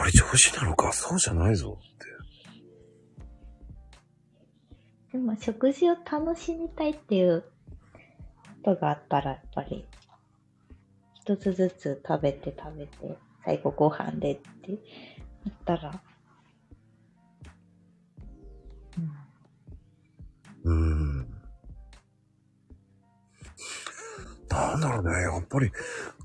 [0.00, 0.92] 俺上司なのか？
[0.92, 2.06] そうじゃないぞって。
[5.12, 7.42] でも、食事を楽しみたいっていう
[8.64, 9.86] ことがあったら、やっぱり、
[11.14, 14.72] 一つずつ食べて食べて、最後ご飯でって
[15.44, 16.02] なったら、
[20.66, 21.18] うん、
[24.48, 25.70] なんだろうね、やっぱり、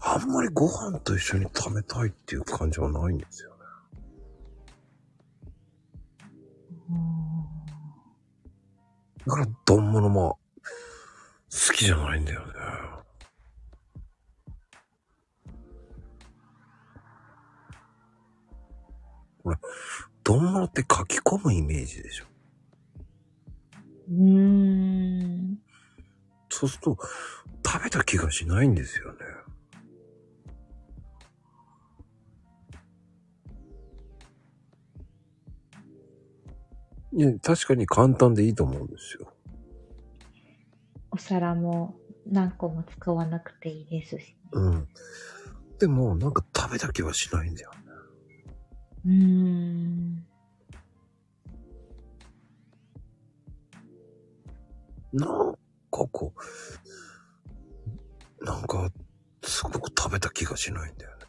[0.01, 3.55] あんまりご飯と一緒に食べたいっていう感じはないんですよね。
[9.27, 10.39] だから、丼物も
[11.51, 12.53] 好きじゃないんだよね。
[19.43, 19.59] ほら、
[20.23, 22.30] 丼物って書き込むイメージでしょ？
[24.11, 25.57] うーん。
[26.49, 26.97] そうすると、
[27.65, 29.19] 食べた気がしないんですよね。
[37.13, 39.33] ね、確かに簡単でいいと思うんですよ。
[41.11, 44.35] お皿も何個も使わなくていいですし。
[44.53, 44.87] うん。
[45.79, 47.77] でも、なんか食べた気はしないんだよね。
[49.05, 50.25] うーん。
[55.13, 55.57] なんか
[55.89, 56.33] こ
[58.39, 58.89] う、なんか、
[59.43, 61.25] すごく食べた気がしないんだよね。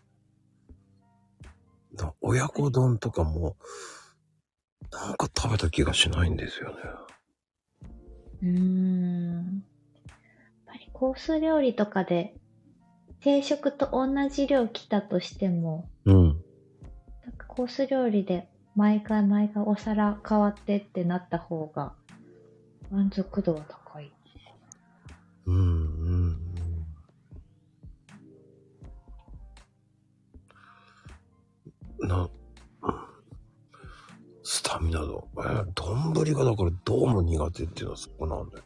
[1.95, 3.57] だ親子丼とかも、
[4.91, 6.77] なんか食べた気がしないんですよね。
[8.43, 9.65] うーん。
[10.07, 10.17] やっ
[10.67, 12.35] ぱりコース料理とかで、
[13.21, 16.43] 定食と同じ量来たとしても、うん。
[17.25, 21.95] なんかコース料理で毎回毎回お皿変わってってなった方が、
[22.93, 24.13] 満足度は高い。
[25.47, 26.39] うん、うん、
[32.01, 32.09] うん。
[32.09, 32.29] な、
[34.43, 35.27] スタミナ度。
[35.39, 38.65] えー、丼がだからどうも苦手っていうのはそこなんだよ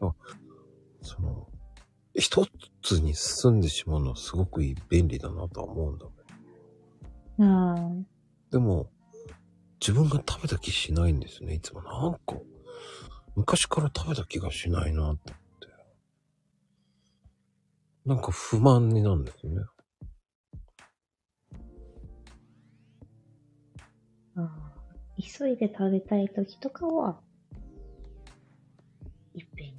[0.00, 0.14] な。
[1.02, 1.46] その、
[2.14, 2.46] 一
[2.82, 7.44] つに進んでしまうのはすごく便利だなとは思うんだけど。
[7.44, 7.92] あ
[8.50, 8.90] でも、
[9.80, 11.56] 自分が食べた気しないんですよね。
[11.56, 12.40] いつもなんか、
[13.34, 15.26] 昔から食べた気がしないなと思って。
[18.04, 19.62] なんか不満になるんですよね。
[24.36, 24.72] あ、ああ
[25.20, 27.20] 急いで食べたい時とかは、
[29.34, 29.72] いっぺんに。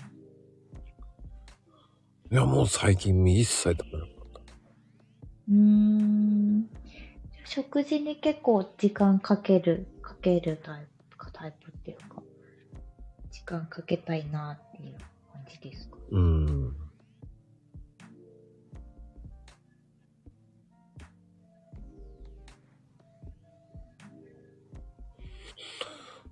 [2.31, 4.39] いや、もう最近一切食べなかった。
[5.49, 6.69] うーん。
[7.45, 10.92] 食事に結構時間かける、かけるタイプ
[13.57, 14.97] 間かけたいなっていう
[15.31, 15.97] 感じですか？
[16.11, 16.75] うん。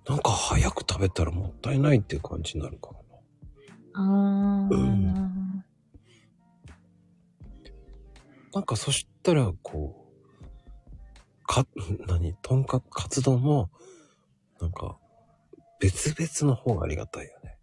[0.07, 3.03] なんか早く食べたらもったいないっていう感じになるかも
[3.93, 4.67] な。
[4.67, 4.75] あー。
[4.75, 5.11] うん
[8.53, 10.05] なんかそしたら、こ
[10.41, 11.65] う、か、
[12.05, 13.69] 何、とんかつ、カツ丼も、
[14.59, 14.97] なんか、
[15.81, 17.57] 別々の方がありがたいよね。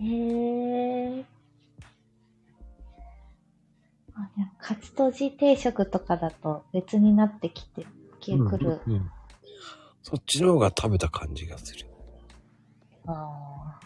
[0.00, 1.24] へえ。
[4.14, 7.86] あ、でも、カツとじ定食とかだと別になってきて、
[8.20, 8.80] きくる。
[8.86, 9.10] うんうん
[10.04, 11.86] そっちの方が食べた感じがする。
[13.06, 13.78] あ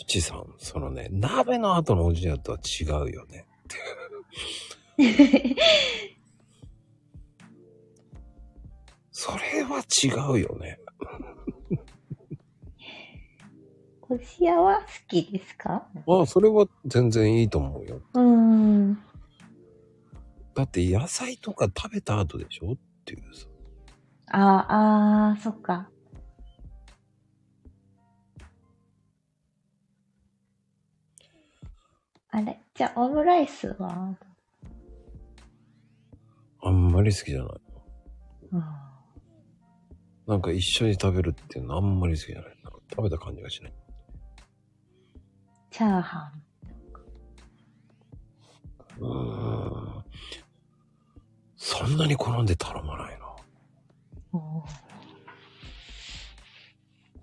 [0.00, 3.46] うちさん、そのね、鍋の後のおじやとは違うよね。
[9.22, 10.78] それは違うよね。
[14.08, 15.86] おじやは好きですか？
[16.06, 18.00] ああ、それは全然いいと思うよ。
[18.14, 18.94] うーん。
[20.54, 22.72] だって野菜とか食べた後でしょ？
[22.72, 23.46] っていうさ。
[24.28, 25.90] あー、あー、そっか。
[32.30, 32.58] あれ？
[32.74, 34.16] じゃあ、オムライスは？
[36.62, 37.52] あんまり好きじゃない。
[38.52, 38.89] うん。
[40.30, 42.56] なんか一緒に食べるっていうのあんまり好きじゃない。
[42.62, 43.72] なんか食べた感じがしない。
[45.72, 46.32] チャーハ
[49.00, 49.02] ン。
[49.02, 50.04] うーん。
[51.56, 54.40] そんなに好んで頼まないな。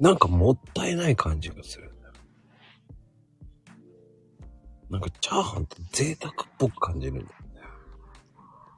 [0.02, 2.14] なんかもったいない感じがするんだよ。
[4.90, 7.38] なんかチャーハンって贅沢っぽく感じるんだよね。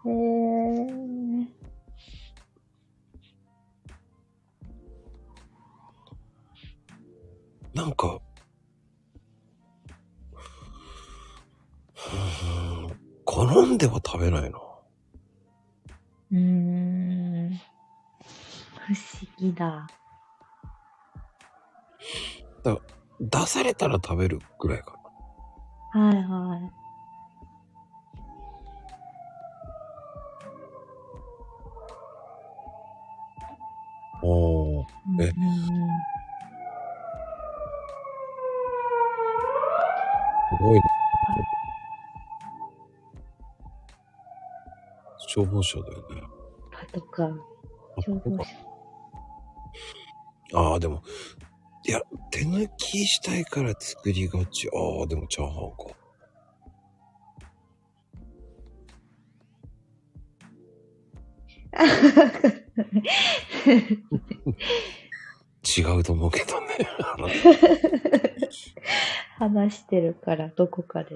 [0.06, 1.59] へー。
[7.74, 8.20] なんか、
[13.26, 14.60] 好んでは食べないな。
[16.32, 17.60] うーん。
[18.78, 19.88] 不思議だ。
[23.20, 24.96] 出されたら食べるぐらいか
[25.94, 26.02] な。
[26.02, 26.72] はいはい。
[34.22, 34.86] おー。
[35.22, 36.19] えうんす
[40.58, 40.82] ごいね。
[45.28, 46.24] 消防車だよね。
[46.72, 47.38] パトカー、
[47.98, 48.38] 消防
[50.52, 50.60] 車。
[50.60, 51.04] ああ、でも、
[51.86, 52.02] いや、
[52.32, 54.68] 手抜きしたいから作りがち。
[54.70, 54.72] あ
[55.04, 55.78] あ、でもチャーハンか。
[65.78, 66.68] 違うと思うけどね。
[69.38, 71.16] 話してるから、どこかで。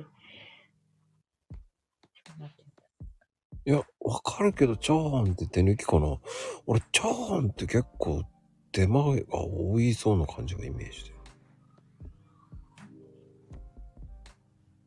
[3.65, 6.17] いや、わかるけど、チャーハンって手抜きかな。
[6.65, 8.23] 俺、チャーハンって結構
[8.73, 11.11] 手間が多いそうな感じがイメージで。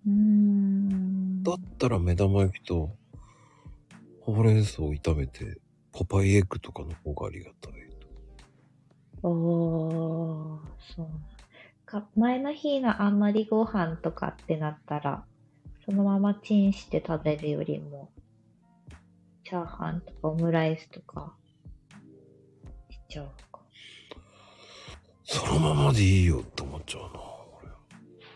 [0.07, 1.43] うーん。
[1.43, 2.91] だったら目玉焼きと
[4.21, 5.59] ほうれん草を炒めて、
[5.93, 7.86] ポパイエッグとかの方がありがたい。
[9.29, 11.09] おー、そう。
[11.85, 15.25] か前の日のあんまりご飯とかってなったら、
[15.85, 18.11] そのままチンして食べるよりも、
[19.45, 21.35] チャーハンとかオムライスとか、
[22.89, 23.61] しちゃうか。
[25.25, 27.27] そのままでいいよって思っちゃうな。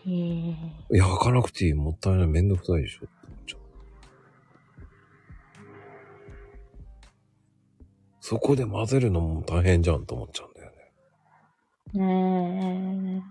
[0.07, 0.95] へえ。
[0.95, 1.75] いや、開かなくていい。
[1.75, 2.27] もったいない。
[2.27, 3.61] めんどくさいでしょって思っちゃう。
[8.21, 10.49] そこで混ぜるのも大変じゃんと思っちゃう
[11.95, 13.15] んだよね。
[13.15, 13.23] ね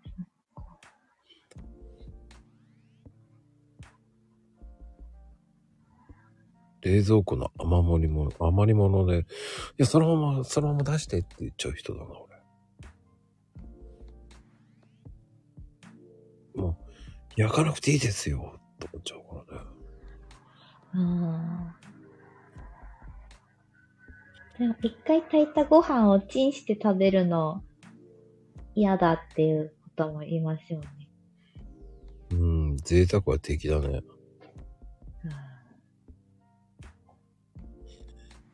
[6.82, 9.24] 冷蔵庫の余り物、余り物で、い
[9.78, 12.06] や、そのまま、そのまま出してって言っちゃう人だな、
[16.56, 16.64] 俺。
[16.64, 16.76] もう、
[17.36, 19.66] 焼かなくていいですよ、って思っちゃうからね。
[20.96, 20.98] え。
[20.98, 21.74] うん。
[24.58, 27.64] でも一回炊いたご飯をチンして食べるの
[28.76, 30.88] 嫌だっていうことも言いますよね。
[32.32, 33.88] うん、贅沢は敵だね。
[33.88, 34.04] うん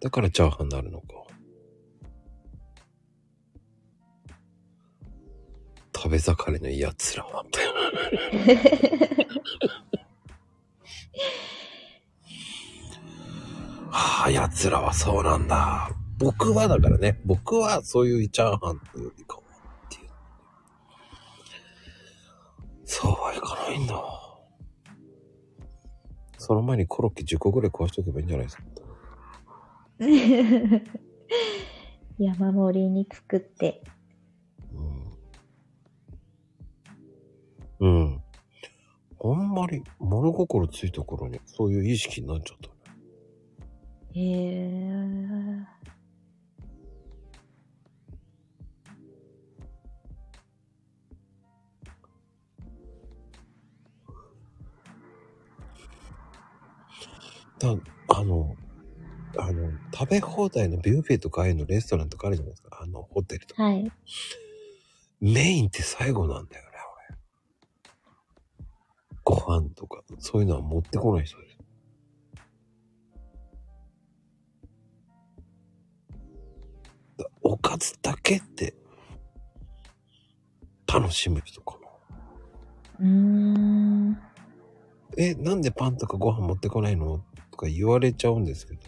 [0.06, 1.26] だからチャーハンになるのか。
[5.96, 7.60] 食べ盛りの奴らは、って。
[13.90, 15.90] は あ、奴らはそうなんだ。
[16.20, 19.40] 僕はだからね、僕はそういうチャーハンというよりか
[22.86, 23.96] そうはいかないんだ。
[26.38, 28.64] その前にコロッケ10個ぐらい食わしておけばいいんじゃないですか。
[32.20, 33.82] 山盛りに作って。
[37.82, 37.88] うん。
[37.88, 38.22] うん。
[39.24, 42.74] あんまり物心ついた頃にそういう意識になっちゃったね。
[44.14, 45.66] へえ。
[57.60, 57.70] だ
[58.10, 58.56] あの、
[59.38, 62.80] あの、食べ放題のビュッフェとかああいうのレストランとかあるじゃないですか。
[62.82, 63.64] あの、ホテルとか。
[63.64, 63.92] はい。
[65.22, 66.72] メインって最後なんだよね、
[67.10, 67.18] 俺。
[69.24, 71.58] ご飯とか、そういうのは持ってこない人です。
[77.18, 78.76] だおかずだけって、
[80.86, 81.88] 楽しむ人かな。
[83.00, 84.18] うーん。
[85.18, 87.24] え、なんでパンとかご飯持ってこないの？
[87.56, 88.82] とか言われちゃうんですけど。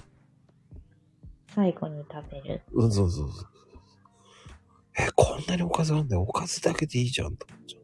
[1.56, 2.62] 最後に食べる。
[2.74, 3.48] うん、そうそうそう。
[5.00, 6.24] え、こんなにおかずあんだよ。
[6.24, 7.80] おかずだけでいいじゃんと思っちゃ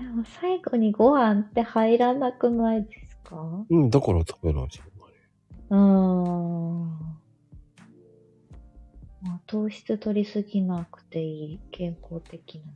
[0.00, 0.02] う。
[0.02, 3.36] でも最後にご飯って入らなくないですか？
[3.36, 4.80] ううん、だから食べないし。
[5.70, 6.86] ーん。
[9.22, 11.60] まあ、糖質取りすぎなくていい。
[11.72, 12.72] 健康的なの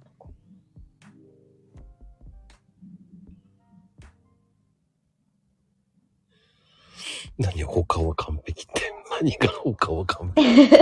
[7.38, 8.92] 何他は完璧って。
[9.20, 10.70] 何が他は完璧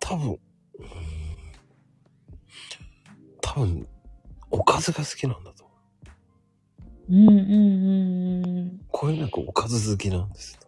[0.00, 0.38] 多分、うん
[3.40, 3.86] 多分、
[4.50, 5.74] おかずが好きなんだと思
[7.08, 7.12] う。
[7.12, 7.42] うんうんう
[8.46, 8.80] んうん。
[8.90, 10.60] これなんかおかず好きなんですよ。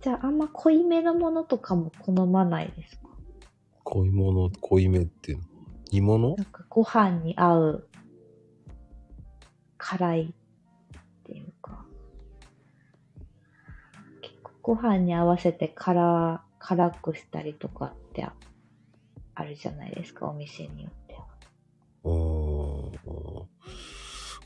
[0.00, 3.08] じゃああんま濃いめのものとかも好まないですか？
[3.84, 5.44] 濃いもの、濃いめっていうの？
[5.92, 6.34] 煮物？
[6.36, 7.88] なんかご飯に合う
[9.84, 10.26] 辛いっ
[11.24, 11.84] ていうか。
[14.20, 18.32] 結構ご飯に合わせて辛、辛くしたりとかってあ
[19.34, 21.26] あるじゃないですか、お店によっては。
[22.04, 22.92] うーん。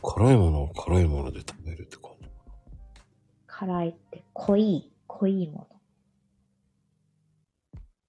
[0.03, 2.31] 辛いものを辛いもので食べるって感じ。
[3.47, 5.81] 辛いって濃い、濃いもの。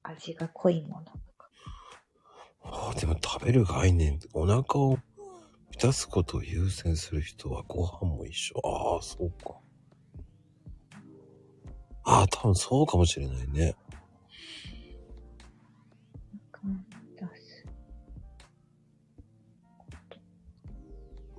[0.03, 1.07] 味が濃いもの。
[2.63, 4.97] ああ、でも食べる概念、お腹を
[5.77, 8.59] 満たすことを優先する人はご飯も一緒。
[8.63, 9.53] ああ、そうか。
[12.03, 13.75] ああ、多分そうかもしれないね。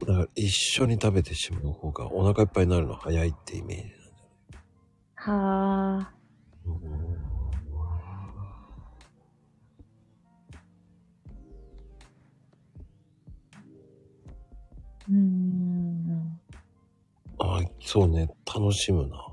[0.07, 3.99] だから一緒に食べてしまう方がお腹いっぱいになるの早いってイメージなんじ
[5.17, 6.13] はあ。
[6.65, 7.18] ゃな
[15.09, 16.41] うーん。
[17.41, 18.29] ああ、そうね。
[18.47, 19.25] 楽しむな。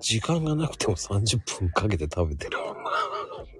[0.00, 2.56] 時間がなくても30分かけて食べてる。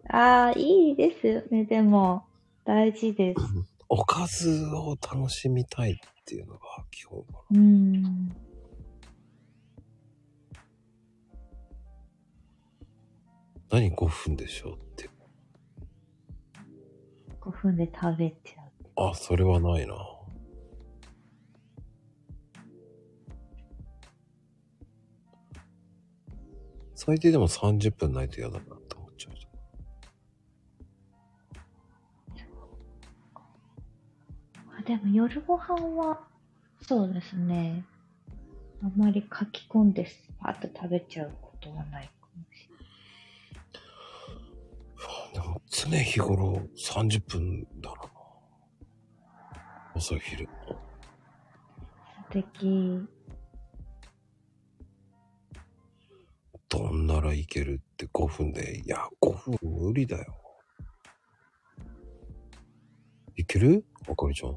[0.09, 1.65] ああ、いいですよね。
[1.65, 2.25] でも、
[2.65, 3.41] 大事です。
[3.89, 6.61] おかずを楽しみたいっていうのが
[6.93, 8.29] 基本かうーん。
[8.29, 8.35] な。
[13.71, 14.71] 何？5分でしょ？
[14.71, 14.90] う
[17.41, 17.49] って。
[17.49, 18.63] 5分で食べちゃ
[19.03, 19.11] う。
[19.11, 19.95] あ、それはないな。
[26.95, 29.35] 最低でも30分ないと嫌だなって思っちゃう。
[34.79, 36.21] あでも夜ご飯は、
[36.83, 37.85] そうですね。
[38.83, 40.07] あまり書き込んで
[40.41, 42.11] パッと食べちゃうことはない
[45.73, 47.97] 常日頃30分だな。
[49.95, 50.49] 朝昼。
[50.67, 53.09] 素敵。
[56.69, 58.81] どんならいけるって5分で。
[58.81, 60.35] いや、5分無理だよ。
[63.37, 63.85] いける？
[64.09, 64.57] あかりちゃん。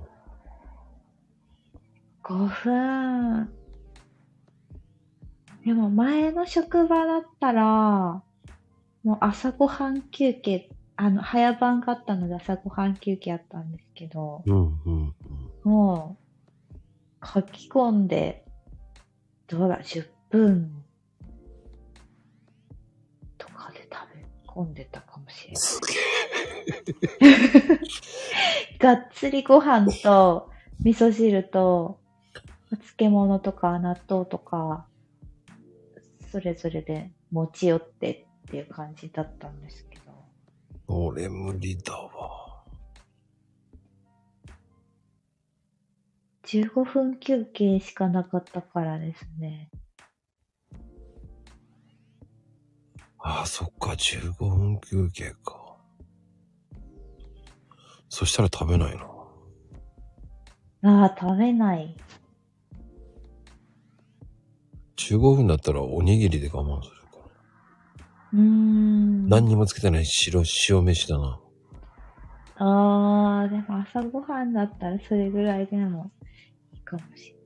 [2.24, 3.54] 5分。
[5.64, 8.24] でも前の職場だったら、
[9.04, 10.70] もう朝ごはん休憩、
[11.04, 15.16] あの、早番があったので朝ごはん休憩あったんですけど、うんうん
[15.66, 15.70] うん。
[15.70, 16.18] も
[17.22, 18.46] う、書き込んで、
[19.48, 20.72] どうだ、10分
[23.38, 25.58] とかで食べ込んでたかもしれない。
[25.58, 25.82] す
[28.80, 30.50] がっつりご飯と、
[30.86, 32.00] 味噌汁と、
[32.70, 34.88] 漬物とか納豆とか、
[36.32, 39.93] それぞれで持ち寄ってっていう感じだったんですけど。
[40.88, 42.64] 俺無理だわ。
[46.44, 49.72] 15分休憩しかなかったからですね。
[53.18, 55.78] ああ、そっか、15分休憩か。
[58.10, 59.06] そしたら食べないな。
[60.86, 61.96] ああ、食べない。
[64.98, 66.93] 15分だったらおにぎりで我慢する。
[68.34, 69.30] うーん。
[69.30, 71.40] 何にもつけてない白、塩飯だな。
[72.58, 76.12] ああ、でも朝ごはんだったらそれぐらいでも
[76.74, 77.44] いいかもしれない。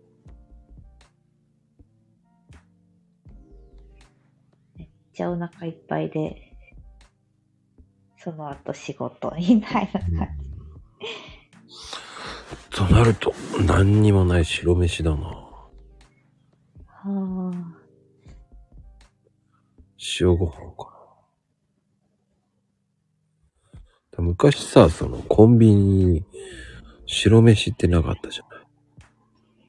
[4.77, 6.53] めっちゃお腹いっぱいで、
[8.17, 10.17] その後仕事みたいな感じ。
[12.69, 13.33] となると、
[13.65, 15.17] 何にもない白飯だな。
[15.17, 15.71] は
[17.05, 17.76] あ。
[20.19, 20.91] 塩ご飯か
[24.17, 24.23] な。
[24.23, 26.25] 昔さ、そのコンビニに
[27.05, 28.65] 白飯ってなかったじゃない？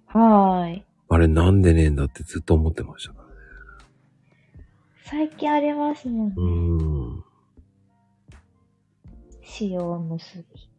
[0.07, 0.85] はーい。
[1.11, 3.35] あれなんでねえんだってずっと思ってましたからね。
[5.05, 6.33] 最近ありますね。
[6.37, 6.45] うー
[7.17, 7.25] ん。
[9.61, 10.71] 塩結び。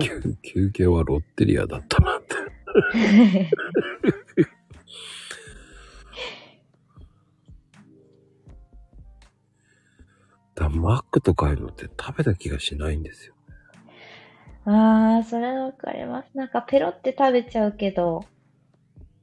[0.00, 2.36] 休休憩はロッテリアだったなって。
[10.54, 13.34] だマックとかああいうのって食べた気がしないんですよ。
[14.66, 16.36] ああ、それわかります。
[16.36, 18.24] なんかペロって食べちゃうけど、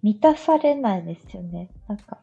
[0.01, 1.69] 満たされないですよね。
[1.87, 2.19] なんか、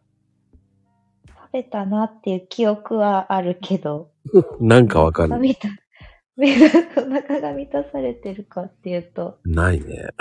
[1.29, 4.11] 食べたなっていう記憶はあるけど、
[4.61, 5.39] なんかわかる。
[5.39, 5.69] 満た、
[6.37, 10.09] 満た、お腹が満たされてるかっていうと、ないね。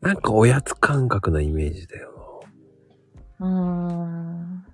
[0.00, 2.40] なんかおやつ感覚なイメージだよ
[3.40, 4.64] うーん。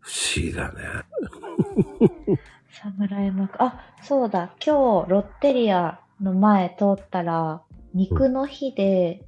[0.00, 0.82] 不思議だね。
[2.70, 3.62] サムライマーク。
[3.62, 4.54] あ、そうだ。
[4.64, 7.62] 今日、ロッテリアの前通ったら、
[7.94, 9.24] 肉の日で、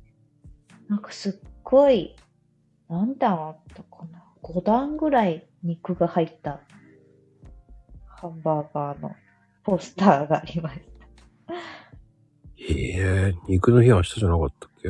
[0.88, 1.32] なんかすっ
[1.62, 2.16] ごい、
[2.88, 6.60] 何段あったかな ?5 段ぐらい肉が入った、
[8.06, 9.14] ハンバーガーの
[9.64, 10.84] ポスターがありました。
[12.58, 14.88] ええ肉の日は明日じゃなかったっけ？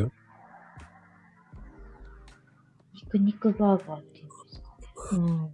[2.95, 4.87] 肉肉バーガーっていうんですかね。
[5.13, 5.53] うん。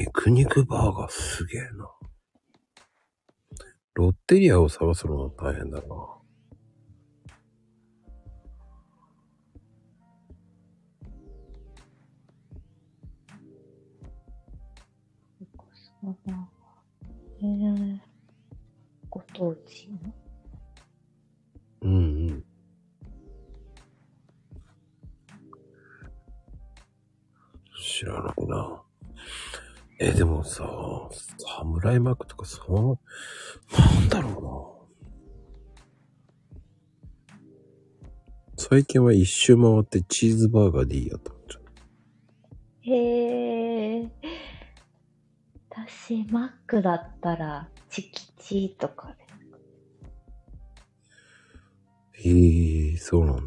[0.00, 1.88] 肉肉バーガーすげえな。
[3.94, 5.86] ロッテリアを探すのは大変だな。
[16.04, 16.34] そうだ。
[17.40, 17.98] えー、
[19.08, 19.98] ご当地の？
[21.80, 21.96] うんう
[22.32, 22.44] ん。
[27.82, 28.82] 知らないな。
[29.98, 30.68] え、でもさ、
[31.38, 32.98] サムライマックとかさ、なん
[34.10, 34.50] だろうな。
[38.58, 41.62] 最近は一周回ってチーズバーガーでいいやと思っちゃう。
[42.82, 43.43] へえ。
[45.86, 49.24] 私、マックだったら、チキチとかで。
[52.12, 53.42] へえ、そうなんだ。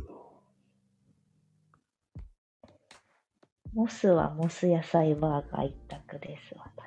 [3.74, 6.78] モスはモス野菜バーガー一択です、私。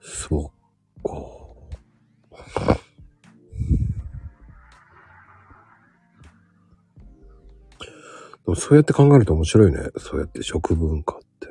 [0.00, 0.52] そ
[1.00, 1.37] っか。
[8.54, 9.78] そうやって考えると面白いね。
[9.98, 11.48] そうやって食文化って。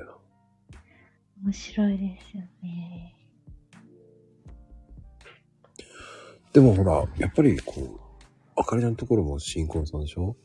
[1.44, 3.14] 面白いですよね。
[6.54, 8.00] でもほら、やっぱりこう、
[8.56, 10.36] あかりちゃんのところも新婚さんでしょ？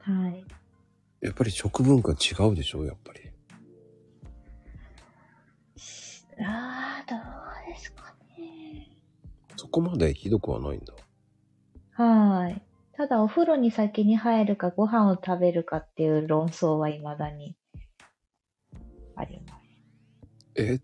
[0.00, 0.44] はい。
[1.20, 2.84] やっぱり食文化違うでしょ？
[2.84, 3.20] やっぱり。
[6.44, 8.90] ああ、どうですかね。
[9.56, 10.92] そこまでひどくはないんだ。
[11.92, 12.60] はい。
[12.96, 17.56] ただ、お風呂に先に入るか、ご飯を食べるかっていう論争は未だに
[19.16, 19.64] あります。
[20.56, 20.78] え？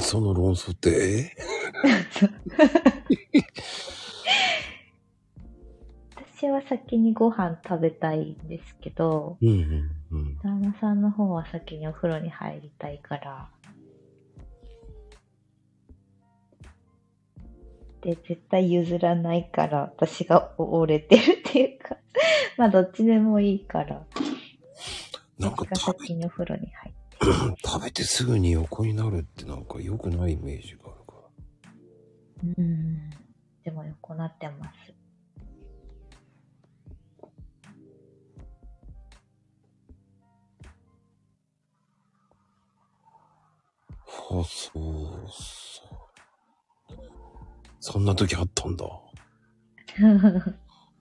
[0.00, 1.34] その論争って、
[6.38, 10.38] 私は先にご飯食べたいんですけど、えうんうんうん。
[10.38, 13.48] 旦那さんの方は先にお風呂に入りたいから。
[18.02, 21.96] で、絶対譲らないから、私が折れてるっていうか、
[22.56, 24.06] まあどっちでもいいから、
[25.38, 26.98] なんか先にお風呂に入って。
[27.64, 32.54] 食べ てすぐに横になるってなんか良くないイメージがあるから。
[32.58, 33.10] うん。
[33.64, 34.94] でも横なってます。
[44.30, 44.84] はあ、そう
[45.30, 45.87] そう。
[47.80, 48.84] そんな時あったんだ。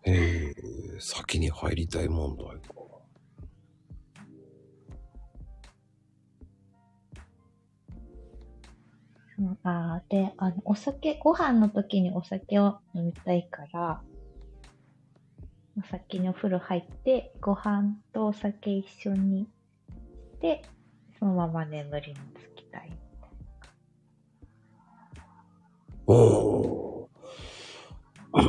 [0.05, 2.77] ええ先に入りたい問題か。
[9.63, 14.01] あーで、あの、お酒、ご飯の時にお酒を飲みたいから、
[15.77, 20.63] お先にお風呂入って、ご飯とお酒一緒にして、
[21.19, 23.06] そのまま眠りにつきたい。
[26.07, 27.09] おお。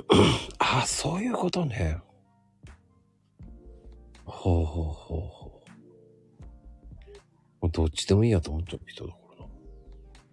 [0.59, 2.01] あ、そういうことね。
[4.25, 5.63] ほうほうほうほ
[7.63, 7.71] う。
[7.71, 9.19] どっちでもいいやと思っちゃう人だか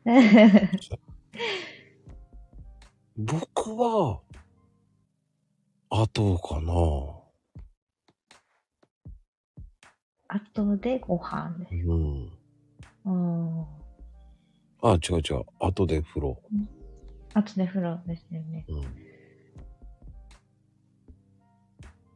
[0.05, 0.69] らな。
[3.17, 4.21] 僕は、
[5.89, 7.25] 後かな。
[10.27, 11.87] 後でご飯です。
[11.87, 12.31] うん。
[13.05, 13.61] うん。
[14.81, 15.45] あ、違う違う。
[15.59, 16.39] 後で風呂。
[17.35, 18.65] 後で風呂ですよね。
[18.69, 18.79] う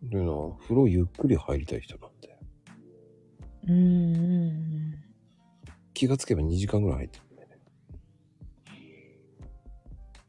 [0.05, 0.09] ん。
[0.09, 0.31] でな、
[0.61, 2.39] 風呂ゆっくり入りたい人なんで。
[3.67, 5.03] うんうんうん。
[5.93, 7.57] 気がつけば2時間ぐらい入ってるんだよね。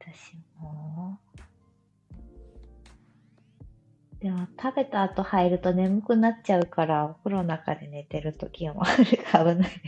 [0.01, 1.21] 私も。
[4.19, 9.79] でも食べた後入ると眠くなっちゃうから、お風呂の中で寝てる時もあるから危ないで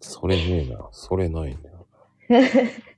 [0.00, 0.12] す。
[0.12, 0.88] それねえな。
[0.92, 1.86] それないんだよ。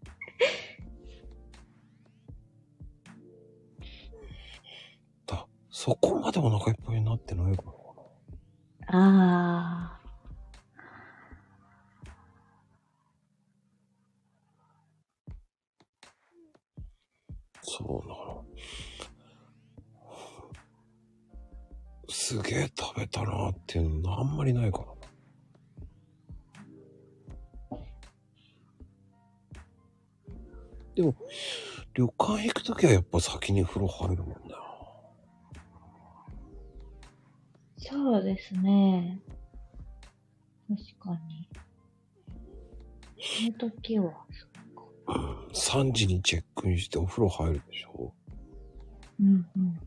[5.81, 7.79] そこまでお腹いっぱいになってないからか
[8.91, 8.99] な。
[8.99, 10.01] ああ。
[17.63, 18.45] そうなの。
[22.09, 24.95] すげえ食べたなっていうのあんまりないからな。
[30.97, 31.15] でも、
[31.95, 34.48] 旅館行くときはやっぱ先に風呂入るもん
[38.19, 39.21] そうですね。
[40.69, 41.49] 確かに。
[43.17, 44.13] その時は、
[45.07, 45.47] うん。
[45.55, 48.13] 3時にチェックインしてお風呂入るでしょ
[49.21, 49.79] うんうん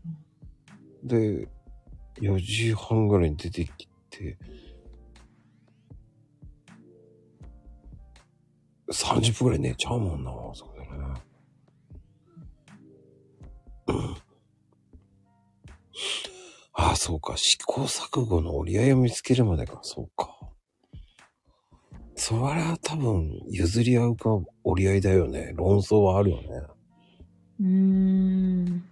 [1.03, 1.07] うん。
[1.07, 1.49] で、
[2.21, 4.37] 4時半ぐらいに出てきて、
[8.89, 10.80] 30分ぐらい寝ちゃうもんな、そこ
[16.91, 17.37] ああ、そうか。
[17.37, 19.79] 試行錯誤の折り合いを見つけるまでか。
[19.81, 20.37] そうか。
[22.15, 24.29] それは多分譲り合うか
[24.65, 25.53] 折り合いだよね。
[25.55, 26.47] 論争はあるよね。
[27.61, 28.83] うーん。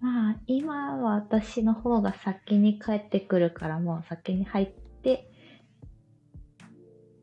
[0.00, 4.70] まあ、今は私の方が先に帰ってくるから、もう先に入っ
[5.02, 5.30] て、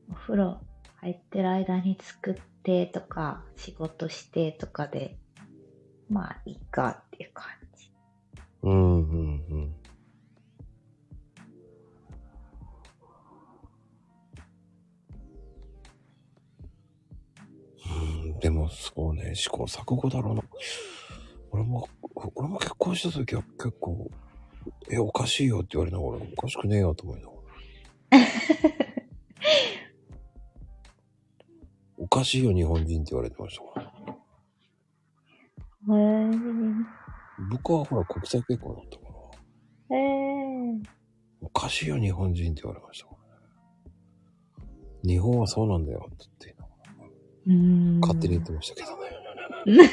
[0.09, 0.59] お風呂
[0.95, 5.19] 入ってる間に作ってとか、仕事してとかで、
[6.09, 7.45] まあ、いいかっていう感
[7.77, 7.91] じ。
[8.63, 9.58] うんうんうん。
[18.39, 20.43] でもそうね、試行錯誤だろうな。
[21.51, 21.89] 俺も、
[22.35, 24.09] 俺も結婚した時は結構、
[24.89, 27.39] え、おかしいよって言われながら、おかしくねえよと思いながら。
[31.97, 33.89] おかしいよ日本人って言われてましたから。
[35.95, 36.29] へえ
[37.51, 39.03] 僕はほら国際結婚だったか
[39.89, 39.97] ら。
[39.97, 39.99] ー。
[39.99, 40.99] えー。
[41.41, 43.45] おかしいよ、日本人って言われましたからね。
[45.03, 46.58] 日本はそうなんだよ、って言って。
[47.99, 49.09] 勝手に言ってましたけどね。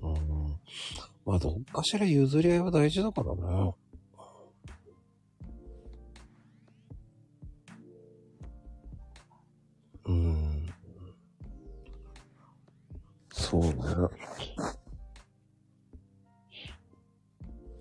[0.00, 0.58] うん。
[1.26, 3.74] まあ、どっかしら譲り合いは大事だからね。
[10.06, 10.66] うん。
[13.32, 13.72] そうね。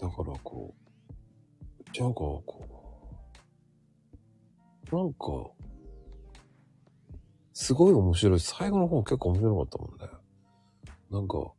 [0.02, 0.81] だからこう、
[2.00, 2.44] なんかこ
[4.92, 5.52] う、なんか、
[7.54, 8.40] すごい面白い。
[8.40, 10.08] 最後の方結構面白かったもんね。
[11.12, 11.52] なんか、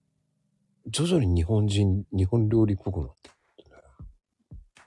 [0.88, 3.32] 徐々に日本人、日本料理っぽくなってっ
[3.64, 3.76] てね。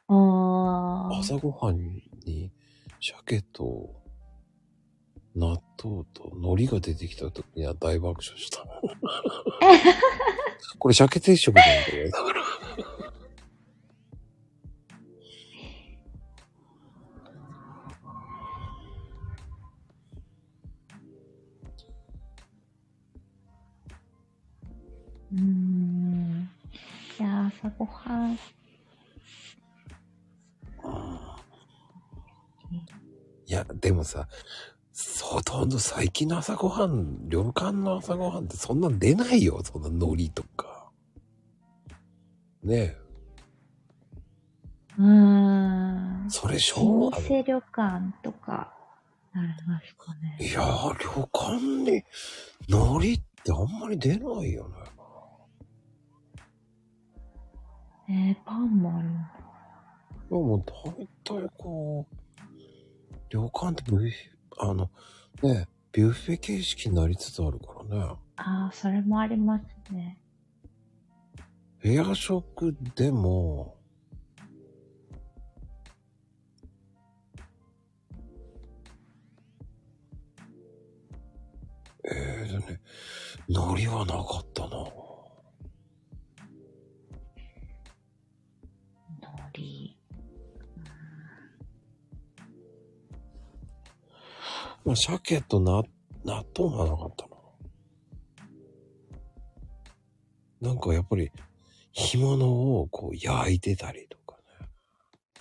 [0.08, 1.20] ああ。
[1.20, 2.52] 朝ごはんに
[3.00, 3.94] 鮭と
[5.36, 8.66] 納豆と海苔が出てきた時には大爆笑した。
[10.80, 12.10] これ鮭定食なんだよ。
[12.10, 12.42] だから。
[25.36, 26.50] うーん。
[27.18, 28.40] じゃあ、朝ごはん。
[33.48, 34.28] いや、でもさ、
[35.22, 39.62] ほとんど最近の朝ごはん、旅館の朝ごはんってそんなん出ないよ。
[39.64, 40.90] そんな海苔とか。
[42.64, 42.98] ねえ。
[44.98, 46.26] うーん。
[46.30, 48.74] それ昭老和舗旅館とか、
[49.34, 50.38] なりますかね。
[50.40, 52.04] いやー、旅館に
[52.70, 54.76] 海苔ってあんまり出ないよね。
[58.08, 59.14] えー、パンもあるん
[60.30, 62.16] も大体こう、
[63.30, 64.92] 旅館ってビュッフェ、あの、
[65.42, 68.16] ね、ビュッフェ形式になりつつあるからね。
[68.38, 70.20] ああ、それもありますね。
[71.82, 73.78] 部屋食でも、
[82.04, 82.82] えーとね、
[83.48, 85.05] 海苔はなかったな。
[94.86, 95.84] まあ、鮭とな
[96.24, 97.36] 納豆はなかったな。
[100.70, 101.32] なんかやっぱり、
[101.92, 104.68] 干物をこう焼いてたりとかね。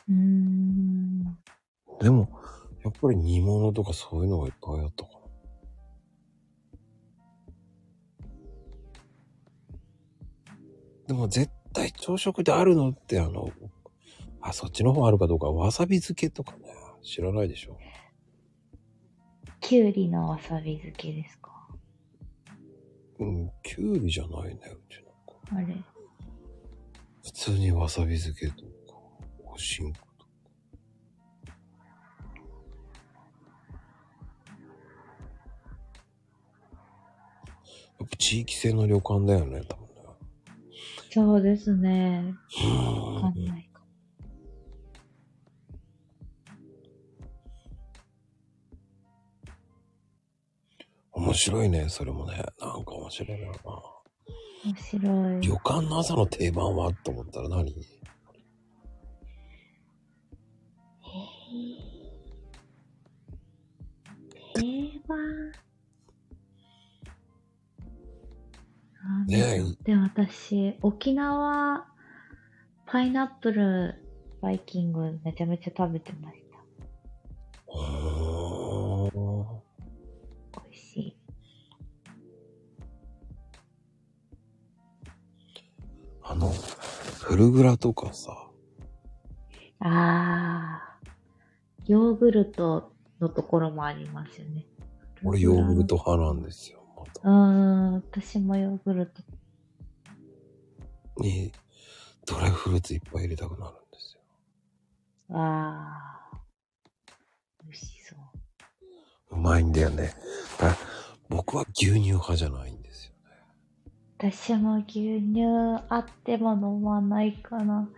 [0.08, 1.38] うーん。
[2.00, 2.28] でも、
[2.84, 5.24] やっぱり煮物とかそういうのがいっぱいあったかな。
[11.06, 13.50] でも絶対朝食であるのってあの、
[14.40, 16.60] あ、そっちの方あるかどうか、わさび漬けとかね、
[17.02, 17.76] 知らないでしょ。
[19.66, 21.50] きゅうりのわさび漬けですか？
[23.18, 25.40] うん、きゅうりじゃないね、うちの子。
[25.56, 25.74] あれ？
[27.24, 28.68] 普通にわさび漬けとか、
[29.42, 30.30] おしんことか。
[38.00, 40.02] やっぱ地域性の旅館だよね、多分ね。
[41.10, 42.34] そうですね。
[42.62, 43.70] うんわかんない
[51.14, 52.44] 面白いね、それもね。
[52.60, 53.46] なんか面白いな。
[54.64, 55.40] 面白い。
[55.40, 56.92] 旅館の朝の定番は？
[56.92, 57.72] と思ったら何？
[64.54, 65.52] 定番。
[69.28, 71.86] ねだろうで、私、沖縄、
[72.86, 74.02] パイナップル、
[74.40, 76.58] バイキング、めちゃめちゃ食べてました。
[77.72, 79.63] うー
[86.24, 88.51] あの、フルグラとかさ、
[89.80, 91.10] あー。
[91.86, 94.64] ヨーグルトのところもありますよね。
[95.22, 96.82] 俺ヨーグルト派なんですよ。
[96.96, 99.22] まうたーん、私もヨーグルト。
[101.18, 101.52] に、
[102.26, 104.20] ドライフルーツいっぱい入れたくなるんですよ。
[105.30, 107.64] あー。
[107.64, 108.18] 美味しそう。
[109.32, 110.14] うまいんだよね。
[111.28, 113.13] 僕は牛乳派じゃないんですよね。
[114.18, 115.42] 私も牛乳
[115.88, 117.88] あっても飲まないかな。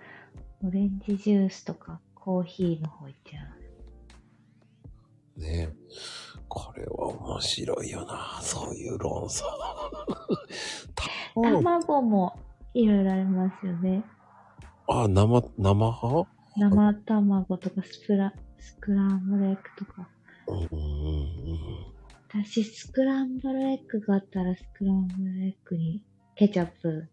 [0.64, 3.40] オレンジジュースとかコーヒーの方いっちゃ
[5.36, 5.40] う。
[5.40, 5.68] ね
[6.48, 8.40] これは面白いよな。
[8.40, 9.44] そういう論争。
[11.34, 12.38] 卵卵も
[12.72, 14.02] いろいろありますよね。
[14.88, 16.30] あ、生、生派？
[16.56, 20.08] 生卵とかスプラ、スクランブルエッグとか。
[20.46, 21.52] うんうんう
[21.92, 21.95] ん。
[22.44, 26.04] 私、スクランブルエッグがあったらスクランブルエッグに
[26.34, 27.08] ケチャップ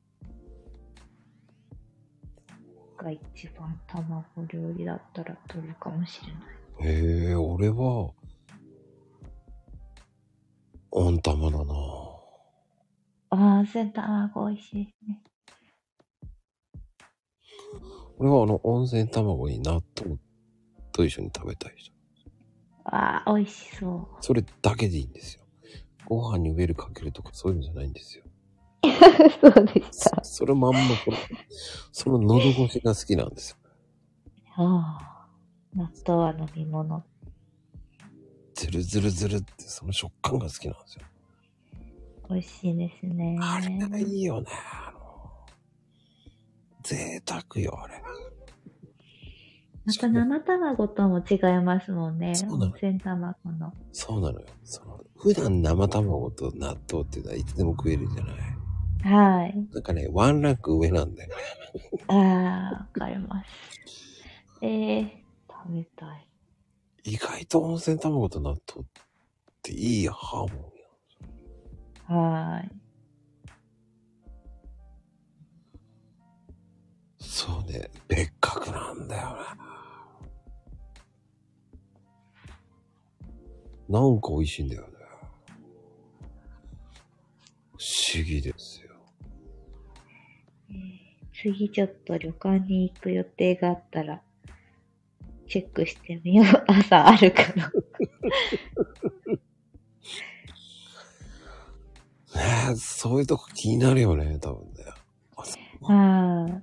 [2.97, 6.33] が一番卵料理だったら取るかもしれ
[6.83, 6.93] ない。
[6.93, 8.11] へえ、俺は、
[10.91, 11.73] 温玉だな。
[13.29, 15.23] 温泉卵美味しいですね。
[18.17, 20.17] 俺はあの温泉卵に納豆
[20.91, 21.92] と一緒に食べたい人。
[22.95, 24.23] ああ、美味しそう。
[24.23, 25.43] それだけでいいんですよ。
[26.05, 28.23] ご飯にウェルかけるとかそういうのじゃないんですよ。
[29.41, 30.23] そうでしそた。
[30.23, 31.17] それまんまこれ、
[31.91, 33.57] その喉越しが好きなんですよ。
[34.57, 35.27] ああ。
[35.75, 37.03] 納豆は飲み物。
[38.53, 41.01] ズルズルズルってその食感が好きなんですよ。
[42.29, 43.39] 美味しいですね。
[43.41, 44.47] あれがいいよね。
[44.51, 45.31] あの、
[46.83, 47.95] 贅沢よ、あれ。
[49.85, 52.33] また生卵とも違いますもんね。
[52.35, 53.73] そうなの温泉卵の。
[53.91, 54.47] そうなのよ。
[54.63, 58.35] その、普段生卵と納豆っていうのはいつでも食えるじゃない？
[59.03, 59.67] はい。
[59.73, 61.35] なんかね、ワンランク上なんだよね。
[62.07, 63.49] ああ、わかります。
[64.61, 66.29] ええ食べたい。
[67.03, 68.85] 意外と温泉卵と納豆っ
[69.61, 70.71] ていいハーモ
[72.09, 72.69] ニはーい。
[72.69, 72.73] ー。
[77.19, 79.35] そうね、別格なんだよね。
[83.89, 84.87] なんか美味しいんだよね。
[87.77, 88.89] 不思議ですよ。
[91.33, 94.21] 次ちょっと旅館に行く予定があったら、
[95.49, 96.45] チェックしてみよう。
[96.71, 97.71] 朝あるから。
[102.35, 104.85] ねえ、そういうとこ気になるよね、多分ね。
[105.35, 106.61] あそうは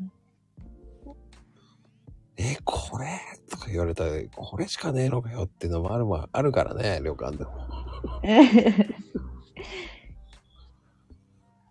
[2.42, 3.20] え、これ？
[3.50, 7.50] とか言われたら、これしかねえのかよっていうのもあるもあるからね、旅館でも。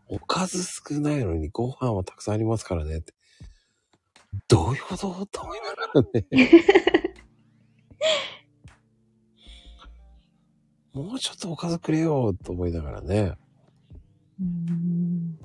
[0.08, 3.14] おかず少ないのにご飯はたくさんありますからねって。
[4.48, 5.26] どういうこと？
[5.26, 6.28] と思いながらね。
[10.94, 13.34] もうちょっとおかずくれよと思いながらね。
[14.40, 15.40] うーん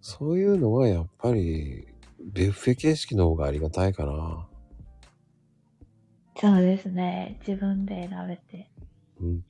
[0.00, 1.86] そういうのはやっぱり、
[2.26, 4.48] ビュッフェ形式の方がありがたいかな。
[6.38, 7.38] そうですね。
[7.46, 8.68] 自分で選べて。
[9.20, 9.44] うん。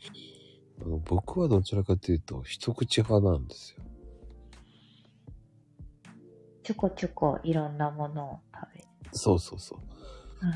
[0.82, 3.82] あの僕はどちらかというと、一口派なんですよ。
[6.62, 8.86] ちょこちょこいろんなものを食べる。
[9.12, 10.46] そうそうそう。
[10.46, 10.52] は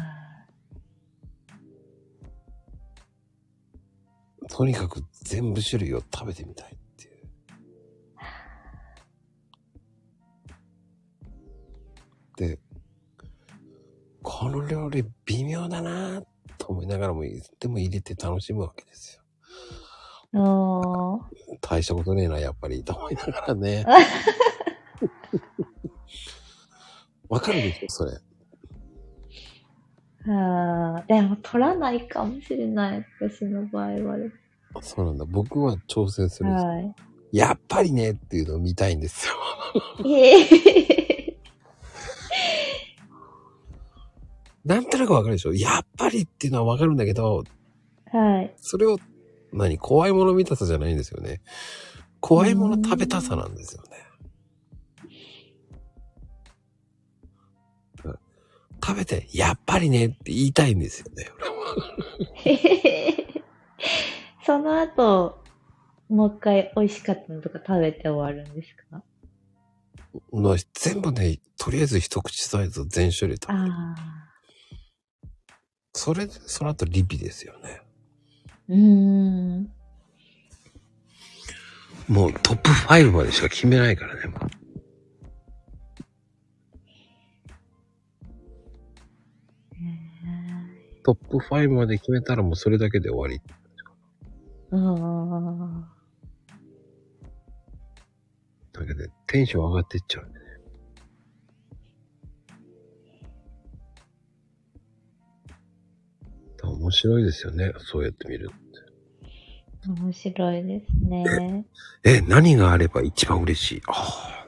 [4.49, 6.77] とにかく全部種類を食べてみたい
[14.23, 16.25] この料理微妙だなぁ
[16.59, 17.23] と思いながらも、
[17.59, 19.21] でも入れて楽しむわけです
[20.33, 21.27] よ。
[21.61, 23.85] 大したことねえな、やっぱり、と思いながらね。
[27.29, 28.13] わかるでしょ、それ。
[30.27, 33.07] あーでも取らないかもしれない。
[33.21, 34.17] 私の場合は。
[34.83, 35.25] そうなんだ。
[35.25, 36.65] 僕は挑戦するんです。
[36.67, 36.95] は
[37.33, 39.35] やっぱりねっていうのを見たいんですよ。
[40.05, 40.13] い。
[40.13, 41.00] え
[44.71, 45.53] なんとなくわかるでしょ？
[45.53, 48.55] やっぱりっていうのはわかるんだけど、ー、はい。
[48.57, 48.99] それを、
[49.53, 49.79] 何？
[49.79, 51.41] 怖いもの見たさじゃないんですよね。
[52.21, 53.89] 怖いもの食べたさなんですよね。
[58.05, 58.19] うん
[58.83, 61.27] 食べて、やっぱりねって言いたいんですよね。
[64.47, 65.43] その後、
[66.09, 69.03] もう一回美味しかったのとか食べて終わるんですか？
[70.33, 73.61] まあ全部ね、とりあえず一口サイズを全種類食べる。
[73.61, 73.95] あ
[76.01, 77.83] それ、その後リピですよね。
[78.71, 78.79] うー
[79.59, 79.71] ん。
[82.09, 84.23] もうトップ5までしか決めないからね、
[91.05, 93.43] トップ5まで決めたらもうそれだけで終わり。
[94.73, 96.01] ああ。
[98.73, 100.40] だけど、テンション上がってっちゃうね。
[106.69, 107.73] 面白いですよね。
[107.79, 108.51] そうやって見る。
[109.87, 111.65] 面白いですね。
[112.05, 113.83] え、何があれば一番嬉しい？
[113.89, 114.47] あ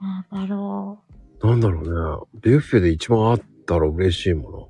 [0.00, 1.02] なんだろ
[1.42, 2.40] あ、なんだろうね。
[2.42, 4.68] ビュッフェで一番あったら嬉しいもの。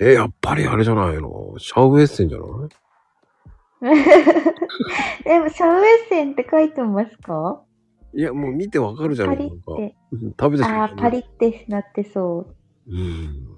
[0.00, 1.54] え、やっぱりあれじゃないの？
[1.58, 2.48] シャウエッセンじゃない？
[2.48, 2.68] う
[5.24, 7.62] でも、シャウエッセンって書いてますか？
[8.16, 9.50] いや、もう見てわかるじゃなパリっ。
[9.50, 9.96] て。
[10.12, 12.46] うん食べた瞬間ああ、パリってなってそ
[12.86, 12.90] う。
[12.90, 13.48] うん。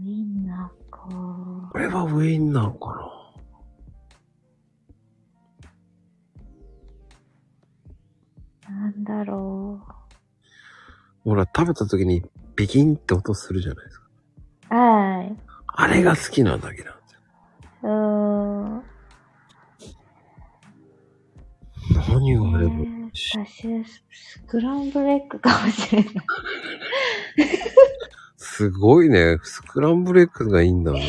[0.00, 1.70] ウインナーか。
[1.72, 3.10] これはウインナーか
[8.66, 8.70] な。
[8.70, 9.80] なんだろ
[11.24, 12.22] ほら、食べた時に
[12.56, 14.06] ピキンって音するじゃないですか。
[14.70, 14.74] う。
[14.74, 15.36] はい。
[15.68, 17.20] あれが好きなだけなんですよ。
[17.84, 18.93] うーん。
[22.08, 22.74] 何があれば。
[22.74, 23.38] えー私、
[24.12, 26.14] スクランブルエッグかもしれない。
[28.36, 29.38] すごいね。
[29.42, 31.00] スクランブルエッグがいいんだね。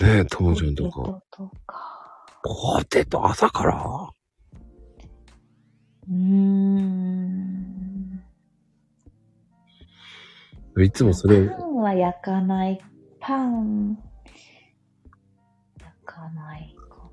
[0.00, 1.00] ねえ、ともちゃんとか。
[1.00, 2.26] ポテトとか。
[2.42, 4.10] ポテト朝から
[6.08, 7.36] うーん。
[10.78, 12.78] いつもそれパ、ンは焼かない。
[13.20, 14.05] パン、焼
[16.16, 17.10] かないか。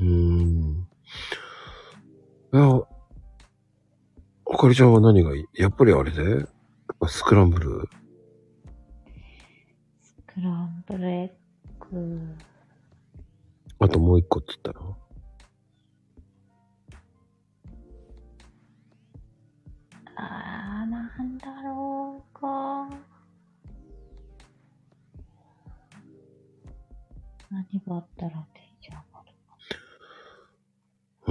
[0.00, 0.88] うーん。
[2.54, 2.80] いや、
[4.50, 5.44] あかりちゃんは何がいい？
[5.52, 6.46] やっぱりあれで？
[7.06, 7.88] スクランブル？
[10.00, 11.30] スクランブルエッ
[11.90, 12.20] グ。
[13.80, 14.80] あともう一個って言ったら
[20.16, 22.88] あー、なんだろうか。
[27.50, 29.02] 何があったらテンション上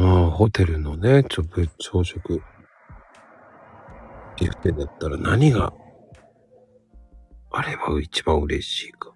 [0.03, 2.41] がるああ、ホテルのね、ちょ、ぶ朝食。
[4.39, 5.73] ビュッフェだったら何が
[7.51, 9.11] あれば一番嬉しいか。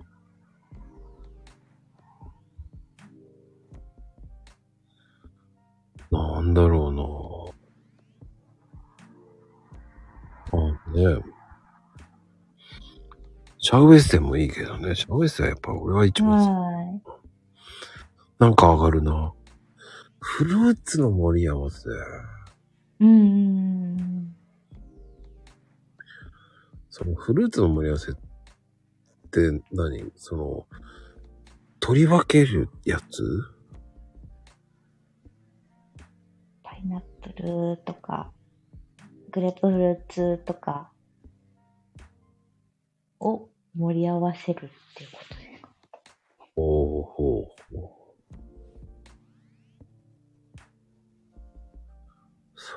[6.10, 7.03] なんだろうな
[10.53, 10.57] あ
[10.91, 11.23] ね
[13.60, 14.95] シャウエッセンもいいけどね。
[14.95, 16.81] シャウエッセンはやっぱ俺は一番好きは
[18.41, 19.34] なんか上がるな。
[20.19, 21.88] フルーツの盛り合わせ。
[21.89, 21.91] い。
[21.91, 24.35] うーん。
[26.89, 28.15] そのフルーツの盛り合わせっ
[29.30, 30.11] て何？
[30.15, 30.65] その、
[31.80, 33.43] 取り分けるやつ？
[36.63, 38.31] パイナップルとか、
[39.30, 40.91] グレープフルーツとか
[43.19, 45.69] を盛り合わせるっていうことですか？
[46.55, 47.61] おーほうほう。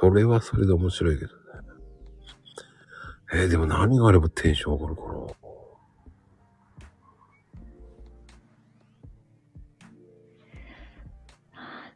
[0.05, 1.39] それはそれで面白いけどね。
[3.32, 5.09] えーでも何があればテンション上がるかな？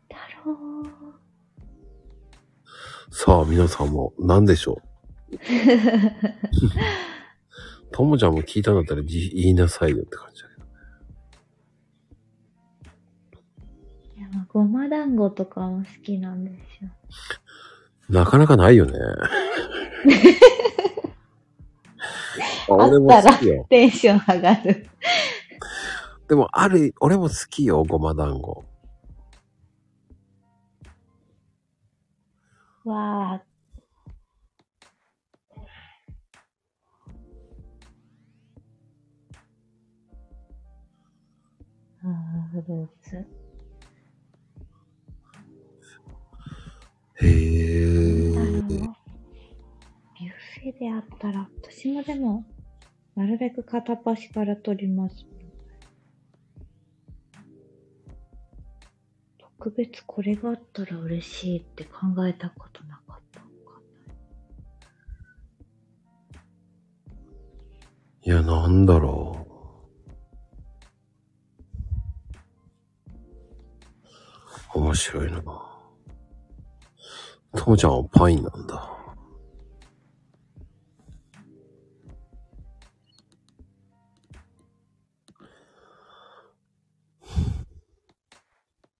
[0.08, 0.56] だろう。
[3.14, 4.80] さあ、皆さんも何でしょ
[5.30, 5.36] う？
[7.92, 10.62] ともちゃんも聞いたんだったらじ言いなさいよって感じだけど。
[14.16, 16.90] いや、ごま団子とかも好きなんですよ。
[18.08, 18.98] なかなかないよね。
[22.70, 23.66] あ俺もったら好きよ。
[23.68, 24.86] テンション上がる。
[26.28, 28.64] でも、ある、俺も好きよ、ごま団子。
[32.84, 33.42] わあ。
[42.04, 42.14] うん、
[42.52, 43.37] フルーツ。
[47.20, 48.32] へえ。
[48.34, 48.94] なんだろう
[50.20, 50.32] ビュッ
[50.62, 52.44] フェであったら、私もでも、
[53.14, 55.26] なるべく片っ端から取ります。
[59.38, 63.80] 特別これがあったら嬉しいって考えたことなかったのか
[68.22, 69.44] いや、なんだろ
[74.74, 74.78] う。
[74.78, 75.67] 面白いな。
[77.54, 78.94] 父もちゃんはパインなんだ。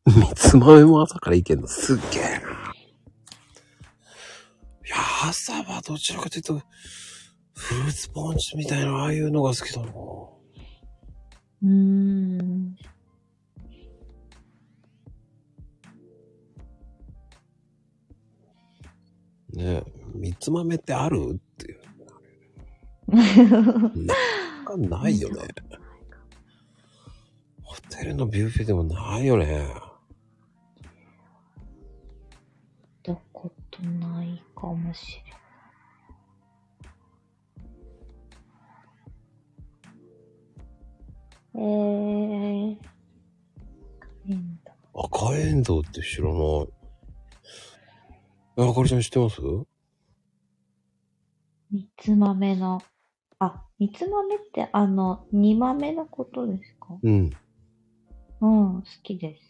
[0.07, 2.29] 三つ豆も朝からいけんのすっげえな。
[2.29, 2.31] い
[4.89, 4.97] や、
[5.29, 6.63] 朝はどちらかというと、
[7.55, 9.89] フルーツポンチみたいな、ああいうのが好きだな。
[11.63, 12.77] うーん。
[19.53, 19.83] ね
[20.15, 21.79] みつ豆ってあるっていう。
[24.05, 24.15] な
[24.65, 25.49] かなかないよね。
[27.63, 29.67] ホテルのビュッフェでもないよね。
[33.03, 35.39] たことないかもしれない。
[41.55, 42.77] えー、
[44.95, 46.78] 赤エンドウって知らない。
[48.61, 49.41] えあかりちゃん知ってます？
[51.71, 52.83] みつ豆の、
[53.39, 56.99] あ、みつ豆ってあの、煮豆のことですか？
[57.01, 57.31] うん。
[58.41, 59.43] うん、好きです。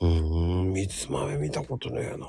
[0.00, 2.26] うーん、みつ豆見たことねえな。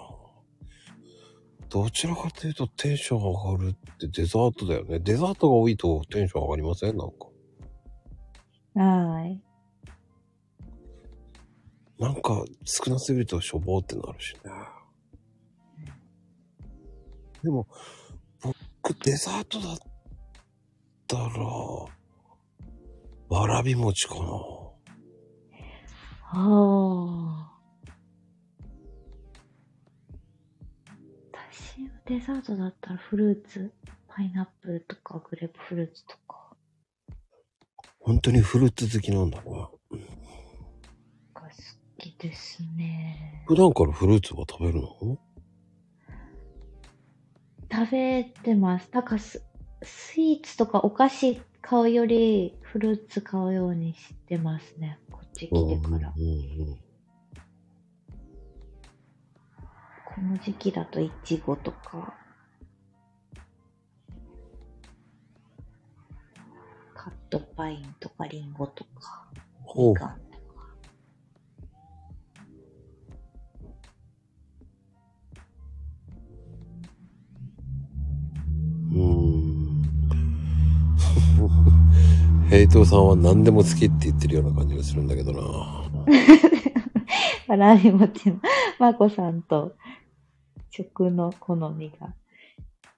[1.70, 5.00] どちらかというとテンション上がるってデザートだよね。
[5.00, 6.98] デザートが多いとテンション上がりません？
[6.98, 7.16] なんか。
[8.76, 9.42] はーい。
[12.00, 14.42] なんか少なすぎるとしょぼーってなるしね。
[17.44, 17.68] でも、
[18.42, 19.78] 僕デザートだっ
[21.08, 21.30] たら、
[23.30, 24.22] わらび餅かな。
[26.36, 27.54] ああ。
[31.34, 33.74] 私はデザートだったらフルーツ、
[34.08, 36.56] パイナップルとかグレープフルーツとか
[38.00, 39.70] 本当にフルーツ好きなんだな。
[42.12, 43.44] きですね。
[43.48, 45.18] 普段からフルーツは食べるの？
[47.72, 48.90] 食べてます。
[48.92, 49.44] なんかス
[49.82, 55.00] スイーツとかお菓子買うよりフルーツ買うようにしてますね。
[55.12, 56.14] こっち来てから。
[56.16, 56.80] うんうんうん
[60.16, 62.14] この時期だとイチゴとか、
[66.94, 69.28] カットパインとかリンゴとか、
[69.64, 70.22] ほうみかん
[78.94, 79.64] うーん。
[82.50, 85.42] ヘイトさんは何でも好きって言ってるような感じがするんだけどな。
[87.48, 88.40] わらび餅の
[88.80, 89.76] まこさんと
[90.70, 92.14] 食の好みが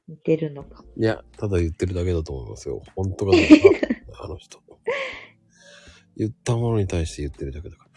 [0.08, 0.90] 似てるのかも。
[0.98, 2.82] いや、ただ言ってるだけだと思いますよ。
[2.96, 4.60] 本当かどうかあの人。
[6.18, 7.92] 言ったものに対して言ってるだけだから。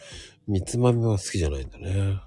[0.47, 2.21] 三つ豆は好きじゃないんだね。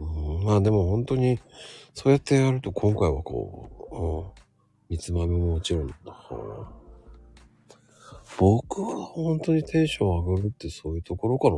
[0.00, 1.38] うん、まあでも本当に、
[1.94, 3.70] そうやってやると今回はこ
[4.90, 5.94] う、うん、三つ豆ももちろんだ。
[6.30, 6.78] うん
[8.38, 11.56] 僕は本当にテンション上がるってそういうところかな。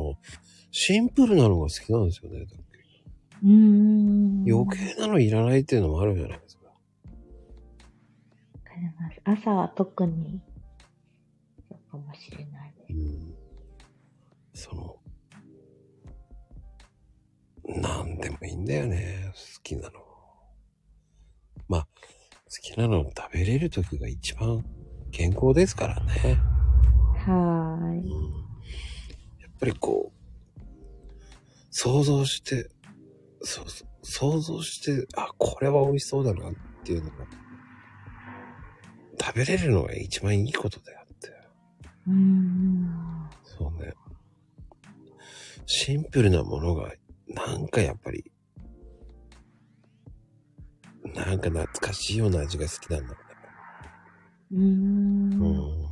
[0.71, 2.47] シンプルなのが好きなんですよね。
[3.43, 4.45] うーん。
[4.51, 6.65] 余計なのいらないっていうのもあるじゃないですか。
[6.65, 6.71] わ
[8.63, 9.21] かります。
[9.43, 10.41] 朝は特に、
[11.69, 12.93] そうかもしれないです。
[12.93, 13.35] うん。
[14.53, 14.95] その、
[17.75, 19.31] なんでもいいんだよね。
[19.33, 19.99] 好きなの。
[21.67, 21.87] まあ、
[22.45, 24.63] 好きなの食べれる時が一番
[25.11, 26.37] 健康ですからね。
[27.25, 27.99] はーい。
[27.99, 28.31] うん。
[29.39, 30.21] やっぱりこう、
[31.69, 32.69] 想像して、
[33.41, 36.53] そうそう、想像して、あ、これは美味しそうだなっ
[36.83, 37.25] ていうのが、
[39.19, 41.29] 食べれるのが一番いいことであって。
[42.07, 43.29] うーん。
[43.43, 43.93] そうね。
[45.65, 46.91] シンプルなものが、
[47.33, 48.31] なんかやっぱり、
[51.15, 53.19] なんか懐かしいような味が好きなんだろ
[54.51, 54.61] うーん。
[54.61, 55.47] うね。
[55.47, 55.91] うん。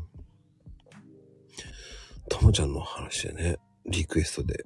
[2.29, 4.63] ともちゃんの話でね、リクエストで、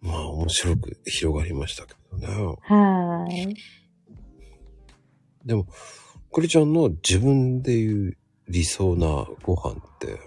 [0.00, 2.26] まあ面白く広がりましたけどね。
[2.26, 3.54] はーい。
[5.44, 5.66] でも、
[6.32, 8.16] クリちゃんの自分で言う
[8.48, 9.06] 理想な
[9.42, 10.18] ご飯って、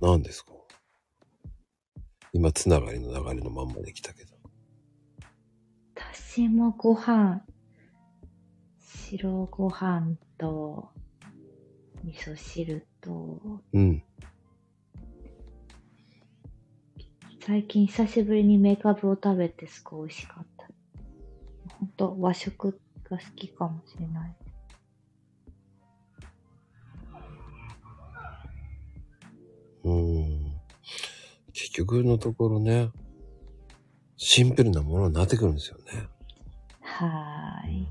[0.00, 0.51] 何ですか？
[2.32, 4.32] 今、つながりの流れのまんまできたけど。
[5.94, 7.42] 私もご飯、
[8.80, 10.88] 白ご飯と、
[12.04, 14.02] 味噌汁と、うん。
[17.44, 20.68] 最近久しぶりにメカブを食べてすごい美味しかった。
[21.74, 22.80] ほんと和食
[23.10, 24.34] が好きかもしれない。
[31.52, 32.90] 結局のところね、
[34.16, 36.08] シンプルなものになってくるんですよね。
[36.80, 37.88] はーい。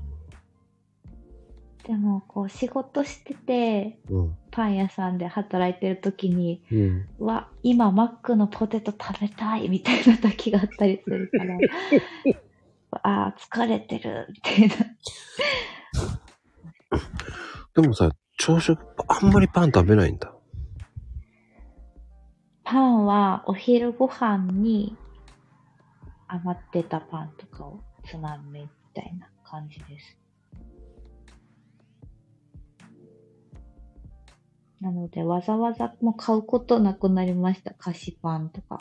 [1.84, 4.36] でも、こう、仕事してて、うん。
[4.50, 7.08] パン屋さんで働いてる時に、うん。
[7.18, 11.58] うわ、今マックのポテト食べたいみたいな時があったりするから、
[13.02, 14.76] ああ、疲れてる、みたいな。
[17.74, 18.78] でもさ、朝食、
[19.08, 20.34] あんまりパン食べないんだ。
[22.72, 24.96] パンはお昼ご飯に
[26.26, 30.18] 余ってたパンとかをつまみみたいな感じです。
[34.80, 37.74] なので、わざわざもう買うことなくなりました。
[37.74, 38.80] 菓子パンとか。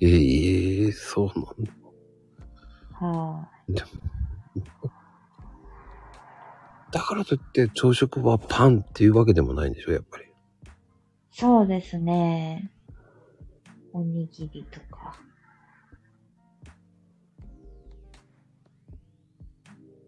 [0.00, 1.72] ええそうなんだ。
[2.92, 3.48] は
[6.90, 10.24] だからといって朝食はパンっていうわけでもないんでしょ、やっぱり。
[10.24, 10.28] い。
[11.30, 12.70] そうですね。
[13.92, 15.18] おにぎりとか。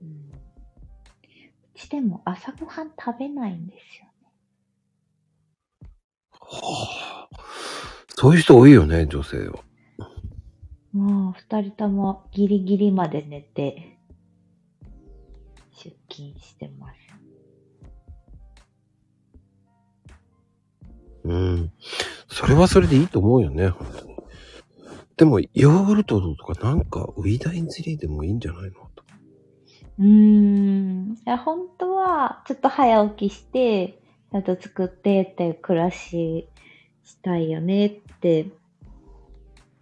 [0.02, 0.30] うん。
[1.74, 4.06] うちでも朝ごはん食べないんですよ。
[6.40, 7.40] はあ。
[8.16, 9.64] そういう人多いよね、女性は。
[10.92, 13.99] もう二人ともギリギリまで寝て
[16.10, 16.96] 出勤してます。
[21.24, 21.72] うん。
[22.28, 24.16] それはそれでいいと思うよね、本当に。
[25.16, 28.90] でも、ヨーグルトとかなんか、ウィダインゼリーでもいいんじゃないの？
[28.96, 29.04] と。
[29.98, 31.12] うーん。
[31.12, 34.00] いや本当はちょっと早起きして、
[34.32, 36.48] ちゃんと作ってっていう暮らし
[37.04, 38.46] したいよねって、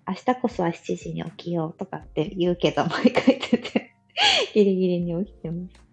[0.08, 3.94] 明日こそは7時に起きようとかって言うけど、毎回言ってて、
[4.54, 5.87] ギリギリに起きてます。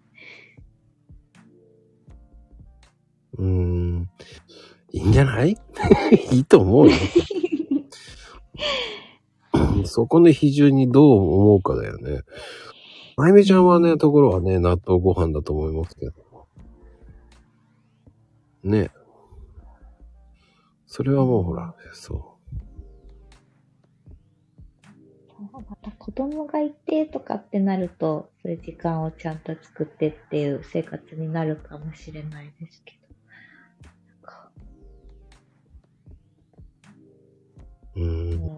[3.38, 4.08] うーん。
[4.92, 5.56] いいんじゃない？
[6.32, 6.96] いいと思うよ。
[9.84, 12.22] そこの比重にどう思うかだよね。
[13.16, 16.46] まゆみちゃんはね、ところはね、納豆ご飯だと思いますけど。
[18.62, 18.90] ね。
[20.86, 22.36] それはもうほら、そそ
[25.40, 33.05] うまた子供がいてとかってなると、そういう時間をちゃんと作ってっていう生活になるかもしれないですけど。
[37.96, 38.04] う。
[38.04, 38.56] ん。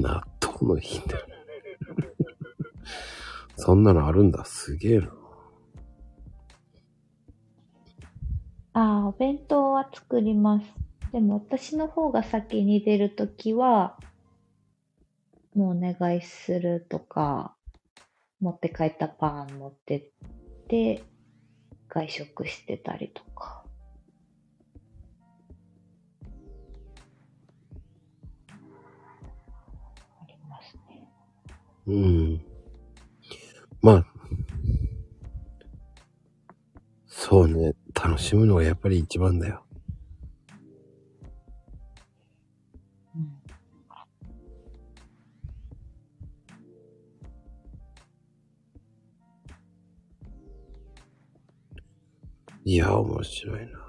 [0.00, 1.18] 納豆の日だ。
[3.56, 4.44] そんなのあるんだ。
[4.44, 5.08] すげえな。
[8.72, 10.66] ああ、お弁当は作ります。
[11.12, 13.98] でも私の方が先に出るときは、
[15.54, 17.53] もうお願いするとか、
[18.44, 20.04] 持って帰ったパン持ってっ
[20.68, 21.02] て、
[21.88, 23.64] 外食してたりとか。
[30.20, 31.08] ありますね。
[31.86, 32.44] うん。
[33.80, 34.06] まあ、
[37.06, 37.72] そうね。
[37.94, 39.63] 楽しむのがやっぱり一番だよ。
[52.66, 53.84] いや、面白いな。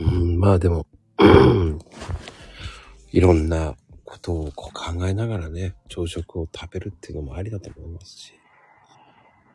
[0.00, 0.86] うん、まあでも、
[3.12, 8.32] いろんなことをこう考えながらね、朝食を食べるっていうのもありだと思いますし。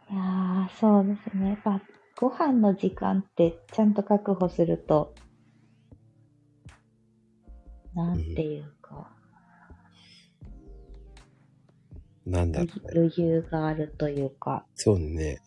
[0.09, 1.49] いやー、そうですね。
[1.49, 1.81] やっぱ、
[2.15, 5.13] ご飯の時間ってちゃんと確保すると、
[7.93, 8.76] なんていう
[12.27, 12.73] なんだろうね。
[12.93, 15.39] 余裕があるというか、そうね。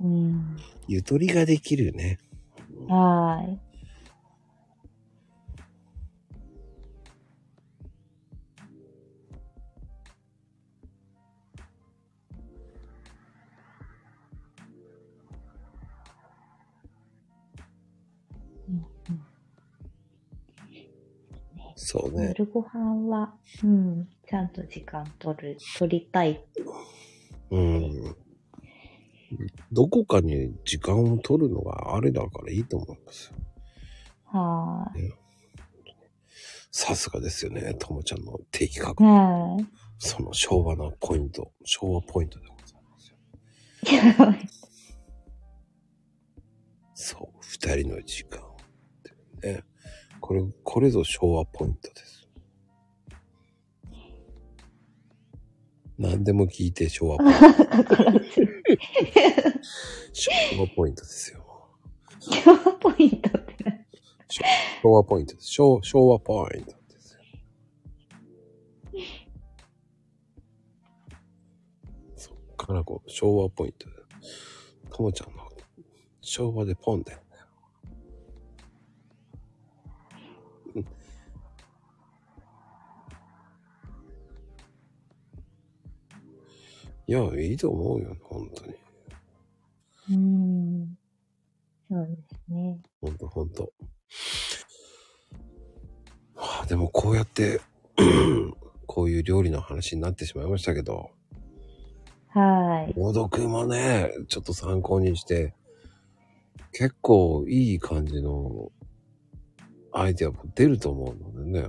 [0.00, 0.56] うん。
[0.88, 2.18] ゆとりができるね。
[2.88, 3.58] はーい。
[21.78, 22.34] そうね。
[22.36, 26.44] 夜ご飯は、うん、ちゃんと時間取る、取りたい。
[27.50, 28.16] うん。
[29.72, 33.36] どこかに時間を取るのがあれだからいいと思いますよ。
[34.24, 34.92] は
[36.70, 37.74] さすがですよね。
[37.74, 39.08] ともちゃんの的確ーい。。
[39.08, 39.66] はい。
[39.98, 44.36] その昭和のポイント、昭和ポイントでございますよ。
[46.94, 48.42] そう、二人の時間
[49.42, 49.64] ね。
[50.20, 52.15] これ、これぞ昭和ポイントです。
[55.98, 57.40] 何でも聞いて昭和ポイント。
[60.12, 61.44] 昭和ポイントですよ。
[62.20, 63.72] 昭和ポイントってな。
[64.82, 65.46] 昭和ポイントです。
[65.48, 67.20] 昭昭和ポイントですよ。
[72.16, 73.86] そっからこう、昭和ポイント。
[74.90, 75.42] ともちゃんの
[76.22, 77.20] 昭和でポンだよ
[87.08, 88.74] いや、いいと思うよ、本当に。
[90.10, 90.98] うーん。
[91.88, 92.80] そうですね。
[93.00, 93.72] ほんとほんと。
[96.34, 97.60] はあ、でもこうやって、
[98.86, 101.10] こういう料理の話になってしまいましたけど、
[102.28, 102.94] はい。
[102.96, 105.54] 朗読もね、ちょっと参考にして、
[106.72, 108.70] 結構いい感じの
[109.92, 111.68] アイデアも出ると思うのでね。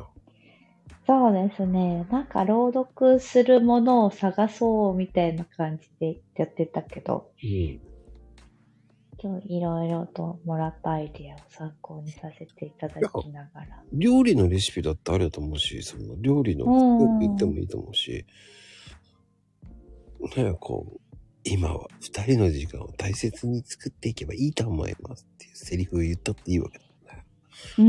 [1.08, 2.06] そうですね。
[2.12, 7.80] なんか朗読するものを探そうみたいな感じでやってたけど、うん。
[9.20, 13.84] 今日いろいろともらったアイディアを参考にさせていただきながら。
[13.94, 16.66] 料理のレシピだってあると思うし、その料理の
[17.20, 18.26] 言ってもいいと思うし、
[20.36, 26.87] ねこう、今は二人の時間を大切に作っていけばいいと思いますっていうセリフを言ったっていいわけだね。
[27.78, 27.88] うん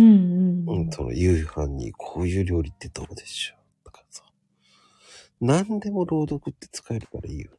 [0.69, 3.85] うん、うん、その夕飯にこういう料理ってどうでしょう？
[3.85, 4.24] とかさ。
[5.40, 7.51] 何でも朗読って使えるからいいよ。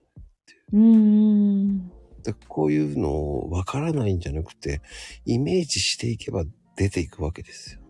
[0.73, 0.81] うん。
[0.81, 1.92] うん。
[2.24, 4.82] でこういうのをわからないんじゃなくて、
[5.25, 6.43] イメージしていけば
[6.75, 7.82] 出ていくわけですよ。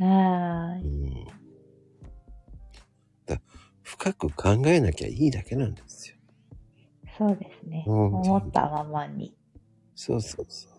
[0.00, 0.82] はーい。
[0.82, 0.86] う
[1.22, 1.24] ん。
[3.26, 3.40] だ
[3.82, 6.16] 深く考えなきゃいいだけなんですよ。
[7.16, 7.84] そうですね。
[7.86, 9.36] うん思ったままに。
[9.94, 10.73] そうそうそう。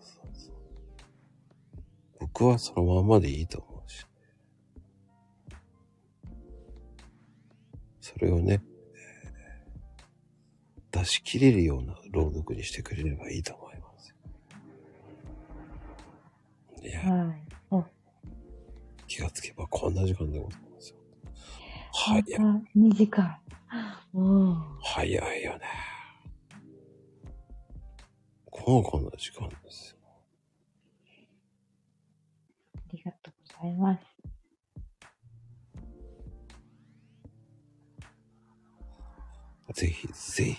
[2.20, 4.06] 僕はそのまんまでいいと思うし。
[8.00, 8.76] それをね、えー
[10.96, 14.16] 出し切れるような朗読にしてくれればいいと思いますよ。
[16.82, 17.42] いや、はい。
[17.70, 17.84] お、
[19.06, 20.96] 気がつけばこんな時間でございますよ。
[21.92, 23.38] 早い、また2時間。
[24.82, 25.60] 早いよね。
[28.50, 29.98] こうこんな時間ですよ。
[32.74, 34.02] ありがとうございます。
[39.72, 40.56] ぜひ、ぜひ、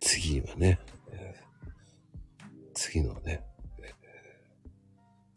[0.00, 0.78] 次はね、
[1.10, 1.44] えー
[2.76, 3.44] 次のね、
[3.78, 3.92] え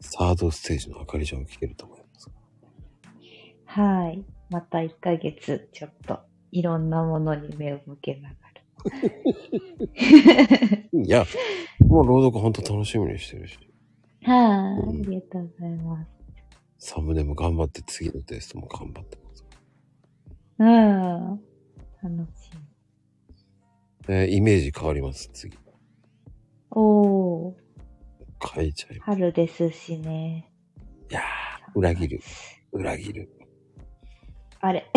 [0.00, 2.30] サードステージのあかりちゃんを聞けると思います。
[3.66, 4.24] はい。
[4.50, 6.20] また1ヶ月、ちょっと、
[6.50, 8.36] いろんなものに目を向けなが
[10.92, 11.26] いや、
[11.80, 13.67] もう朗読ほんと楽しみにしてるし、ら。
[14.28, 14.80] はい。
[14.82, 16.10] うんありがとうございます。
[16.78, 19.44] サムネも頑張って次のテストも頑張ってます。
[20.58, 21.40] うん。
[22.02, 22.50] 楽し
[24.08, 24.14] み。
[24.14, 25.56] えーイメージ変わります、次。
[26.70, 27.54] おー。
[28.54, 29.10] 変えちゃいます。
[29.12, 30.50] 春ですしね。
[31.10, 32.20] いやー、裏切る。
[32.72, 33.30] 裏切る。
[34.60, 34.90] あれ。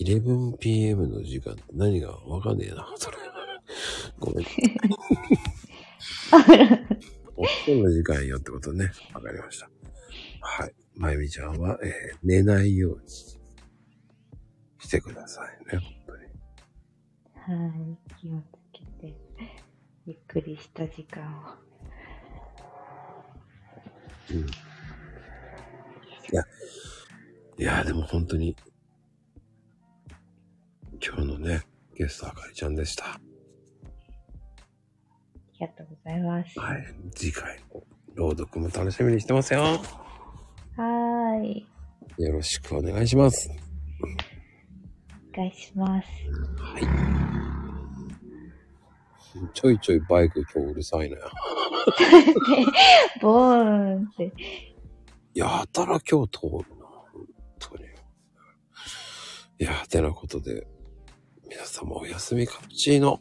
[0.00, 3.16] 11pm の時間って何がわかんねえな、それ。
[4.18, 4.46] ごめん。
[7.36, 8.90] お布団の時間よってことね。
[9.12, 9.68] わかりました。
[10.40, 10.74] はい。
[10.94, 13.36] まゆみちゃんは、えー寝ないようにし
[14.88, 17.60] てくださいね、本当に。
[17.60, 17.98] はい。
[18.20, 19.14] 気をつけて、
[20.06, 21.66] ゆっくりした時間を。
[24.30, 24.38] うん。
[24.38, 24.42] い
[26.32, 26.44] や、
[27.58, 28.56] いや、でも本当に、
[31.04, 31.62] 今日のね、
[31.94, 33.04] ゲストあかりちゃんでした。
[33.04, 33.20] あ
[35.60, 36.58] りがとうございます。
[36.60, 36.84] はい。
[37.14, 37.58] 次回、
[38.14, 39.60] 朗読も楽しみにしてますよ。
[39.62, 41.66] はーい。
[42.18, 43.50] よろしくお願いします。
[45.34, 46.08] お願いします。
[46.58, 46.82] はい。
[49.52, 51.16] ちょいちょいバイク今日うるさいな。
[53.20, 54.32] ボーンって。
[55.34, 56.86] やたら今日通るな。
[56.86, 57.26] 本
[57.58, 57.84] 当に。
[59.58, 60.66] いや、てなことで、
[61.48, 63.20] 皆様おやすみカプチーノ。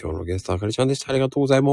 [0.00, 1.10] 今日のゲストあかりちゃんでした。
[1.10, 1.68] ありがとうございま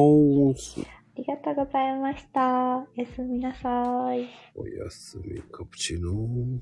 [0.57, 0.81] す。
[0.81, 0.83] あ
[1.15, 2.41] りがとうございました。
[2.77, 3.69] おやすみなさ
[4.13, 4.27] い。
[4.55, 6.59] おやすみカプチーノ。